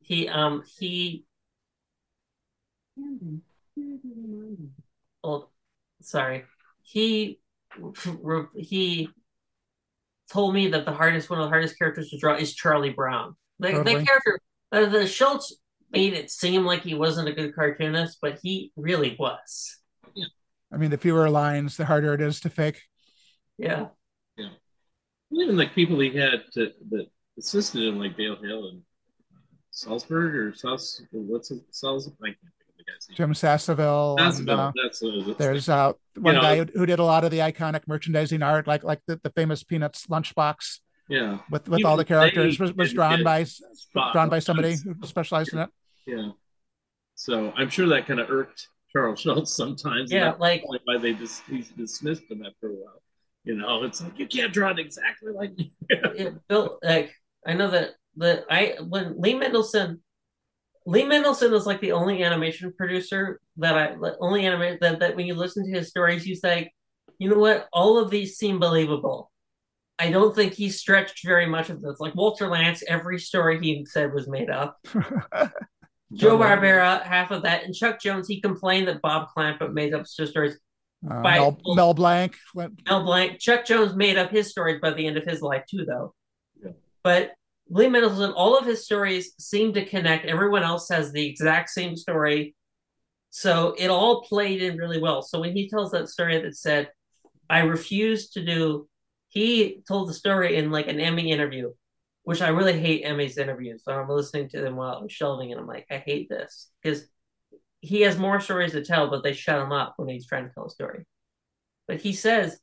He 0.00 0.28
um 0.28 0.64
he 0.78 1.24
oh 5.26 5.48
sorry 6.02 6.44
he 6.82 7.40
he 8.56 9.08
told 10.30 10.54
me 10.54 10.68
that 10.68 10.84
the 10.84 10.92
hardest 10.92 11.30
one 11.30 11.38
of 11.40 11.44
the 11.44 11.50
hardest 11.50 11.78
characters 11.78 12.08
to 12.10 12.18
draw 12.18 12.36
is 12.36 12.54
charlie 12.54 12.90
brown 12.90 13.34
the, 13.58 13.70
Totally. 13.72 14.00
the 14.00 14.04
character 14.06 14.40
uh, 14.72 14.86
the 14.86 15.06
schulz 15.06 15.56
made 15.92 16.14
it 16.14 16.30
seem 16.30 16.64
like 16.64 16.82
he 16.82 16.94
wasn't 16.94 17.28
a 17.28 17.32
good 17.32 17.54
cartoonist 17.54 18.18
but 18.20 18.38
he 18.42 18.72
really 18.76 19.16
was 19.18 19.78
Yeah. 20.14 20.26
I 20.72 20.76
mean, 20.78 20.90
the 20.90 20.98
fewer 20.98 21.30
lines, 21.30 21.76
the 21.76 21.86
harder 21.86 22.14
it 22.14 22.20
is 22.20 22.40
to 22.40 22.50
fake. 22.50 22.82
Yeah. 23.58 23.88
Yeah 24.36 24.50
Even 25.32 25.56
like 25.56 25.74
people 25.74 26.00
he 26.00 26.10
had 26.16 26.42
to, 26.54 26.72
that 26.90 27.06
assisted 27.38 27.82
him, 27.84 27.98
like 27.98 28.16
Dale 28.16 28.36
Hale 28.42 28.68
and 28.68 28.82
Salzburg 29.70 30.34
or 30.34 30.52
Sals, 30.52 31.00
what's 31.12 31.50
it, 31.50 31.62
Sals? 31.72 32.10
I 32.22 32.28
can't 32.28 32.38
think 32.86 32.96
of 32.96 33.06
the 33.06 33.06
guy's 33.06 33.08
name. 33.08 33.16
Jim 33.16 33.34
Sasseville. 33.34 34.16
That's, 34.16 34.38
and, 34.38 34.50
uh, 34.50 34.72
that's 34.82 35.02
what 35.02 35.38
there's 35.38 35.68
uh, 35.68 35.92
one 36.16 36.34
know- 36.36 36.40
guy 36.40 36.56
who, 36.58 36.66
who 36.74 36.86
did 36.86 36.98
a 36.98 37.04
lot 37.04 37.24
of 37.24 37.30
the 37.30 37.38
iconic 37.38 37.82
merchandising 37.86 38.42
art, 38.42 38.66
like 38.66 38.84
like 38.84 39.00
the, 39.06 39.20
the 39.22 39.30
famous 39.30 39.62
Peanuts 39.62 40.06
lunchbox 40.06 40.80
yeah, 41.08 41.38
with 41.50 41.68
with 41.68 41.80
Even 41.80 41.90
all 41.90 41.96
the 41.96 42.04
characters 42.04 42.58
was, 42.58 42.72
was 42.74 42.92
drawn 42.92 43.22
by 43.22 43.44
spot 43.44 44.12
drawn 44.12 44.28
by 44.28 44.40
somebody 44.40 44.76
who 44.76 44.94
specialized 45.06 45.52
in 45.52 45.60
it. 45.60 45.70
Yeah. 46.06 46.30
So 47.14 47.52
I'm 47.56 47.70
sure 47.70 47.86
that 47.88 48.06
kind 48.06 48.20
of 48.20 48.28
irked 48.30 48.68
Charles 48.92 49.20
Schulz 49.20 49.54
sometimes. 49.54 50.10
Yeah, 50.10 50.24
that's 50.24 50.40
like- 50.40 50.64
why 50.84 50.98
they 50.98 51.14
just 51.14 51.42
he's 51.48 51.68
dismissed 51.68 52.30
him 52.30 52.44
after 52.44 52.68
a 52.68 52.72
while. 52.72 53.02
You 53.44 53.54
know, 53.54 53.84
it's 53.84 54.02
like 54.02 54.18
you 54.18 54.26
can't 54.26 54.52
draw 54.52 54.70
it 54.70 54.80
exactly 54.80 55.32
like 55.32 55.56
me. 55.56 55.72
it 55.88 56.34
built 56.48 56.80
like 56.82 57.14
I 57.46 57.52
know 57.52 57.70
that 57.70 57.90
the 58.16 58.44
I 58.50 58.76
when 58.82 59.20
Lee 59.20 59.34
Mendelson 59.34 60.00
Lee 60.86 61.02
Mendelson 61.02 61.52
is 61.52 61.66
like 61.66 61.80
the 61.80 61.92
only 61.92 62.22
animation 62.22 62.72
producer 62.72 63.40
that 63.56 63.76
I 63.76 63.94
like, 63.96 64.14
only 64.20 64.46
animate 64.46 64.80
that, 64.80 65.00
that 65.00 65.16
when 65.16 65.26
you 65.26 65.34
listen 65.34 65.64
to 65.64 65.78
his 65.78 65.88
stories, 65.88 66.26
you 66.26 66.36
say, 66.36 66.72
you 67.18 67.28
know 67.28 67.38
what, 67.38 67.68
all 67.72 67.98
of 67.98 68.08
these 68.08 68.36
seem 68.36 68.60
believable. 68.60 69.32
I 69.98 70.10
don't 70.10 70.34
think 70.34 70.52
he 70.52 70.70
stretched 70.70 71.24
very 71.24 71.46
much 71.46 71.70
of 71.70 71.82
this. 71.82 71.98
Like 71.98 72.14
Walter 72.14 72.46
Lantz, 72.46 72.84
every 72.86 73.18
story 73.18 73.58
he 73.60 73.84
said 73.84 74.14
was 74.14 74.28
made 74.28 74.48
up. 74.48 74.78
Joe 76.12 76.38
Barbera, 76.38 77.02
half 77.02 77.32
of 77.32 77.42
that, 77.42 77.64
and 77.64 77.74
Chuck 77.74 78.00
Jones, 78.00 78.28
he 78.28 78.40
complained 78.40 78.86
that 78.86 79.02
Bob 79.02 79.28
Clampett 79.36 79.72
made 79.72 79.92
up 79.92 80.06
stories. 80.06 80.56
Uh, 81.10 81.22
By- 81.22 81.38
Mel, 81.38 81.58
Mel 81.66 81.94
Blanc. 81.94 82.36
Mel 82.54 83.02
Blanc. 83.02 83.40
Chuck 83.40 83.64
Jones 83.64 83.96
made 83.96 84.16
up 84.16 84.30
his 84.30 84.50
stories 84.50 84.80
by 84.80 84.92
the 84.92 85.06
end 85.06 85.16
of 85.16 85.24
his 85.24 85.42
life 85.42 85.64
too, 85.68 85.84
though. 85.84 86.14
Yeah. 86.62 86.72
But 87.02 87.32
Lee 87.68 87.86
Mendelson, 87.86 88.32
all 88.36 88.56
of 88.56 88.66
his 88.66 88.84
stories 88.84 89.34
seem 89.38 89.72
to 89.72 89.84
connect. 89.84 90.26
Everyone 90.26 90.62
else 90.62 90.88
has 90.88 91.12
the 91.12 91.26
exact 91.26 91.70
same 91.70 91.96
story, 91.96 92.54
so 93.30 93.74
it 93.76 93.88
all 93.88 94.22
played 94.22 94.62
in 94.62 94.76
really 94.76 95.00
well. 95.00 95.22
So 95.22 95.40
when 95.40 95.52
he 95.54 95.68
tells 95.68 95.90
that 95.90 96.08
story 96.08 96.40
that 96.40 96.56
said, 96.56 96.90
"I 97.50 97.60
refuse 97.60 98.30
to 98.30 98.44
do," 98.44 98.88
he 99.28 99.82
told 99.88 100.08
the 100.08 100.14
story 100.14 100.56
in 100.56 100.70
like 100.70 100.86
an 100.88 101.00
Emmy 101.00 101.32
interview, 101.32 101.72
which 102.22 102.40
I 102.42 102.48
really 102.48 102.78
hate 102.78 103.02
Emmy's 103.04 103.38
interviews. 103.38 103.82
So 103.84 103.92
I'm 103.92 104.08
listening 104.08 104.48
to 104.50 104.60
them 104.60 104.76
while 104.76 104.94
I'm 104.94 105.08
shelving, 105.08 105.52
and 105.52 105.60
I'm 105.60 105.66
like, 105.66 105.86
I 105.90 105.98
hate 105.98 106.28
this 106.28 106.70
because 106.82 107.06
he 107.80 108.02
has 108.02 108.18
more 108.18 108.40
stories 108.40 108.72
to 108.72 108.84
tell, 108.84 109.10
but 109.10 109.22
they 109.22 109.32
shut 109.32 109.60
him 109.60 109.72
up 109.72 109.94
when 109.96 110.08
he's 110.08 110.26
trying 110.26 110.48
to 110.48 110.54
tell 110.54 110.66
a 110.66 110.70
story. 110.70 111.04
But 111.86 112.00
he 112.00 112.12
says, 112.12 112.58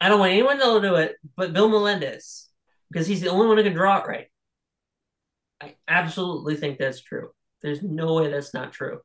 I 0.00 0.08
don't 0.08 0.20
want 0.20 0.32
anyone 0.32 0.58
to 0.58 0.80
do 0.80 0.96
it 0.96 1.16
but 1.36 1.52
Bill 1.52 1.68
Melendez 1.68 2.48
because 2.94 3.08
he's 3.08 3.20
the 3.20 3.28
only 3.28 3.48
one 3.48 3.56
who 3.56 3.64
can 3.64 3.72
draw 3.72 3.98
it 3.98 4.06
right. 4.06 4.28
I 5.60 5.74
absolutely 5.88 6.54
think 6.54 6.78
that's 6.78 7.00
true. 7.00 7.30
There's 7.60 7.82
no 7.82 8.14
way 8.14 8.30
that's 8.30 8.54
not 8.54 8.72
true. 8.72 9.00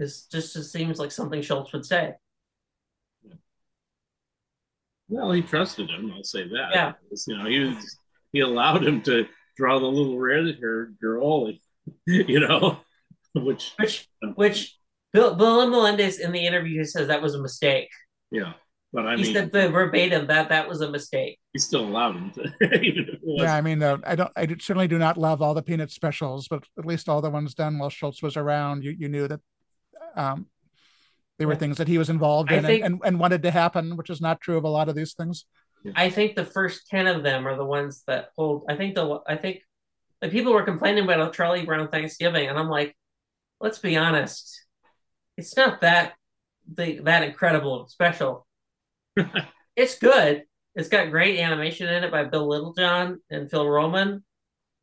This 0.00 0.24
just, 0.26 0.54
just 0.54 0.72
seems 0.72 0.98
like 0.98 1.12
something 1.12 1.40
Schulz 1.42 1.72
would 1.72 1.86
say. 1.86 2.14
Well, 5.08 5.30
he 5.30 5.42
trusted 5.42 5.90
him. 5.90 6.12
I'll 6.12 6.24
say 6.24 6.42
that. 6.42 6.70
Yeah. 6.72 6.92
You 7.28 7.38
know, 7.38 7.48
he 7.48 7.60
was 7.60 7.96
he 8.32 8.40
allowed 8.40 8.84
him 8.84 9.02
to 9.02 9.26
draw 9.56 9.78
the 9.78 9.86
little 9.86 10.18
red-haired 10.18 10.96
girl. 11.00 11.52
You 12.06 12.38
know, 12.38 12.78
which 13.34 13.72
Which, 13.76 14.08
which 14.36 14.78
Bill, 15.12 15.34
Bill 15.34 15.68
Melendez 15.68 16.20
in 16.20 16.30
the 16.30 16.46
interview 16.46 16.84
says 16.84 17.08
that 17.08 17.20
was 17.22 17.34
a 17.34 17.42
mistake. 17.42 17.88
yeah. 18.30 18.52
But 18.92 19.06
I 19.06 19.16
he 19.16 19.22
mean, 19.22 19.32
said 19.32 19.52
the 19.52 19.70
verbatim 19.70 20.26
that 20.26 20.50
that 20.50 20.68
was 20.68 20.82
a 20.82 20.90
mistake. 20.90 21.38
he 21.54 21.58
still 21.58 21.86
allowed 21.86 22.16
him 22.16 22.30
to, 22.32 22.42
even 22.84 23.04
if 23.08 23.14
it 23.14 23.20
was. 23.22 23.42
Yeah, 23.42 23.54
I 23.54 23.62
mean, 23.62 23.82
uh, 23.82 23.96
I 24.04 24.14
don't. 24.16 24.30
I 24.36 24.46
certainly 24.60 24.88
do 24.88 24.98
not 24.98 25.16
love 25.16 25.40
all 25.40 25.54
the 25.54 25.62
Peanut 25.62 25.90
specials, 25.90 26.46
but 26.48 26.64
at 26.78 26.84
least 26.84 27.08
all 27.08 27.22
the 27.22 27.30
ones 27.30 27.54
done 27.54 27.78
while 27.78 27.88
Schulz 27.88 28.22
was 28.22 28.36
around, 28.36 28.84
you 28.84 28.90
you 28.90 29.08
knew 29.08 29.28
that 29.28 29.40
um, 30.14 30.46
they 31.38 31.46
were 31.46 31.52
Yeah. 31.54 31.58
things 31.58 31.78
that 31.78 31.88
he 31.88 31.96
was 31.96 32.10
involved 32.10 32.52
I 32.52 32.56
in 32.56 32.64
think- 32.64 32.84
and, 32.84 32.94
and, 32.96 33.02
and 33.04 33.18
wanted 33.20 33.42
to 33.44 33.50
happen, 33.50 33.96
which 33.96 34.10
is 34.10 34.20
not 34.20 34.40
true 34.42 34.58
of 34.58 34.64
a 34.64 34.68
lot 34.68 34.88
of 34.90 34.94
these 34.94 35.14
things. 35.14 35.46
I 35.96 36.10
think 36.10 36.36
the 36.36 36.44
first 36.44 36.86
ten 36.88 37.06
of 37.06 37.22
them 37.22 37.48
are 37.48 37.56
the 37.56 37.64
ones 37.64 38.02
that 38.06 38.28
hold. 38.36 38.64
I 38.68 38.76
think 38.76 38.94
the 38.94 39.20
I 39.26 39.36
think 39.36 39.62
the 40.20 40.28
people 40.28 40.52
were 40.52 40.64
complaining 40.64 41.04
about 41.04 41.26
a 41.28 41.32
Charlie 41.32 41.64
Brown 41.64 41.88
Thanksgiving, 41.88 42.46
and 42.48 42.58
I'm 42.58 42.68
like, 42.68 42.94
let's 43.58 43.78
be 43.78 43.96
honest, 43.96 44.66
it's 45.38 45.56
not 45.56 45.80
that 45.80 46.12
the 46.72 47.00
that 47.04 47.22
incredible 47.22 47.88
special. 47.88 48.46
It's 49.76 49.98
good. 49.98 50.44
It's 50.74 50.88
got 50.88 51.10
great 51.10 51.38
animation 51.38 51.88
in 51.88 52.04
it 52.04 52.10
by 52.10 52.24
Bill 52.24 52.48
Littlejohn 52.48 53.18
and 53.30 53.50
Phil 53.50 53.68
Roman 53.68 54.24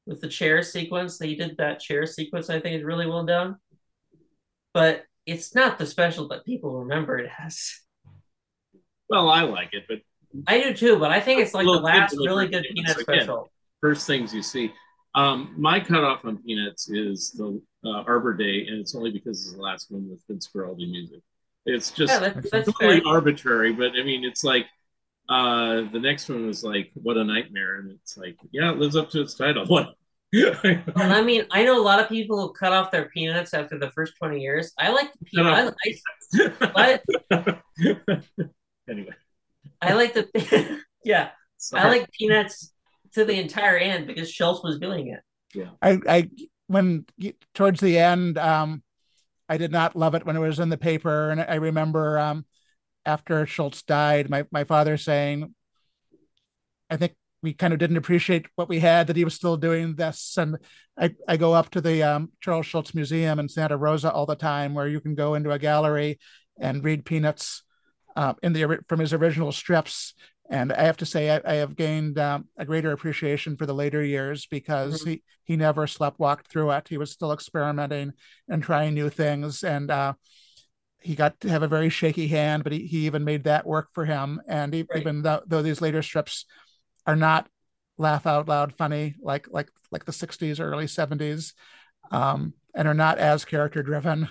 with 0.06 0.22
the 0.22 0.28
chair 0.28 0.62
sequence. 0.62 1.18
They 1.18 1.36
did 1.36 1.58
that 1.58 1.80
chair 1.80 2.06
sequence. 2.06 2.50
I 2.50 2.60
think 2.60 2.76
is 2.76 2.84
really 2.84 3.08
well 3.08 3.26
done, 3.26 3.58
but 4.74 5.04
it's 5.26 5.56
not 5.56 5.78
the 5.78 5.86
special 5.86 6.28
that 6.30 6.46
people 6.46 6.80
remember 6.80 7.18
it 7.18 7.30
as. 7.40 7.80
Well, 9.10 9.30
I 9.30 9.42
like 9.42 9.70
it, 9.74 9.86
but 9.88 10.00
I 10.48 10.62
do 10.62 10.74
too, 10.74 11.00
but 11.00 11.12
I 11.12 11.20
think 11.20 11.42
it's 11.42 11.54
like 11.54 11.66
the 11.66 11.72
last 11.72 12.16
really 12.18 12.48
good 12.48 12.66
famous 12.76 12.94
Peanut 12.96 13.02
again. 13.02 13.22
special. 13.22 13.52
first 13.82 14.06
things 14.06 14.34
you 14.34 14.44
see. 14.44 14.72
Um, 15.16 15.56
my 15.58 15.80
cutoff 15.80 16.24
on 16.26 16.38
Peanuts 16.38 16.90
is 16.90 17.32
the 17.32 17.60
uh, 17.84 18.04
Arbor 18.04 18.36
Day, 18.36 18.68
and 18.68 18.80
it's 18.80 18.94
only 18.94 19.12
because 19.12 19.46
it's 19.46 19.56
the 19.56 19.62
last 19.62 19.90
one 19.90 20.08
with 20.10 20.22
Vince 20.28 20.48
Guaraldi 20.54 20.90
music. 20.90 21.22
It's 21.66 21.92
just 21.92 22.14
Yeah, 22.14 22.20
that's, 22.20 22.50
that's 22.52 22.72
totally 22.74 23.02
fair. 23.02 23.08
arbitrary, 23.08 23.74
but 23.74 23.92
I 24.00 24.04
mean, 24.04 24.24
it's 24.24 24.44
like 24.44 24.66
uh, 25.30 25.82
the 25.92 26.00
next 26.00 26.28
one 26.30 26.48
was 26.48 26.64
like 26.64 26.92
"What 26.96 27.18
a 27.18 27.24
Nightmare," 27.24 27.78
and 27.78 27.92
it's 27.92 28.18
like, 28.18 28.38
yeah, 28.52 28.72
it 28.72 28.78
lives 28.80 28.96
up 28.96 29.10
to 29.12 29.22
its 29.22 29.36
title. 29.36 29.66
What 29.68 29.96
And 30.34 31.14
I 31.14 31.22
mean, 31.22 31.46
I 31.52 31.64
know 31.64 31.80
a 31.80 31.84
lot 31.84 32.00
of 32.00 32.08
people 32.10 32.40
who 32.40 32.54
cut 32.54 32.72
off 32.72 32.92
their 32.92 33.10
peanuts 33.10 33.54
after 33.54 33.80
the 33.80 33.92
first 33.92 34.14
20 34.20 34.40
years. 34.40 34.74
I 34.78 34.90
like 34.92 35.12
the 35.14 35.26
peanut. 35.26 35.76
I, 36.76 37.00
I, 37.32 37.60
anyway, 38.90 39.14
I 39.82 39.94
like 39.94 40.14
the 40.14 40.82
yeah. 41.04 41.30
sorry. 41.58 41.84
I 41.84 41.90
like 41.90 42.12
peanuts 42.12 42.74
to 43.14 43.26
the 43.26 43.40
entire 43.40 43.78
end 43.78 44.08
because 44.08 44.32
Schulz 44.32 44.64
was 44.64 44.80
doing 44.80 45.08
it. 45.08 45.22
Yeah, 45.54 45.70
I, 45.82 46.00
I 46.08 46.30
when 46.68 47.06
towards 47.56 47.80
the 47.82 47.98
end, 47.98 48.38
um, 48.38 48.84
I 49.50 49.58
did 49.58 49.72
not 49.72 49.96
love 49.96 50.14
it 50.16 50.26
when 50.26 50.36
it 50.36 50.40
was 50.40 50.60
in 50.60 50.70
the 50.70 50.78
paper, 50.78 51.32
and 51.32 51.42
I 51.42 51.56
remember 51.56 52.20
um, 52.20 52.46
after 53.06 53.46
Schulz 53.48 53.82
died, 53.82 54.30
my 54.30 54.46
my 54.52 54.64
father 54.64 54.96
saying, 54.96 55.54
"I 56.90 56.98
think 56.98 57.16
we 57.42 57.54
kind 57.54 57.74
of 57.74 57.80
didn't 57.80 57.98
appreciate 57.98 58.46
what 58.56 58.70
we 58.70 58.80
had 58.80 59.08
that 59.08 59.16
he 59.16 59.24
was 59.24 59.34
still 59.34 59.58
doing 59.58 59.96
this." 59.96 60.38
And 60.38 60.58
I 60.98 61.16
I 61.28 61.38
go 61.38 61.54
up 61.54 61.72
to 61.72 61.82
the 61.82 62.04
um, 62.04 62.32
Charles 62.40 62.68
Schulz 62.68 62.94
Museum 62.94 63.40
in 63.40 63.50
Santa 63.50 63.76
Rosa 63.76 64.12
all 64.12 64.28
the 64.28 64.36
time, 64.36 64.76
where 64.76 64.88
you 64.88 65.02
can 65.02 65.16
go 65.16 65.34
into 65.34 65.52
a 65.52 65.60
gallery 65.60 66.20
and 66.60 66.84
read 66.84 67.06
Peanuts 67.06 67.64
uh, 68.16 68.36
in 68.44 68.54
the 68.54 68.80
from 68.88 69.00
his 69.00 69.14
original 69.14 69.52
strips. 69.52 70.14
And 70.50 70.74
I 70.74 70.82
have 70.84 70.98
to 70.98 71.06
say, 71.06 71.30
I, 71.30 71.42
I 71.46 71.56
have 71.56 71.76
gained 71.76 72.18
um, 72.18 72.48
a 72.58 72.66
greater 72.66 72.92
appreciation 72.92 73.56
for 73.56 73.66
the 73.68 73.74
later 73.74 74.04
years 74.04 74.48
because 74.48 75.02
Mhm. 75.02 75.06
he 75.06 75.24
he 75.44 75.56
never 75.56 75.88
slept 75.88 76.20
walked 76.20 76.48
through 76.48 76.72
it. 76.72 76.88
He 76.88 76.98
was 76.98 77.12
still 77.12 77.32
experimenting 77.32 78.14
and 78.48 78.62
trying 78.64 78.94
new 78.94 79.10
things, 79.10 79.64
and 79.64 79.90
uh, 79.92 80.14
he 81.02 81.16
got 81.16 81.40
to 81.42 81.50
have 81.50 81.64
a 81.64 81.68
very 81.68 81.90
shaky 81.90 82.28
hand, 82.28 82.64
but 82.64 82.74
he, 82.74 82.86
he 82.86 83.06
even 83.06 83.24
made 83.24 83.46
that 83.46 83.66
work 83.66 83.90
for 83.94 84.06
him. 84.06 84.42
And 84.48 84.74
he, 84.74 84.88
Right. 84.90 85.00
even 85.00 85.22
though, 85.22 85.42
though 85.48 85.62
these 85.62 85.82
later 85.82 86.02
strips 86.02 86.46
are 87.06 87.16
not 87.16 87.48
laugh 87.98 88.26
out 88.26 88.48
loud 88.48 88.74
funny 88.78 89.16
like 89.22 89.48
like 89.52 89.70
like 89.92 90.06
the 90.06 90.14
60s 90.14 90.60
or 90.60 90.72
early 90.72 90.88
70s 90.88 91.54
um, 92.12 92.54
and 92.74 92.88
are 92.88 92.94
not 92.94 93.18
as 93.18 93.44
character 93.46 93.84
driven 93.84 94.30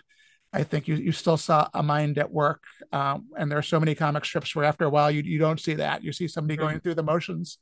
i 0.52 0.62
think 0.62 0.88
you, 0.88 0.94
you 0.96 1.12
still 1.12 1.36
saw 1.36 1.68
a 1.74 1.82
mind 1.82 2.18
at 2.18 2.30
work 2.30 2.62
um, 2.92 3.26
and 3.38 3.50
there 3.50 3.58
are 3.58 3.62
so 3.62 3.78
many 3.80 3.94
comic 3.94 4.24
strips 4.24 4.54
where 4.54 4.64
after 4.64 4.84
a 4.84 4.90
while 4.90 5.10
you, 5.10 5.22
you 5.22 5.38
don't 5.38 5.60
see 5.60 5.74
that 5.74 6.02
you 6.02 6.12
see 6.12 6.28
somebody 6.28 6.56
Mhm. 6.56 6.60
going 6.60 6.80
through 6.80 6.94
the 6.94 7.02
motions 7.02 7.58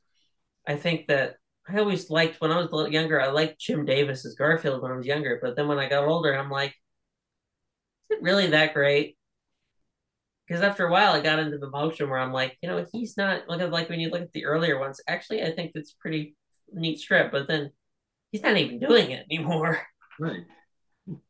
I 0.67 0.75
think 0.75 1.07
that 1.07 1.37
I 1.69 1.77
always 1.79 2.09
liked 2.09 2.41
when 2.41 2.51
I 2.51 2.57
was 2.57 2.67
a 2.71 2.75
little 2.75 2.91
younger. 2.91 3.21
I 3.21 3.27
liked 3.27 3.59
Jim 3.59 3.85
Davis 3.85 4.25
as 4.25 4.35
Garfield 4.35 4.81
when 4.81 4.91
I 4.91 4.95
was 4.95 5.05
younger, 5.05 5.39
but 5.41 5.55
then 5.55 5.67
when 5.67 5.79
I 5.79 5.87
got 5.89 6.05
older, 6.05 6.33
I'm 6.37 6.49
like, 6.49 6.71
is 8.09 8.17
it 8.17 8.21
really 8.23 8.47
that 8.47 8.73
great? 8.73 9.17
Because 10.47 10.61
after 10.61 10.85
a 10.87 10.91
while, 10.91 11.11
I 11.11 11.19
got 11.21 11.39
into 11.39 11.57
the 11.57 11.69
motion 11.69 12.09
where 12.09 12.19
I'm 12.19 12.31
like, 12.31 12.57
you 12.61 12.69
know, 12.69 12.85
he's 12.93 13.17
not 13.17 13.49
look 13.49 13.59
at 13.61 13.71
like 13.71 13.89
when 13.89 13.99
you 13.99 14.09
look 14.09 14.21
at 14.21 14.31
the 14.33 14.45
earlier 14.45 14.79
ones. 14.79 15.01
Actually, 15.07 15.43
I 15.43 15.51
think 15.51 15.71
it's 15.75 15.91
pretty 15.93 16.35
neat 16.71 16.99
strip, 16.99 17.31
but 17.31 17.47
then 17.47 17.71
he's 18.31 18.43
not 18.43 18.57
even 18.57 18.79
doing 18.79 19.11
it 19.11 19.25
anymore. 19.29 19.81
right. 20.19 20.41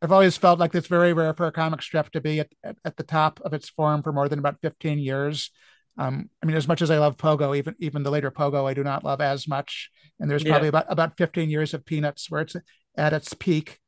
I've 0.01 0.11
always 0.11 0.37
felt 0.37 0.59
like 0.59 0.73
it's 0.73 0.87
very 0.87 1.13
rare 1.13 1.33
for 1.33 1.45
a 1.47 1.51
comic 1.51 1.81
strip 1.81 2.09
to 2.11 2.21
be 2.21 2.39
at, 2.39 2.49
at, 2.63 2.75
at 2.85 2.97
the 2.97 3.03
top 3.03 3.39
of 3.45 3.53
its 3.53 3.69
form 3.69 4.01
for 4.01 4.11
more 4.11 4.27
than 4.29 4.39
about 4.39 4.57
15 4.61 4.99
years 4.99 5.51
um, 5.99 6.29
I 6.43 6.45
mean, 6.45 6.55
as 6.55 6.67
much 6.67 6.83
as 6.83 6.91
I 6.91 6.99
love 6.99 7.17
Pogo, 7.17 7.57
even 7.57 7.73
even 7.79 8.03
the 8.03 8.11
later 8.11 8.29
Pogo, 8.29 8.69
I 8.69 8.75
do 8.75 8.83
not 8.83 9.03
love 9.03 9.19
as 9.19 9.47
much. 9.47 9.89
And 10.19 10.29
there's 10.29 10.43
Yeah. 10.43 10.51
probably 10.51 10.67
about 10.67 10.85
about 10.89 11.17
15 11.17 11.49
years 11.49 11.73
of 11.73 11.83
Peanuts 11.87 12.29
where 12.29 12.41
it's 12.41 12.55
at 12.95 13.13
its 13.13 13.33
peak, 13.33 13.79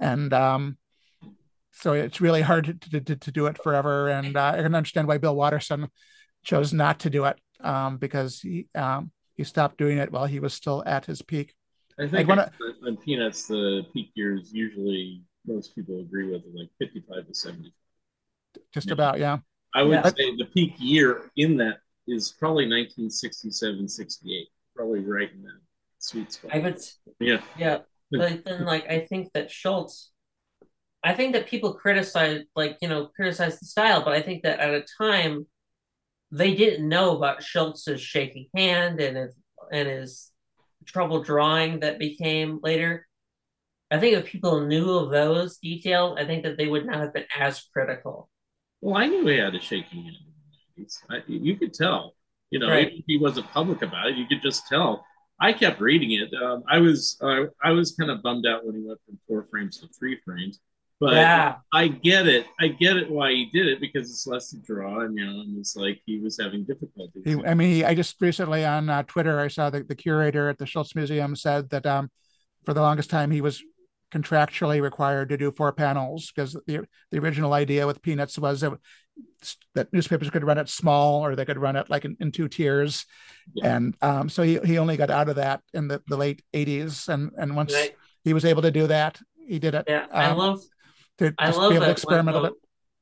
and 0.00 0.32
um, 0.32 0.78
so 1.72 1.94
it's 1.94 2.20
really 2.20 2.42
hard 2.42 2.80
to, 2.92 3.00
to, 3.00 3.16
to 3.16 3.32
do 3.32 3.46
it 3.46 3.60
forever. 3.60 4.08
And 4.08 4.36
uh, 4.36 4.52
I 4.56 4.62
can 4.62 4.76
understand 4.76 5.08
why 5.08 5.18
Bill 5.18 5.34
Watterson 5.34 5.88
chose 6.44 6.72
not 6.72 7.00
to 7.00 7.10
do 7.10 7.24
it 7.24 7.40
um, 7.60 7.96
because 7.96 8.38
he 8.40 8.68
um, 8.76 9.10
he 9.34 9.42
stopped 9.42 9.78
doing 9.78 9.98
it 9.98 10.12
while 10.12 10.26
he 10.26 10.38
was 10.38 10.54
still 10.54 10.84
at 10.86 11.06
his 11.06 11.22
peak. 11.22 11.54
I 11.98 12.06
think 12.06 12.28
wanna- 12.28 12.52
on- 12.82 12.88
on 12.90 12.96
Peanuts, 12.98 13.48
the 13.48 13.82
peak 13.92 14.12
years 14.14 14.52
usually 14.52 15.22
most 15.48 15.74
people 15.74 16.00
agree 16.00 16.30
with 16.30 16.42
are 16.44 16.58
like 16.58 16.68
55 16.78 17.26
to 17.26 17.34
70. 17.34 17.72
Just 18.72 18.88
Yeah. 18.88 18.92
about, 18.94 19.18
yeah. 19.18 19.38
I 19.74 19.82
would 19.82 19.92
Yeah. 20.04 20.10
say 20.10 20.36
the 20.36 20.46
peak 20.54 20.74
year 20.78 21.30
in 21.36 21.56
that 21.58 21.80
is 22.06 22.30
probably 22.32 22.66
1967, 22.66 23.88
68. 23.88 24.48
Probably 24.74 25.00
right 25.00 25.30
in 25.32 25.42
that 25.42 25.60
sweet 25.98 26.32
spot. 26.32 26.54
I 26.54 26.58
would, 26.60 26.78
yeah. 27.18 27.42
yeah, 27.58 27.78
but 28.10 28.44
then 28.44 28.64
like 28.64 28.88
I 28.88 29.00
think 29.00 29.32
that 29.32 29.50
Schulz, 29.50 30.10
I 31.02 31.14
think 31.14 31.32
that 31.32 31.48
people 31.48 31.74
criticize 31.74 32.44
like 32.54 32.78
you 32.80 32.88
know 32.88 33.06
criticize 33.06 33.58
the 33.58 33.66
style, 33.66 34.04
but 34.04 34.12
I 34.14 34.22
think 34.22 34.44
that 34.44 34.60
at 34.60 34.72
a 34.74 34.84
time 34.96 35.46
they 36.30 36.54
didn't 36.54 36.88
know 36.88 37.16
about 37.16 37.42
Schulz's 37.42 38.00
shaky 38.00 38.50
hand 38.54 39.00
and 39.00 39.16
his 39.16 39.34
and 39.72 39.88
his 39.88 40.30
trouble 40.86 41.22
drawing 41.22 41.80
that 41.80 41.98
became 41.98 42.60
later. 42.62 43.07
I 43.90 43.98
think 43.98 44.16
if 44.16 44.26
people 44.26 44.66
knew 44.66 44.90
of 44.90 45.10
those 45.10 45.56
details, 45.58 46.18
I 46.20 46.24
think 46.26 46.42
that 46.44 46.56
they 46.58 46.66
would 46.66 46.84
not 46.86 46.96
have 47.00 47.14
been 47.14 47.24
as 47.38 47.64
critical. 47.72 48.28
Well, 48.80 48.96
I 48.96 49.06
knew 49.06 49.26
he 49.26 49.38
had 49.38 49.54
a 49.54 49.60
shaky 49.60 49.96
hand. 50.02 50.16
in 50.76 50.84
the 50.84 50.84
90s. 50.84 50.98
I, 51.10 51.22
you 51.26 51.56
could 51.56 51.72
tell. 51.74 52.14
You 52.50 52.58
know, 52.60 52.68
Right. 52.70 53.02
he 53.06 53.18
wasn't 53.18 53.48
public 53.48 53.82
about 53.82 54.08
it, 54.08 54.16
you 54.16 54.26
could 54.26 54.42
just 54.42 54.66
tell. 54.68 55.04
I 55.40 55.52
kept 55.52 55.80
reading 55.80 56.12
it. 56.12 56.30
Um, 56.34 56.64
I 56.68 56.78
was 56.78 57.16
uh, 57.22 57.44
I 57.62 57.70
was 57.70 57.92
kind 57.92 58.10
of 58.10 58.22
bummed 58.22 58.46
out 58.46 58.64
when 58.66 58.74
he 58.74 58.82
went 58.86 58.98
from 59.06 59.18
four 59.26 59.46
frames 59.50 59.78
to 59.78 59.86
three 59.96 60.18
frames, 60.24 60.58
but 60.98 61.12
yeah, 61.14 61.56
I 61.72 61.86
get 61.88 62.26
it. 62.26 62.46
I 62.58 62.68
get 62.68 62.96
it 62.96 63.08
why 63.08 63.30
he 63.30 63.46
did 63.52 63.68
it 63.68 63.80
because 63.80 64.10
it's 64.10 64.26
less 64.26 64.50
to 64.50 64.56
draw, 64.58 65.00
and 65.02 65.16
you 65.16 65.24
know, 65.24 65.40
and 65.42 65.56
it's 65.58 65.76
like 65.76 66.00
he 66.06 66.18
was 66.18 66.38
having 66.42 66.64
difficulties. 66.64 67.22
He, 67.24 67.34
I 67.46 67.54
mean, 67.54 67.70
he, 67.70 67.84
I 67.84 67.94
just 67.94 68.20
recently 68.20 68.64
on 68.64 68.88
uh, 68.90 69.04
Twitter, 69.04 69.38
I 69.38 69.46
saw 69.48 69.70
that 69.70 69.86
the 69.86 69.94
curator 69.94 70.48
at 70.48 70.58
the 70.58 70.66
Schulz 70.66 70.96
Museum 70.96 71.36
said 71.36 71.70
that 71.70 71.86
um, 71.86 72.10
for 72.64 72.74
the 72.74 72.80
longest 72.82 73.08
time 73.10 73.30
he 73.30 73.40
was 73.40 73.62
contractually 74.12 74.80
required 74.82 75.28
to 75.28 75.36
do 75.36 75.50
four 75.50 75.72
panels 75.72 76.32
because 76.34 76.54
the 76.66 76.86
the 77.10 77.18
original 77.18 77.52
idea 77.52 77.86
with 77.86 78.00
Peanuts 78.02 78.38
was 78.38 78.60
that, 78.62 78.72
that 79.74 79.92
newspapers 79.92 80.30
could 80.30 80.44
run 80.44 80.58
it 80.58 80.68
small 80.68 81.24
or 81.24 81.34
they 81.36 81.44
could 81.44 81.58
run 81.58 81.76
it 81.76 81.90
like 81.90 82.04
in, 82.04 82.16
in 82.20 82.32
two 82.32 82.48
tiers, 82.48 83.04
Yeah. 83.54 83.74
and 83.76 83.96
um, 84.00 84.28
so 84.28 84.42
he, 84.42 84.58
he 84.64 84.78
only 84.78 84.96
got 84.96 85.10
out 85.10 85.28
of 85.28 85.36
that 85.36 85.60
in 85.74 85.88
the, 85.88 86.02
the 86.06 86.16
late 86.16 86.42
'80s, 86.54 87.08
and 87.08 87.32
and 87.36 87.54
once 87.56 87.74
right. 87.74 87.94
he 88.24 88.32
was 88.32 88.44
able 88.44 88.62
to 88.62 88.70
do 88.70 88.86
that, 88.86 89.20
he 89.46 89.58
did 89.58 89.74
it. 89.74 89.84
yeah. 89.88 90.06
I 90.12 90.26
um, 90.26 90.38
love 90.38 90.60
to 91.18 91.34
I 91.38 91.50
love 91.50 91.70
be 91.70 91.76
able 91.76 91.86
to 91.86 91.86
that 91.86 91.90
experiment 91.92 92.36
a 92.36 92.40
bit. 92.42 92.52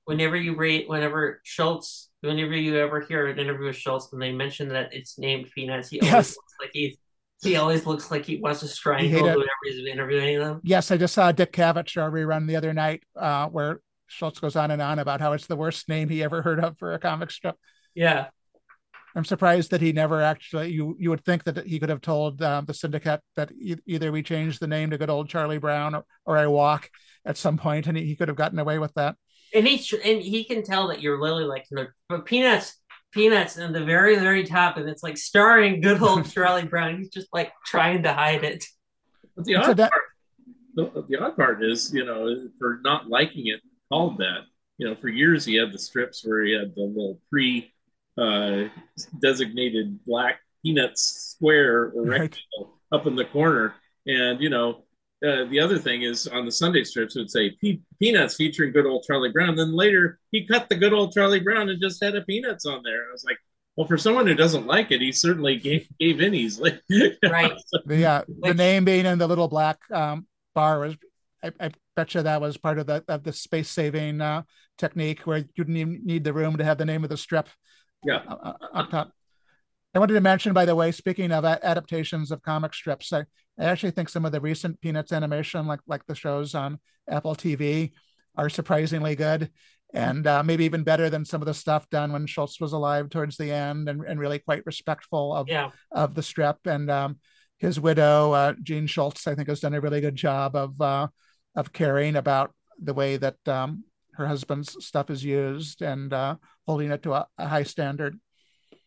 whenever 0.06 0.36
you 0.36 0.56
read, 0.56 0.88
whenever 0.88 1.40
Schulz, 1.44 2.08
whenever 2.22 2.56
you 2.56 2.76
ever 2.78 3.00
hear 3.00 3.26
an 3.28 3.38
interview 3.38 3.66
with 3.66 3.76
Schulz 3.76 4.12
and 4.12 4.20
they 4.22 4.32
mention 4.32 4.68
that 4.70 4.92
it's 4.92 5.18
named 5.18 5.48
Peanuts, 5.54 5.88
he 5.90 6.00
always 6.00 6.12
Yes. 6.12 6.36
looks 6.36 6.54
like 6.60 6.70
he's 6.72 6.96
he 7.42 7.56
always 7.56 7.86
looks 7.86 8.10
like 8.10 8.24
he 8.24 8.38
wants 8.38 8.60
to 8.60 8.68
strangle 8.68 9.20
whoever 9.20 9.44
he's 9.64 9.86
interviewing 9.86 10.38
them. 10.38 10.60
Yes, 10.64 10.90
I 10.90 10.96
just 10.96 11.14
saw 11.14 11.32
Dick 11.32 11.52
Cavett 11.52 11.88
show 11.88 12.10
rerun 12.10 12.46
the 12.46 12.56
other 12.56 12.72
night 12.72 13.02
uh, 13.14 13.48
where 13.48 13.80
Schulz 14.06 14.38
goes 14.38 14.56
on 14.56 14.70
and 14.70 14.80
on 14.80 14.98
about 14.98 15.20
how 15.20 15.32
it's 15.32 15.46
the 15.46 15.56
worst 15.56 15.88
name 15.88 16.08
he 16.08 16.22
ever 16.22 16.42
heard 16.42 16.60
of 16.60 16.78
for 16.78 16.94
a 16.94 16.98
comic 16.98 17.30
strip. 17.30 17.56
Yeah, 17.94 18.26
I'm 19.14 19.24
surprised 19.24 19.70
that 19.70 19.80
he 19.80 19.92
never 19.92 20.22
actually. 20.22 20.72
You 20.72 20.96
you 20.98 21.10
would 21.10 21.24
think 21.24 21.44
that 21.44 21.66
he 21.66 21.78
could 21.78 21.88
have 21.88 22.00
told 22.02 22.42
um, 22.42 22.64
the 22.66 22.74
syndicate 22.74 23.20
that 23.34 23.50
e- 23.52 23.76
either 23.86 24.12
we 24.12 24.22
change 24.22 24.58
the 24.58 24.66
name 24.66 24.90
to 24.90 24.98
good 24.98 25.10
old 25.10 25.28
Charlie 25.28 25.58
Brown 25.58 25.94
or, 25.94 26.04
or 26.24 26.36
I 26.36 26.46
walk 26.46 26.90
at 27.24 27.36
some 27.36 27.56
point, 27.56 27.86
and 27.86 27.96
he, 27.96 28.04
he 28.04 28.16
could 28.16 28.28
have 28.28 28.36
gotten 28.36 28.58
away 28.58 28.78
with 28.78 28.94
that. 28.94 29.16
and 29.54 29.66
he 29.66 29.76
and 30.04 30.22
he 30.22 30.44
can 30.44 30.62
tell 30.62 30.88
that 30.88 31.00
you're 31.00 31.20
literally 31.20 31.44
like 31.44 31.66
but 32.08 32.26
Peanuts. 32.26 32.78
Peanuts 33.16 33.56
in 33.56 33.72
the 33.72 33.82
very, 33.82 34.16
very 34.18 34.44
top, 34.44 34.76
and 34.76 34.86
it's 34.90 35.02
like 35.02 35.16
starring 35.16 35.80
good 35.80 36.02
old 36.02 36.30
Charlie 36.30 36.66
Brown. 36.66 36.98
He's 36.98 37.08
just 37.08 37.28
like 37.32 37.50
trying 37.64 38.02
to 38.02 38.12
hide 38.12 38.44
it. 38.44 38.62
But 39.34 39.46
the 39.46 39.54
It's 39.54 39.66
a 39.68 39.70
odd 39.70 39.76
da- 39.78 39.88
part, 39.88 40.02
the, 40.74 41.04
the 41.08 41.16
odd 41.24 41.34
part 41.34 41.64
is, 41.64 41.92
you 41.94 42.04
know, 42.04 42.48
for 42.58 42.78
not 42.84 43.08
liking 43.08 43.46
it 43.46 43.60
called 43.88 44.18
that. 44.18 44.40
You 44.76 44.88
know, 44.88 44.94
for 44.94 45.08
years 45.08 45.46
he 45.46 45.54
had 45.54 45.72
the 45.72 45.78
strips 45.78 46.26
where 46.26 46.44
he 46.44 46.52
had 46.52 46.74
the 46.74 46.82
little 46.82 47.18
pre 47.30 47.72
uh, 48.18 48.64
designated 49.22 49.98
black 50.04 50.40
peanuts 50.62 51.34
square 51.36 51.84
or 51.94 52.02
Right. 52.04 52.20
rectangle 52.20 52.78
up 52.92 53.06
in 53.06 53.16
the 53.16 53.24
corner, 53.24 53.74
and 54.06 54.40
you 54.42 54.50
know. 54.50 54.82
Uh, 55.24 55.44
the 55.46 55.58
other 55.58 55.78
thing 55.78 56.02
is 56.02 56.26
on 56.26 56.44
the 56.44 56.52
Sunday 56.52 56.84
strips 56.84 57.16
it 57.16 57.20
would 57.20 57.30
say 57.30 57.50
Pe- 57.62 57.80
Peanuts 57.98 58.36
featuring 58.36 58.72
good 58.72 58.84
old 58.84 59.04
Charlie 59.04 59.32
Brown. 59.32 59.56
Then 59.56 59.72
later 59.72 60.18
he 60.30 60.46
cut 60.46 60.68
the 60.68 60.74
good 60.74 60.92
old 60.92 61.12
Charlie 61.12 61.40
Brown 61.40 61.70
and 61.70 61.80
just 61.80 62.04
had 62.04 62.14
a 62.14 62.22
Peanuts 62.22 62.66
on 62.66 62.82
there. 62.82 63.08
I 63.08 63.12
was 63.12 63.24
like, 63.24 63.38
well, 63.76 63.86
for 63.86 63.96
someone 63.96 64.26
who 64.26 64.34
doesn't 64.34 64.66
like 64.66 64.90
it, 64.90 65.00
he 65.00 65.12
certainly 65.12 65.56
gave, 65.56 65.88
gave 65.98 66.20
in 66.20 66.34
easily. 66.34 66.78
Right. 67.22 67.52
The 67.86 68.04
uh, 68.06 68.22
the 68.42 68.54
name 68.54 68.84
being 68.84 69.06
in 69.06 69.18
the 69.18 69.26
little 69.26 69.48
black 69.48 69.78
um, 69.90 70.26
bar 70.54 70.80
was. 70.80 70.96
I, 71.44 71.52
I 71.60 71.70
bet 71.94 72.14
you 72.14 72.22
that 72.22 72.40
was 72.40 72.56
part 72.56 72.78
of 72.78 72.86
the 72.86 73.04
of 73.08 73.22
the 73.22 73.32
space 73.32 73.68
saving 73.68 74.20
uh, 74.22 74.42
technique 74.78 75.20
where 75.20 75.38
you 75.38 75.44
didn't 75.54 75.76
even 75.76 76.00
need 76.04 76.24
the 76.24 76.32
room 76.32 76.56
to 76.56 76.64
have 76.64 76.78
the 76.78 76.86
name 76.86 77.04
of 77.04 77.10
the 77.10 77.16
strip 77.16 77.48
yeah. 78.04 78.22
uh, 78.28 78.34
uh, 78.34 78.66
up 78.72 78.90
top. 78.90 79.12
I 79.96 79.98
wanted 79.98 80.12
to 80.12 80.20
mention, 80.20 80.52
by 80.52 80.66
the 80.66 80.74
way, 80.74 80.92
speaking 80.92 81.32
of 81.32 81.46
adaptations 81.46 82.30
of 82.30 82.42
comic 82.42 82.74
strips, 82.74 83.14
I, 83.14 83.20
I 83.58 83.64
actually 83.64 83.92
think 83.92 84.10
some 84.10 84.26
of 84.26 84.32
the 84.32 84.42
recent 84.42 84.78
Peanuts 84.82 85.10
animation, 85.10 85.66
like 85.66 85.80
like 85.86 86.04
the 86.04 86.14
shows 86.14 86.54
on 86.54 86.78
Apple 87.08 87.34
TV, 87.34 87.92
are 88.36 88.50
surprisingly 88.50 89.16
good, 89.16 89.50
and 89.94 90.26
uh, 90.26 90.42
maybe 90.42 90.66
even 90.66 90.84
better 90.84 91.08
than 91.08 91.24
some 91.24 91.40
of 91.40 91.46
the 91.46 91.54
stuff 91.54 91.88
done 91.88 92.12
when 92.12 92.26
Schulz 92.26 92.60
was 92.60 92.74
alive 92.74 93.08
towards 93.08 93.38
the 93.38 93.50
end, 93.50 93.88
and, 93.88 94.02
and 94.06 94.20
really 94.20 94.38
quite 94.38 94.66
respectful 94.66 95.34
of 95.34 95.48
Yeah, 95.48 95.70
of 95.90 96.14
the 96.14 96.22
strip. 96.22 96.58
And 96.66 96.90
um, 96.90 97.18
his 97.56 97.80
widow, 97.80 98.32
uh, 98.32 98.52
Jean 98.62 98.86
Schulz, 98.86 99.26
I 99.26 99.34
think, 99.34 99.48
has 99.48 99.60
done 99.60 99.72
a 99.72 99.80
really 99.80 100.02
good 100.02 100.16
job 100.16 100.56
of 100.56 100.78
uh, 100.78 101.08
of 101.54 101.72
caring 101.72 102.16
about 102.16 102.52
the 102.78 102.92
way 102.92 103.16
that 103.16 103.38
um, 103.48 103.84
her 104.12 104.26
husband's 104.26 104.76
stuff 104.84 105.08
is 105.08 105.24
used 105.24 105.80
and 105.80 106.12
uh, 106.12 106.36
holding 106.66 106.90
it 106.90 107.02
to 107.04 107.14
a, 107.14 107.26
a, 107.38 107.48
high 107.48 107.62
standard. 107.62 108.18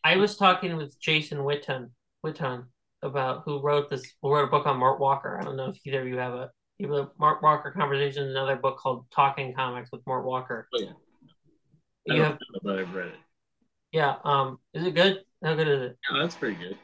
I 0.04 0.16
was 0.16 0.36
talking 0.36 0.76
with 0.76 0.98
Jason 1.00 1.44
Witton, 1.44 1.90
Witton 2.22 2.64
about 3.02 3.42
who 3.44 3.60
wrote 3.60 3.90
this, 3.90 4.04
who 4.22 4.32
wrote 4.32 4.44
a 4.44 4.50
book 4.50 4.66
on 4.66 4.78
Mort 4.78 5.00
Walker. 5.00 5.38
I 5.40 5.44
don't 5.44 5.56
know 5.56 5.68
if 5.68 5.78
either 5.84 6.02
of 6.02 6.08
you 6.08 6.16
have 6.18 6.34
a 6.34 6.50
you 6.78 6.90
have 6.92 7.06
a 7.06 7.10
Mort 7.18 7.42
Walker 7.42 7.70
conversation. 7.70 8.28
Another 8.28 8.56
book 8.56 8.78
called 8.78 9.06
Talking 9.14 9.54
Comics 9.54 9.90
with 9.92 10.06
Mort 10.06 10.24
Walker. 10.24 10.68
Oh 10.74 10.80
yeah, 10.80 10.92
I 12.10 12.14
you 12.14 12.22
have, 12.22 12.32
know, 12.32 12.60
but 12.62 12.78
I've 12.78 12.94
read 12.94 13.08
it. 13.08 13.14
Yeah. 13.92 14.16
Um. 14.24 14.58
Is 14.72 14.86
it 14.86 14.94
good? 14.94 15.24
How 15.42 15.54
good 15.54 15.68
is 15.68 15.82
it? 15.82 15.98
Yeah, 16.10 16.22
that's 16.22 16.36
pretty 16.36 16.56
good. 16.56 16.78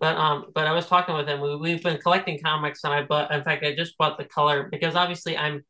But 0.00 0.16
um, 0.16 0.46
but 0.54 0.66
I 0.66 0.72
was 0.72 0.86
talking 0.86 1.14
with 1.14 1.28
him. 1.28 1.40
We, 1.40 1.56
we've 1.56 1.82
been 1.82 1.98
collecting 1.98 2.40
comics, 2.42 2.84
and 2.84 2.92
I 2.92 3.02
bought. 3.02 3.32
In 3.32 3.44
fact, 3.44 3.64
I 3.64 3.74
just 3.74 3.96
bought 3.98 4.18
the 4.18 4.24
color 4.24 4.68
because 4.70 4.96
obviously 4.96 5.36
I'm, 5.36 5.62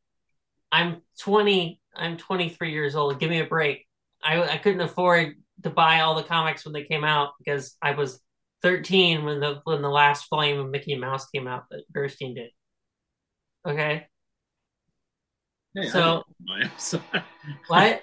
I'm 0.72 1.02
twenty. 1.20 1.80
I'm 1.94 2.16
twenty 2.16 2.48
three 2.48 2.72
years 2.72 2.96
old. 2.96 3.18
Give 3.20 3.30
me 3.30 3.40
a 3.40 3.46
break. 3.46 3.86
I 4.22 4.42
I 4.42 4.56
couldn't 4.58 4.80
afford 4.80 5.34
to 5.62 5.70
buy 5.70 6.00
all 6.00 6.14
the 6.14 6.22
comics 6.22 6.64
when 6.64 6.72
they 6.72 6.84
came 6.84 7.04
out 7.04 7.32
because 7.38 7.76
I 7.80 7.92
was 7.92 8.20
thirteen 8.62 9.24
when 9.24 9.40
the 9.40 9.60
when 9.64 9.82
the 9.82 9.90
last 9.90 10.28
volume 10.28 10.58
of 10.58 10.70
Mickey 10.70 10.96
Mouse 10.96 11.28
came 11.30 11.46
out 11.46 11.64
that 11.70 11.84
Gerstein 11.92 12.34
did. 12.34 12.50
Okay. 13.66 14.06
Hey, 15.74 15.88
so, 15.88 16.22
I 16.50 16.70
so 16.76 17.00
what? 17.68 18.02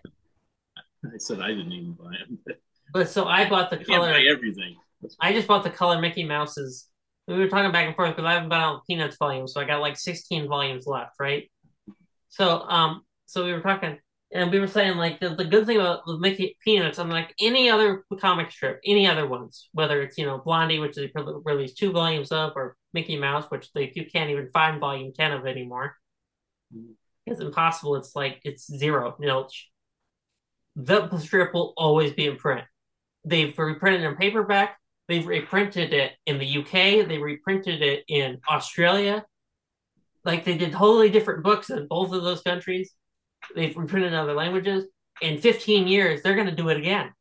I 1.05 1.17
said 1.17 1.39
I 1.39 1.49
didn't 1.49 1.71
even 1.71 1.93
buy 1.93 2.11
them. 2.11 2.39
But, 2.45 2.59
but 2.93 3.09
so 3.09 3.25
I 3.25 3.49
bought 3.49 3.69
the 3.69 3.79
I 3.79 3.83
color. 3.83 4.13
everything. 4.29 4.75
I 5.19 5.33
just 5.33 5.47
bought 5.47 5.63
the 5.63 5.69
color 5.69 5.99
Mickey 5.99 6.23
Mouse's. 6.23 6.87
We 7.27 7.37
were 7.37 7.47
talking 7.47 7.71
back 7.71 7.87
and 7.87 7.95
forth 7.95 8.15
because 8.15 8.25
I 8.25 8.33
haven't 8.33 8.49
been 8.49 8.59
on 8.59 8.81
Peanuts 8.87 9.17
volume, 9.17 9.47
so 9.47 9.61
I 9.61 9.65
got 9.65 9.79
like 9.79 9.97
16 9.97 10.47
volumes 10.47 10.85
left, 10.85 11.15
right? 11.19 11.49
So, 12.29 12.61
um, 12.61 13.03
so 13.25 13.45
we 13.45 13.53
were 13.53 13.61
talking, 13.61 13.97
and 14.33 14.51
we 14.51 14.59
were 14.59 14.67
saying 14.67 14.97
like 14.97 15.19
the, 15.19 15.35
the 15.35 15.43
good 15.43 15.65
thing 15.65 15.77
about 15.77 16.05
the 16.05 16.17
Mickey 16.17 16.57
Peanuts, 16.63 16.99
I'm 16.99 17.09
like 17.09 17.33
any 17.39 17.69
other 17.69 18.05
comic 18.19 18.51
strip, 18.51 18.79
any 18.85 19.07
other 19.07 19.27
ones, 19.27 19.69
whether 19.73 20.01
it's 20.01 20.17
you 20.17 20.25
know 20.25 20.37
Blondie, 20.37 20.79
which 20.79 20.95
they 20.95 21.11
released 21.15 21.77
two 21.77 21.91
volumes 21.91 22.31
of, 22.31 22.53
or 22.55 22.77
Mickey 22.93 23.17
Mouse, 23.17 23.45
which 23.49 23.71
they 23.73 23.91
you 23.93 24.05
can't 24.05 24.29
even 24.29 24.49
find 24.51 24.79
volume 24.79 25.11
10 25.13 25.31
of 25.33 25.45
anymore. 25.45 25.97
Mm-hmm. 26.73 26.93
It's 27.25 27.41
impossible. 27.41 27.95
It's 27.97 28.15
like 28.15 28.39
it's 28.43 28.65
zero 28.65 29.15
nilch. 29.21 29.65
The 30.75 31.17
strip 31.19 31.53
will 31.53 31.73
always 31.75 32.13
be 32.13 32.27
in 32.27 32.37
print. 32.37 32.63
They've 33.25 33.57
reprinted 33.57 34.03
in 34.03 34.15
paperback. 34.15 34.77
They've 35.07 35.27
reprinted 35.27 35.93
it 35.93 36.13
in 36.25 36.39
the 36.39 36.57
UK. 36.59 37.07
They 37.07 37.17
reprinted 37.17 37.81
it 37.81 38.05
in 38.07 38.39
Australia. 38.49 39.25
Like 40.23 40.45
they 40.45 40.57
did 40.57 40.71
totally 40.71 41.09
different 41.09 41.43
books 41.43 41.69
in 41.69 41.87
both 41.87 42.13
of 42.13 42.23
those 42.23 42.41
countries. 42.41 42.93
They've 43.55 43.75
reprinted 43.75 44.13
in 44.13 44.19
other 44.19 44.33
languages. 44.33 44.85
In 45.21 45.39
15 45.39 45.87
years, 45.87 46.21
they're 46.21 46.35
going 46.35 46.47
to 46.47 46.55
do 46.55 46.69
it 46.69 46.77
again. 46.77 47.11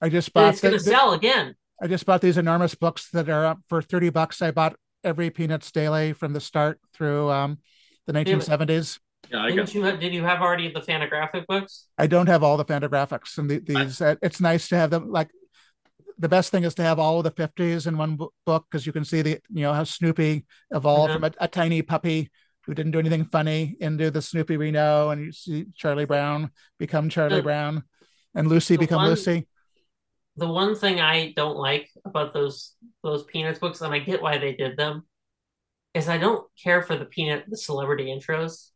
I 0.00 0.08
just 0.08 0.32
bought. 0.32 0.44
And 0.44 0.52
it's 0.52 0.60
going 0.60 0.74
to 0.74 0.80
sell 0.80 1.12
again. 1.12 1.54
I 1.80 1.86
just 1.86 2.06
bought 2.06 2.20
these 2.20 2.38
enormous 2.38 2.74
books 2.74 3.10
that 3.10 3.28
are 3.28 3.46
up 3.46 3.60
for 3.68 3.80
30 3.80 4.10
bucks. 4.10 4.42
I 4.42 4.50
bought 4.50 4.76
every 5.04 5.30
Peanuts 5.30 5.70
Daily 5.70 6.12
from 6.12 6.32
the 6.32 6.40
start 6.40 6.80
through 6.92 7.30
um, 7.30 7.58
the 8.06 8.12
1970s. 8.12 8.98
Yeah, 9.30 9.42
I 9.42 9.50
Didn't 9.50 9.74
you 9.74 9.82
have, 9.84 10.00
did 10.00 10.14
you 10.14 10.22
have 10.24 10.40
already 10.40 10.72
the 10.72 10.80
Fantagraphic 10.80 11.46
books? 11.46 11.86
I 11.98 12.06
don't 12.06 12.28
have 12.28 12.42
all 12.42 12.56
the 12.56 12.64
Fantagraphics, 12.64 13.36
and 13.38 13.50
the, 13.50 13.58
these. 13.58 14.00
I, 14.00 14.12
uh, 14.12 14.16
it's 14.22 14.40
nice 14.40 14.68
to 14.68 14.76
have 14.76 14.90
them. 14.90 15.10
Like 15.10 15.28
the 16.18 16.28
best 16.28 16.50
thing 16.50 16.64
is 16.64 16.74
to 16.76 16.82
have 16.82 16.98
all 16.98 17.18
of 17.18 17.24
the 17.24 17.30
50s 17.30 17.86
in 17.86 17.96
one 17.96 18.18
book 18.46 18.66
because 18.70 18.86
you 18.86 18.92
can 18.92 19.04
see 19.04 19.22
the 19.22 19.38
you 19.50 19.62
know 19.62 19.72
how 19.72 19.84
Snoopy 19.84 20.46
evolved 20.70 21.12
mm-hmm. 21.12 21.22
from 21.22 21.32
a, 21.38 21.44
a, 21.44 21.48
tiny 21.48 21.82
puppy 21.82 22.30
who 22.68 22.74
didn't 22.74 22.92
do 22.92 22.98
anything 22.98 23.24
funny 23.24 23.78
into 23.80 24.10
the 24.10 24.20
Snoopy 24.20 24.58
we 24.58 24.70
know, 24.70 25.08
and 25.08 25.24
you 25.24 25.32
see 25.32 25.64
Charlie 25.74 26.04
Brown 26.04 26.50
become 26.78 27.08
Charlie 27.08 27.36
the, 27.36 27.42
Brown, 27.42 27.82
and 28.34 28.46
Lucy 28.46 28.76
become 28.76 29.00
one, 29.00 29.08
Lucy. 29.08 29.48
The 30.36 30.46
one 30.46 30.76
thing 30.76 31.00
I 31.00 31.32
don't 31.34 31.56
like 31.56 31.88
about 32.04 32.34
those 32.34 32.74
those 33.02 33.24
Peanuts 33.24 33.58
books, 33.58 33.80
and 33.80 33.94
I 33.94 34.00
get 34.00 34.20
why 34.20 34.36
they 34.36 34.54
did 34.54 34.76
them, 34.76 35.06
is 35.94 36.10
I 36.10 36.18
don't 36.18 36.46
care 36.62 36.82
for 36.82 36.94
the 36.94 37.06
Peanut 37.06 37.44
the 37.48 37.56
celebrity 37.56 38.14
intros. 38.14 38.68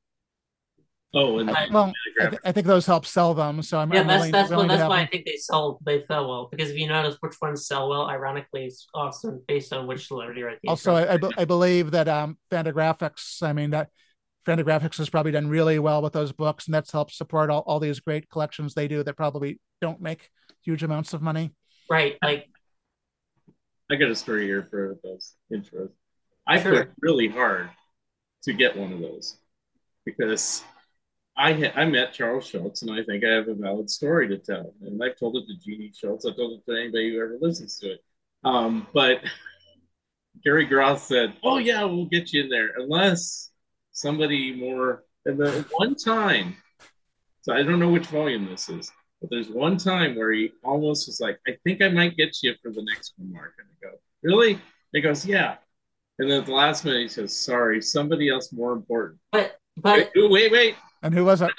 Oh, 1.15 1.39
and 1.39 1.51
well, 1.71 1.93
I, 2.21 2.29
th- 2.29 2.41
I, 2.43 2.53
think 2.53 2.67
those 2.67 2.87
help 2.87 3.05
sell 3.05 3.35
them. 3.35 3.61
So 3.63 3.79
I'm 3.79 3.93
yeah, 3.93 4.01
I'm 4.01 4.07
that's 4.07 4.19
willing, 4.19 4.33
that's 4.33 4.51
willing 4.51 4.69
well, 4.69 4.79
that's 4.79 4.89
why 4.89 4.97
them. 4.97 5.07
I 5.07 5.11
think 5.11 5.27
they 5.27 5.37
sell 5.37 5.79
they 5.85 6.05
sell 6.07 6.27
well 6.27 6.49
because 6.51 6.71
if 6.71 6.79
you 6.79 6.87
notice 6.87 7.17
which 7.21 7.35
ones 7.43 7.67
sell 7.67 7.91
well, 7.91 8.09
ironically, 8.09 8.65
it's 8.65 8.87
often 8.95 9.43
based 9.47 9.75
on 9.75 9.87
which 9.87 10.09
celebrity 10.09 10.43
right. 10.43 10.59
Also, 10.67 10.95
I, 10.95 11.15
I, 11.15 11.19
I, 11.37 11.45
believe 11.45 11.91
that 11.91 12.09
um, 12.09 12.39
Fantagraphics. 12.51 13.43
I 13.43 13.53
mean 13.53 13.71
that 13.71 13.91
Fantagraphics 14.47 14.97
has 14.97 15.11
probably 15.11 15.33
done 15.33 15.49
really 15.49 15.79
well 15.79 16.01
with 16.01 16.15
those 16.15 16.33
books, 16.33 16.67
and 16.67 16.75
that's 16.75 16.91
helped 16.91 17.13
support 17.13 17.51
all, 17.51 17.61
all 17.67 17.79
these 17.79 18.01
great 18.01 18.31
collections 18.31 18.73
they 18.73 18.89
do 18.89 19.03
that 19.03 19.15
probably 19.15 19.61
don't 19.83 20.01
make 20.01 20.31
huge 20.63 20.83
amounts 20.83 21.13
of 21.13 21.21
money. 21.21 21.51
Right, 21.91 22.17
like 22.23 22.49
I 23.91 23.97
got 23.97 24.11
a 24.11 24.17
story 24.17 24.47
here 24.47 24.67
for 24.71 24.99
those 25.05 25.35
intros. 25.53 25.91
I 26.47 26.63
sure. 26.63 26.87
put 26.87 26.93
really 27.03 27.29
hard 27.29 27.69
to 28.45 28.55
get 28.55 28.79
one 28.79 28.95
of 28.95 29.01
those 29.01 29.37
because 30.07 30.65
I 31.37 31.53
ha- 31.53 31.73
I 31.75 31.85
met 31.87 32.13
Charles 32.13 32.47
Schulz, 32.47 32.83
and 32.83 32.91
I 32.91 33.03
think 33.05 33.25
I 33.25 33.31
have 33.31 33.49
a 33.49 33.55
valid 33.55 33.89
story 33.89 34.29
to 34.29 34.39
tell. 34.39 34.75
And 34.83 35.03
I've 35.03 35.19
told 35.19 35.37
it 35.37 35.47
to 35.47 35.55
Jeannie 35.57 35.93
Schulz. 35.95 36.27
I've 36.27 36.37
told 36.37 36.59
it 36.59 36.71
to 36.71 36.79
anybody 36.79 37.11
who 37.11 37.23
ever 37.23 37.39
listens 37.41 37.79
to 37.79 37.93
it. 37.93 38.05
Um, 38.45 38.87
but 38.93 39.25
Gary 40.45 40.67
Groth 40.67 41.03
said, 41.03 41.35
"Oh 41.43 41.59
yeah, 41.59 41.85
we'll 41.85 42.07
get 42.07 42.33
you 42.33 42.43
in 42.43 42.49
there, 42.51 42.73
unless 42.77 43.51
somebody 43.93 44.55
more." 44.55 45.05
And 45.25 45.39
the 45.39 45.65
one 45.73 45.95
time, 45.95 46.57
so 47.43 47.55
I 47.55 47.63
don't 47.63 47.79
know 47.79 47.91
which 47.91 48.07
volume 48.07 48.47
this 48.47 48.69
is, 48.69 48.91
but 49.21 49.31
there's 49.31 49.49
one 49.49 49.77
time 49.77 50.17
where 50.17 50.33
he 50.33 50.53
almost 50.65 51.07
was 51.07 51.21
like, 51.21 51.39
"I 51.47 51.57
think 51.65 51.81
I 51.81 51.89
might 51.89 52.17
get 52.17 52.37
you 52.43 52.55
for 52.61 52.71
the 52.71 52.83
next 52.83 53.15
one, 53.17 53.33
Mark." 53.33 53.55
And 53.59 53.69
I 53.71 53.91
go, 53.91 53.99
"Really?" 54.23 54.61
He 54.93 55.01
goes, 55.01 55.25
"Yeah." 55.25 55.57
And 56.19 56.31
then 56.31 56.41
at 56.41 56.47
the 56.47 56.53
last 56.53 56.85
minute, 56.85 57.03
he 57.03 57.09
says, 57.09 57.35
"Sorry, 57.35 57.81
somebody 57.81 58.29
else 58.29 58.53
more 58.53 58.73
important." 58.73 59.19
But 59.31 59.59
but 59.77 60.11
wait, 60.15 60.31
wait, 60.31 60.53
wait. 60.53 60.77
And 61.03 61.15
who 61.15 61.25
was 61.25 61.43
it? 61.43 61.51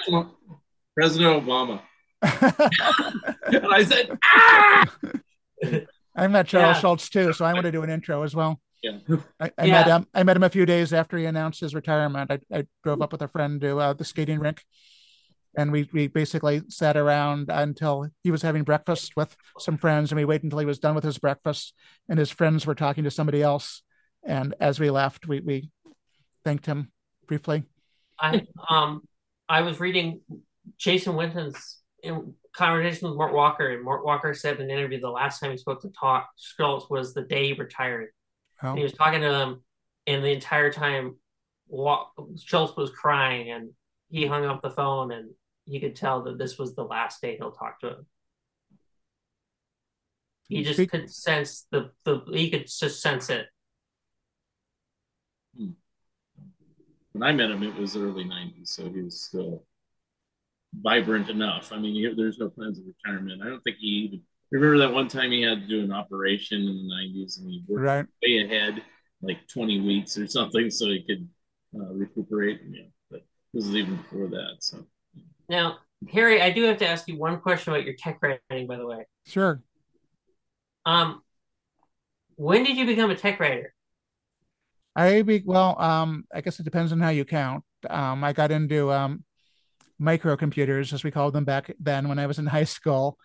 President 0.96 1.44
Obama. 1.44 1.80
and 2.22 3.66
I 3.66 3.84
said, 3.84 4.18
ah! 4.24 4.90
I 6.16 6.28
met 6.28 6.46
Charles 6.46 6.76
yeah. 6.76 6.80
Schulz 6.80 7.08
too, 7.08 7.32
so 7.32 7.44
I 7.44 7.52
want 7.52 7.64
to 7.64 7.72
do 7.72 7.82
an 7.82 7.90
intro 7.90 8.22
as 8.22 8.34
well. 8.34 8.60
Yeah. 8.82 8.98
I, 9.40 9.50
I 9.58 9.64
yeah. 9.64 9.72
met 9.72 9.86
him. 9.86 10.06
I 10.14 10.22
met 10.22 10.36
him 10.36 10.42
a 10.42 10.50
few 10.50 10.66
days 10.66 10.92
after 10.92 11.16
he 11.16 11.24
announced 11.24 11.60
his 11.60 11.74
retirement. 11.74 12.30
I, 12.30 12.38
I 12.56 12.66
drove 12.82 13.02
up 13.02 13.12
with 13.12 13.22
a 13.22 13.28
friend 13.28 13.60
to 13.62 13.78
uh, 13.78 13.92
the 13.94 14.04
skating 14.04 14.38
rink, 14.38 14.62
and 15.56 15.72
we 15.72 15.88
we 15.92 16.06
basically 16.06 16.62
sat 16.68 16.96
around 16.96 17.48
until 17.48 18.08
he 18.22 18.30
was 18.30 18.42
having 18.42 18.62
breakfast 18.62 19.16
with 19.16 19.34
some 19.58 19.78
friends, 19.78 20.12
and 20.12 20.18
we 20.18 20.24
waited 20.24 20.44
until 20.44 20.58
he 20.58 20.66
was 20.66 20.78
done 20.78 20.94
with 20.94 21.04
his 21.04 21.18
breakfast, 21.18 21.74
and 22.08 22.18
his 22.18 22.30
friends 22.30 22.66
were 22.66 22.74
talking 22.74 23.04
to 23.04 23.10
somebody 23.10 23.42
else. 23.42 23.82
And 24.22 24.54
as 24.60 24.78
we 24.78 24.90
left, 24.90 25.26
we 25.26 25.40
we 25.40 25.70
thanked 26.44 26.66
him 26.66 26.92
briefly. 27.26 27.64
I 28.20 28.46
um 28.68 29.02
I 29.48 29.62
was 29.62 29.80
reading 29.80 30.20
Jason 30.78 31.16
Whitton's 31.16 31.80
conversation 32.54 33.08
with 33.08 33.16
Mort 33.16 33.32
Walker, 33.32 33.70
and 33.70 33.84
Mort 33.84 34.04
Walker 34.04 34.34
said 34.34 34.56
in 34.56 34.62
an 34.62 34.70
interview 34.70 35.00
the 35.00 35.10
last 35.10 35.40
time 35.40 35.50
he 35.50 35.56
spoke 35.56 35.82
to 35.82 35.90
talk 35.90 36.28
Schulz 36.36 36.88
was 36.88 37.14
the 37.14 37.22
day 37.22 37.48
he 37.48 37.52
retired. 37.54 38.08
Oh. 38.62 38.74
He 38.74 38.82
was 38.82 38.92
talking 38.92 39.20
to 39.20 39.28
them, 39.28 39.62
and 40.06 40.24
the 40.24 40.32
entire 40.32 40.72
time, 40.72 41.16
Schulz 41.70 42.76
was 42.76 42.90
crying, 42.90 43.50
and 43.50 43.70
he 44.08 44.26
hung 44.26 44.44
up 44.44 44.62
the 44.62 44.70
phone, 44.70 45.12
and 45.12 45.30
he 45.66 45.80
could 45.80 45.96
tell 45.96 46.22
that 46.24 46.38
this 46.38 46.58
was 46.58 46.74
the 46.74 46.84
last 46.84 47.20
day 47.20 47.36
he'll 47.36 47.52
talk 47.52 47.80
to 47.80 47.88
him. 47.88 48.06
He 50.48 50.62
just 50.62 50.76
Speak- 50.76 50.90
could 50.90 51.10
sense 51.10 51.66
the, 51.70 51.90
the 52.04 52.22
he 52.32 52.50
could 52.50 52.66
just 52.66 53.00
sense 53.00 53.30
it. 53.30 53.46
Hmm 55.56 55.70
when 57.14 57.22
I 57.22 57.32
met 57.32 57.50
him, 57.50 57.62
it 57.62 57.74
was 57.76 57.96
early 57.96 58.24
'90s, 58.24 58.68
so 58.68 58.90
he 58.90 59.00
was 59.00 59.22
still 59.22 59.64
vibrant 60.74 61.30
enough. 61.30 61.72
I 61.72 61.78
mean, 61.78 61.94
he, 61.94 62.12
there's 62.14 62.38
no 62.38 62.50
plans 62.50 62.78
of 62.78 62.84
retirement. 62.86 63.40
I 63.42 63.48
don't 63.48 63.60
think 63.60 63.76
he 63.78 63.86
even 63.86 64.22
remember 64.50 64.78
that 64.78 64.92
one 64.92 65.08
time 65.08 65.30
he 65.30 65.42
had 65.42 65.62
to 65.62 65.66
do 65.66 65.82
an 65.82 65.92
operation 65.92 66.60
in 66.60 66.66
the 66.66 66.94
'90s, 66.94 67.38
and 67.38 67.48
he 67.48 67.64
worked 67.68 67.84
right. 67.84 68.06
way 68.22 68.44
ahead, 68.44 68.82
like 69.22 69.46
20 69.48 69.80
weeks 69.80 70.18
or 70.18 70.26
something, 70.26 70.70
so 70.70 70.86
he 70.86 71.04
could 71.04 71.28
uh, 71.76 71.92
recuperate. 71.94 72.60
Yeah, 72.68 72.82
but 73.10 73.24
this 73.52 73.64
is 73.64 73.76
even 73.76 73.96
before 73.96 74.26
that. 74.28 74.56
So 74.58 74.84
now, 75.48 75.78
Harry, 76.12 76.42
I 76.42 76.50
do 76.50 76.64
have 76.64 76.78
to 76.78 76.88
ask 76.88 77.06
you 77.06 77.16
one 77.16 77.40
question 77.40 77.72
about 77.72 77.84
your 77.84 77.94
tech 77.94 78.18
writing, 78.20 78.66
by 78.66 78.76
the 78.76 78.86
way. 78.86 79.06
Sure. 79.24 79.62
Um, 80.84 81.22
when 82.34 82.64
did 82.64 82.76
you 82.76 82.86
become 82.86 83.10
a 83.10 83.16
tech 83.16 83.38
writer? 83.38 83.72
I 84.96 85.22
be 85.22 85.42
well, 85.44 85.80
um, 85.80 86.24
I 86.32 86.40
guess 86.40 86.60
it 86.60 86.64
depends 86.64 86.92
on 86.92 87.00
how 87.00 87.08
you 87.10 87.24
count. 87.24 87.64
Um, 87.90 88.22
I 88.22 88.32
got 88.32 88.50
into 88.50 88.92
um, 88.92 89.24
microcomputers, 90.00 90.92
as 90.92 91.04
we 91.04 91.10
called 91.10 91.34
them 91.34 91.44
back 91.44 91.74
then, 91.80 92.08
when 92.08 92.18
I 92.18 92.26
was 92.26 92.38
in 92.38 92.46
high 92.58 92.64
school, 92.64 93.18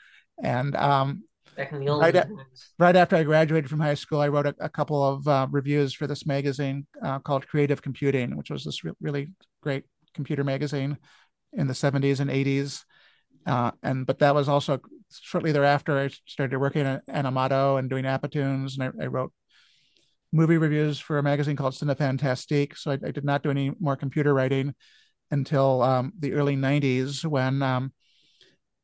and 0.43 0.75
um, 0.75 1.23
back 1.55 1.71
in 1.71 1.79
the 1.79 1.89
old 1.89 2.01
Right 2.01 2.13
times. 2.13 2.73
right 2.79 2.95
after 2.95 3.15
I 3.15 3.23
graduated 3.23 3.69
from 3.69 3.79
high 3.79 3.93
school, 3.93 4.21
I 4.21 4.29
wrote 4.29 4.47
a, 4.47 4.55
a 4.59 4.69
couple 4.69 5.03
of 5.03 5.27
uh, 5.27 5.47
reviews 5.51 5.93
for 5.93 6.07
this 6.07 6.25
magazine 6.25 6.87
uh, 7.03 7.19
called 7.19 7.47
Creative 7.47 7.81
Computing, 7.81 8.35
which 8.35 8.49
was 8.49 8.63
this 8.63 8.83
re- 8.83 8.93
really 9.01 9.29
great 9.61 9.83
computer 10.13 10.43
magazine 10.43 10.97
in 11.53 11.67
the 11.67 11.73
70s 11.73 12.19
and 12.19 12.29
80s. 12.29 12.83
Uh, 13.45 13.71
and 13.83 14.05
but 14.05 14.19
that 14.19 14.35
was 14.35 14.49
also 14.49 14.79
shortly 15.11 15.51
thereafter 15.51 15.97
I 15.97 16.09
started 16.25 16.57
working 16.59 16.85
at 16.85 17.05
Animato 17.07 17.79
and 17.79 17.89
doing 17.89 18.05
Apatoons, 18.05 18.77
and 18.77 18.93
I, 18.99 19.03
I 19.03 19.07
wrote 19.07 19.33
movie 20.31 20.57
reviews 20.57 20.99
for 20.99 21.17
a 21.17 21.23
magazine 21.23 21.55
called 21.55 21.73
Cinefantastique. 21.73 22.77
So 22.77 22.91
I, 22.91 22.93
I 23.05 23.11
did 23.11 23.25
not 23.25 23.43
do 23.43 23.49
any 23.49 23.71
more 23.79 23.95
computer 23.95 24.33
writing 24.33 24.75
until 25.31 25.81
um, 25.81 26.13
the 26.17 26.33
early 26.33 26.55
90s 26.55 27.25
when 27.25 27.61
um, 27.61 27.93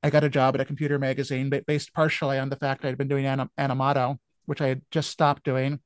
I 0.04 0.10
got 0.10 0.24
a 0.24 0.30
job 0.30 0.56
at 0.56 0.62
a 0.62 0.66
computer 0.66 1.00
magazine 1.00 1.52
based 1.68 1.94
partially 1.94 2.38
on 2.38 2.50
the 2.50 2.56
fact 2.56 2.86
I'd 2.86 2.98
been 2.98 3.08
doing 3.08 3.26
anim- 3.26 3.50
Animato, 3.60 4.18
which 4.46 4.62
I 4.62 4.68
had 4.68 4.82
just 4.92 5.10
stopped 5.10 5.44
doing. 5.44 5.80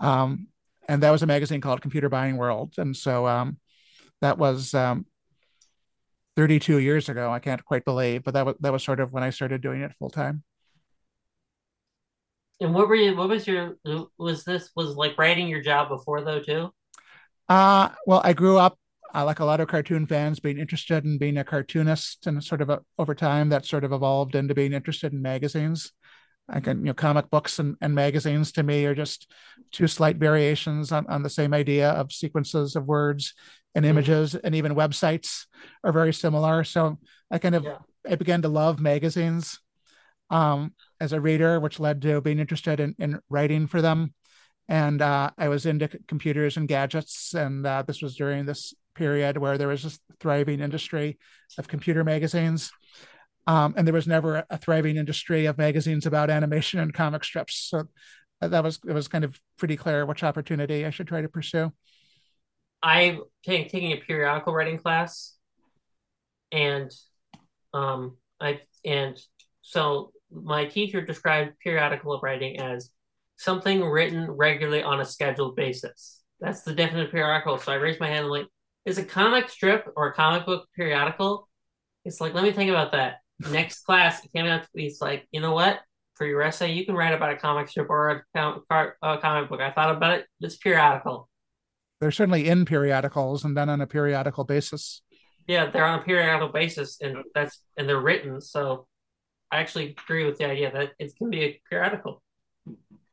Um, 0.00 0.48
and 0.88 1.02
that 1.02 1.10
was 1.10 1.22
a 1.22 1.26
magazine 1.26 1.60
called 1.60 1.82
Computer 1.82 2.08
Buying 2.08 2.36
World. 2.36 2.74
And 2.78 2.96
so 2.96 3.26
um, 3.26 3.58
that 4.20 4.38
was 4.38 4.74
um, 4.74 5.06
32 6.36 6.78
years 6.78 7.08
ago. 7.08 7.30
I 7.30 7.40
can't 7.40 7.64
quite 7.64 7.84
believe, 7.84 8.24
but 8.24 8.34
that 8.34 8.46
was 8.46 8.54
that 8.60 8.72
was 8.72 8.84
sort 8.84 9.00
of 9.00 9.12
when 9.12 9.22
I 9.22 9.30
started 9.30 9.60
doing 9.60 9.82
it 9.82 9.92
full 9.98 10.10
time. 10.10 10.44
And 12.60 12.74
what 12.74 12.88
were 12.88 12.96
you? 12.96 13.16
What 13.16 13.28
was 13.28 13.46
your? 13.46 13.76
Was 14.18 14.44
this 14.44 14.70
was 14.74 14.96
like 14.96 15.16
writing 15.18 15.48
your 15.48 15.62
job 15.62 15.88
before 15.88 16.22
though 16.22 16.40
too? 16.40 16.70
Uh, 17.48 17.90
well, 18.06 18.20
I 18.24 18.32
grew 18.32 18.58
up 18.58 18.78
uh, 19.14 19.24
like 19.24 19.38
a 19.38 19.44
lot 19.44 19.60
of 19.60 19.68
cartoon 19.68 20.06
fans, 20.06 20.40
being 20.40 20.58
interested 20.58 21.04
in 21.04 21.18
being 21.18 21.38
a 21.38 21.44
cartoonist, 21.44 22.26
and 22.26 22.42
sort 22.42 22.60
of 22.60 22.68
a, 22.68 22.80
over 22.98 23.14
time 23.14 23.48
that 23.50 23.64
sort 23.64 23.84
of 23.84 23.92
evolved 23.92 24.34
into 24.34 24.54
being 24.54 24.72
interested 24.72 25.12
in 25.12 25.22
magazines. 25.22 25.92
I 26.50 26.60
can, 26.60 26.78
you 26.78 26.86
know, 26.86 26.94
comic 26.94 27.30
books 27.30 27.58
and, 27.58 27.76
and 27.80 27.94
magazines 27.94 28.52
to 28.52 28.62
me 28.62 28.86
are 28.86 28.94
just 28.94 29.30
two 29.70 29.86
slight 29.86 30.16
variations 30.16 30.92
on, 30.92 31.06
on 31.06 31.22
the 31.22 31.28
same 31.30 31.52
idea 31.52 31.90
of 31.90 32.10
sequences 32.10 32.74
of 32.74 32.86
words 32.86 33.34
and 33.74 33.84
images, 33.84 34.34
and 34.34 34.54
even 34.54 34.74
websites 34.74 35.46
are 35.84 35.92
very 35.92 36.12
similar. 36.12 36.64
So 36.64 36.98
I 37.30 37.38
kind 37.38 37.54
of 37.54 37.64
Yeah. 37.64 37.78
I 38.10 38.14
began 38.14 38.42
to 38.42 38.48
love 38.48 38.80
magazines 38.80 39.60
um, 40.30 40.72
as 41.00 41.12
a 41.12 41.20
reader, 41.20 41.60
which 41.60 41.80
led 41.80 42.02
to 42.02 42.20
being 42.20 42.38
interested 42.38 42.80
in, 42.80 42.94
in 42.98 43.20
writing 43.28 43.66
for 43.66 43.80
them. 43.80 44.14
And 44.68 45.00
uh, 45.00 45.30
I 45.38 45.48
was 45.48 45.64
into 45.64 45.88
computers 46.06 46.56
and 46.56 46.68
gadgets, 46.68 47.32
and 47.32 47.66
uh, 47.66 47.82
this 47.86 48.02
was 48.02 48.16
during 48.16 48.44
this 48.44 48.74
period 48.94 49.38
where 49.38 49.56
there 49.56 49.68
was 49.68 49.82
this 49.82 49.98
thriving 50.20 50.60
industry 50.60 51.18
of 51.56 51.68
computer 51.68 52.04
magazines. 52.04 52.70
Um, 53.46 53.72
and 53.78 53.86
there 53.86 53.94
was 53.94 54.06
never 54.06 54.44
a 54.50 54.58
thriving 54.58 54.96
industry 54.96 55.46
of 55.46 55.56
magazines 55.56 56.04
about 56.04 56.28
animation 56.28 56.80
and 56.80 56.92
comic 56.92 57.24
strips. 57.24 57.70
So 57.70 57.84
that 58.42 58.62
was 58.62 58.78
it 58.86 58.92
was 58.92 59.08
kind 59.08 59.24
of 59.24 59.40
pretty 59.56 59.76
clear 59.76 60.04
which 60.04 60.22
opportunity 60.22 60.84
I 60.84 60.90
should 60.90 61.08
try 61.08 61.22
to 61.22 61.28
pursue. 61.28 61.72
I 62.82 63.18
take 63.44 63.70
taking 63.70 63.92
a 63.92 63.96
periodical 63.96 64.52
writing 64.52 64.78
class, 64.78 65.34
and 66.52 66.90
um, 67.72 68.18
I 68.38 68.60
and 68.84 69.18
so 69.62 70.12
my 70.30 70.66
teacher 70.66 71.00
described 71.00 71.58
periodical 71.62 72.20
writing 72.22 72.60
as 72.60 72.90
something 73.36 73.82
written 73.84 74.30
regularly 74.30 74.82
on 74.82 75.00
a 75.00 75.04
scheduled 75.04 75.56
basis. 75.56 76.20
That's 76.40 76.62
the 76.62 76.74
definition 76.74 77.06
of 77.06 77.12
periodical. 77.12 77.58
So 77.58 77.72
I 77.72 77.76
raised 77.76 78.00
my 78.00 78.08
hand 78.08 78.24
and 78.24 78.30
like, 78.30 78.46
is 78.84 78.98
a 78.98 79.04
comic 79.04 79.48
strip 79.48 79.88
or 79.96 80.08
a 80.08 80.14
comic 80.14 80.46
book 80.46 80.68
periodical? 80.76 81.48
It's 82.04 82.20
like, 82.20 82.34
let 82.34 82.44
me 82.44 82.52
think 82.52 82.70
about 82.70 82.92
that. 82.92 83.16
Next 83.50 83.80
class, 83.84 84.24
it 84.24 84.32
came 84.32 84.46
out 84.46 84.62
to 84.62 84.68
be, 84.74 84.86
it's 84.86 85.00
like, 85.00 85.26
you 85.30 85.40
know 85.40 85.52
what? 85.52 85.80
For 86.14 86.26
your 86.26 86.42
essay, 86.42 86.72
you 86.72 86.84
can 86.84 86.96
write 86.96 87.14
about 87.14 87.32
a 87.32 87.36
comic 87.36 87.68
strip 87.68 87.88
or 87.90 88.10
a, 88.10 88.22
com- 88.34 88.64
a 88.70 89.18
comic 89.18 89.48
book. 89.48 89.60
I 89.60 89.70
thought 89.70 89.96
about 89.96 90.18
it. 90.18 90.26
It's 90.40 90.56
periodical. 90.56 91.28
They're 92.00 92.10
certainly 92.10 92.48
in 92.48 92.64
periodicals 92.64 93.44
and 93.44 93.54
done 93.54 93.68
on 93.68 93.80
a 93.80 93.86
periodical 93.86 94.44
basis. 94.44 95.02
Yeah, 95.46 95.70
they're 95.70 95.84
on 95.84 96.00
a 96.00 96.02
periodical 96.02 96.48
basis, 96.48 97.00
and 97.00 97.24
that's 97.34 97.62
and 97.76 97.88
they're 97.88 98.00
written. 98.00 98.40
So 98.40 98.86
I 99.50 99.58
actually 99.60 99.96
agree 100.04 100.24
with 100.26 100.38
the 100.38 100.44
idea 100.46 100.70
that 100.72 100.92
it 100.98 101.16
can 101.16 101.30
be 101.30 101.42
a 101.42 101.60
periodical. 101.68 102.22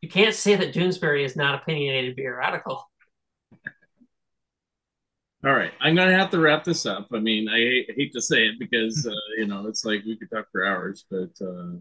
You 0.01 0.09
can't 0.09 0.36
say 0.36 0.55
that 0.55 0.73
Doonesbury 0.73 1.23
is 1.23 1.36
not 1.36 1.61
opinionated 1.61 2.15
periodical. 2.15 2.89
All 5.45 5.53
right, 5.53 5.71
I'm 5.79 5.95
gonna 5.95 6.17
have 6.17 6.31
to 6.31 6.39
wrap 6.39 6.63
this 6.63 6.86
up. 6.88 7.07
I 7.13 7.19
mean, 7.19 7.47
I 7.47 7.57
hate, 7.57 7.91
hate 7.95 8.13
to 8.13 8.21
say 8.21 8.47
it 8.47 8.55
because 8.59 9.05
uh, 9.05 9.11
you 9.38 9.45
know 9.45 9.67
it's 9.67 9.86
like 9.86 10.03
we 10.03 10.17
could 10.17 10.29
talk 10.31 10.47
for 10.51 10.65
hours, 10.65 11.05
but 11.09 11.29
uh, 11.45 11.75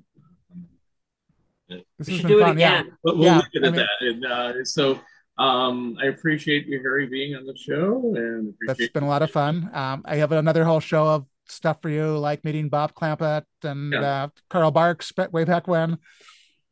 This 1.99 2.09
We 2.09 2.15
should 2.19 2.23
been 2.23 2.29
do 2.29 2.39
it 2.41 2.43
fun, 2.43 2.59
yeah. 2.59 2.81
again. 2.81 2.93
but 3.03 3.17
we'll 3.17 3.25
Yeah, 3.27 3.37
leave 3.39 3.45
it 3.55 3.65
I 3.65 3.67
at 3.69 3.73
mean- 3.73 3.87
that. 3.87 4.07
And 4.07 4.27
uh, 4.61 4.65
so 4.65 5.01
um, 5.39 5.97
I 6.01 6.07
appreciate 6.07 6.67
you, 6.67 6.79
Harry, 6.81 7.07
being 7.07 7.37
on 7.37 7.47
the 7.47 7.57
show, 7.57 8.13
and 8.17 8.53
that's 8.67 8.87
been 8.91 9.03
a 9.03 9.09
lot 9.09 9.23
of 9.23 9.31
fun. 9.31 9.71
Um, 9.73 10.03
I 10.05 10.17
have 10.17 10.33
another 10.33 10.65
whole 10.65 10.81
show 10.81 11.07
of 11.07 11.27
stuff 11.49 11.79
for 11.83 11.89
you, 11.91 12.17
like 12.19 12.45
meeting 12.45 12.69
Bob 12.69 12.95
Clampett 12.95 13.45
and 13.63 13.93
Yeah. 13.93 14.25
uh, 14.25 14.29
Carl 14.51 14.71
Barks 14.71 15.13
way 15.33 15.45
back 15.45 15.67
when. 15.69 15.99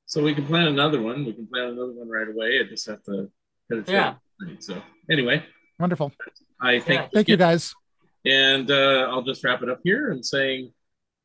So 0.06 0.22
we 0.22 0.34
can 0.34 0.46
plan 0.46 0.66
another 0.68 1.00
one. 1.00 1.24
We 1.24 1.32
can 1.32 1.46
plan 1.46 1.68
another 1.68 1.92
one 1.92 2.08
right 2.08 2.28
away. 2.28 2.60
I 2.60 2.68
just 2.68 2.86
have 2.88 3.02
to 3.04 3.30
cut 3.70 3.78
it 3.78 3.88
Yeah. 3.88 4.14
So 4.58 4.80
anyway, 5.10 5.44
Wonderful. 5.78 6.12
I 6.60 6.80
thank 6.80 7.00
Yeah. 7.00 7.08
Thank 7.12 7.28
you 7.28 7.36
guys. 7.36 7.74
And 8.24 8.70
uh, 8.70 9.08
I'll 9.10 9.22
just 9.22 9.42
wrap 9.44 9.62
it 9.62 9.68
up 9.68 9.80
here 9.82 10.10
and 10.12 10.24
saying 10.24 10.72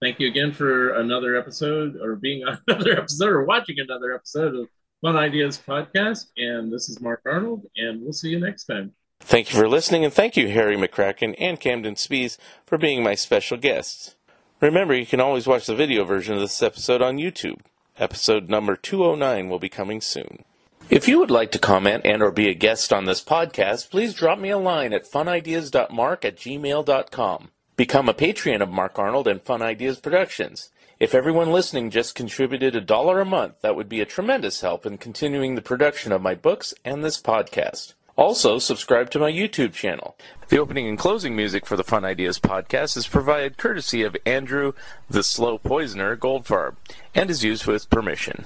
thank 0.02 0.20
you 0.20 0.28
again 0.28 0.52
for 0.54 0.94
another 0.96 1.36
episode 1.36 1.98
or 2.02 2.16
being 2.16 2.44
on 2.46 2.60
another 2.68 2.98
episode 2.98 3.30
or 3.30 3.44
watching 3.46 3.80
another 3.80 4.14
episode 4.16 4.56
of 4.56 4.68
Fun 5.02 5.16
Ideas 5.16 5.62
Podcast. 5.68 6.28
And 6.38 6.72
this 6.74 6.90
is 6.90 7.00
Mark 7.02 7.22
Arnold, 7.26 7.66
and 7.76 8.02
we'll 8.02 8.14
see 8.14 8.30
you 8.30 8.40
next 8.40 8.66
time. 8.66 8.94
Thank 9.20 9.52
you 9.52 9.60
for 9.60 9.68
listening, 9.68 10.06
and 10.06 10.14
thank 10.14 10.38
you, 10.38 10.48
Harry 10.50 10.78
McCracken 10.78 11.36
and 11.38 11.60
Kamden 11.60 11.98
Spies, 11.98 12.38
for 12.66 12.78
being 12.78 13.04
my 13.04 13.16
special 13.16 13.58
guests. 13.58 14.16
Remember, 14.62 14.96
you 14.96 15.06
can 15.06 15.20
always 15.20 15.46
watch 15.46 15.66
the 15.66 15.76
video 15.76 16.04
version 16.04 16.36
of 16.36 16.42
this 16.42 16.64
episode 16.64 17.02
on 17.02 17.18
YouTube. 17.18 17.60
Episode 18.00 18.50
number 18.50 18.76
209 18.76 19.50
will 19.50 19.60
be 19.60 19.70
coming 19.70 20.02
soon. 20.02 20.46
If 20.90 21.08
you 21.08 21.20
would 21.20 21.32
like 21.32 21.52
to 21.52 21.60
comment 21.60 22.06
and 22.06 22.22
or 22.22 22.32
be 22.32 22.48
a 22.48 22.54
guest 22.54 22.94
on 22.94 23.06
this 23.06 23.22
podcast, 23.22 23.90
please 23.90 24.14
drop 24.14 24.40
me 24.40 24.50
a 24.50 24.58
line 24.58 24.94
at 24.94 25.06
funideas.mark 25.06 26.24
at 26.24 26.38
gmail.com. 26.38 27.52
Become 27.76 28.10
a 28.10 28.14
patron 28.14 28.62
of 28.62 28.70
Mark 28.70 28.98
Arnold 28.98 29.28
and 29.28 29.42
Fun 29.42 29.62
Ideas 29.62 30.00
Productions. 30.00 30.70
If 31.00 31.14
everyone 31.14 31.52
listening 31.52 31.92
just 31.92 32.16
contributed 32.16 32.76
a 32.76 32.82
dollar 32.82 33.20
a 33.20 33.26
month, 33.26 33.62
that 33.62 33.76
would 33.76 33.90
be 33.90 34.02
a 34.02 34.06
tremendous 34.06 34.62
help 34.62 34.86
in 34.86 34.98
continuing 34.98 35.56
the 35.56 35.62
production 35.62 36.12
of 36.12 36.22
my 36.22 36.34
books 36.34 36.74
and 36.86 37.04
this 37.04 37.22
podcast. 37.22 37.94
Also, 38.18 38.58
subscribe 38.58 39.12
to 39.12 39.20
my 39.20 39.32
YouTube 39.32 39.74
channel. 39.74 40.18
The 40.50 40.58
opening 40.58 40.88
and 40.88 40.98
closing 40.98 41.36
music 41.36 41.68
for 41.68 41.78
the 41.78 41.84
Fun 41.84 42.04
Ideas 42.04 42.40
podcast 42.40 42.98
is 42.98 43.08
provided 43.08 43.58
courtesy 43.58 44.02
of 44.02 44.18
Andrew 44.26 44.74
the 45.08 45.22
Slow 45.22 45.60
Poisoner 45.60 46.18
Goldfarb 46.18 46.78
and 47.14 47.30
is 47.30 47.44
used 47.44 47.68
with 47.68 47.92
permission. 47.92 48.46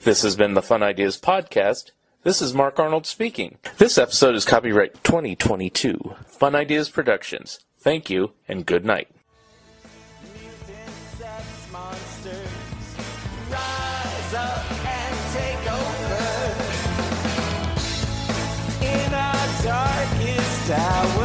This 0.00 0.20
has 0.22 0.36
been 0.36 0.52
the 0.52 0.60
Fun 0.60 0.82
Ideas 0.82 1.18
podcast. 1.18 1.92
This 2.22 2.42
is 2.42 2.52
Mark 2.52 2.78
Arnold 2.78 3.06
speaking. 3.06 3.56
This 3.78 3.96
episode 3.96 4.34
is 4.34 4.44
copyright 4.44 5.02
2022. 5.02 6.14
Fun 6.26 6.54
Ideas 6.54 6.90
Productions. 6.90 7.60
Thank 7.78 8.10
you 8.10 8.32
and 8.46 8.66
good 8.66 8.84
night. 8.84 9.08
out 20.70 21.17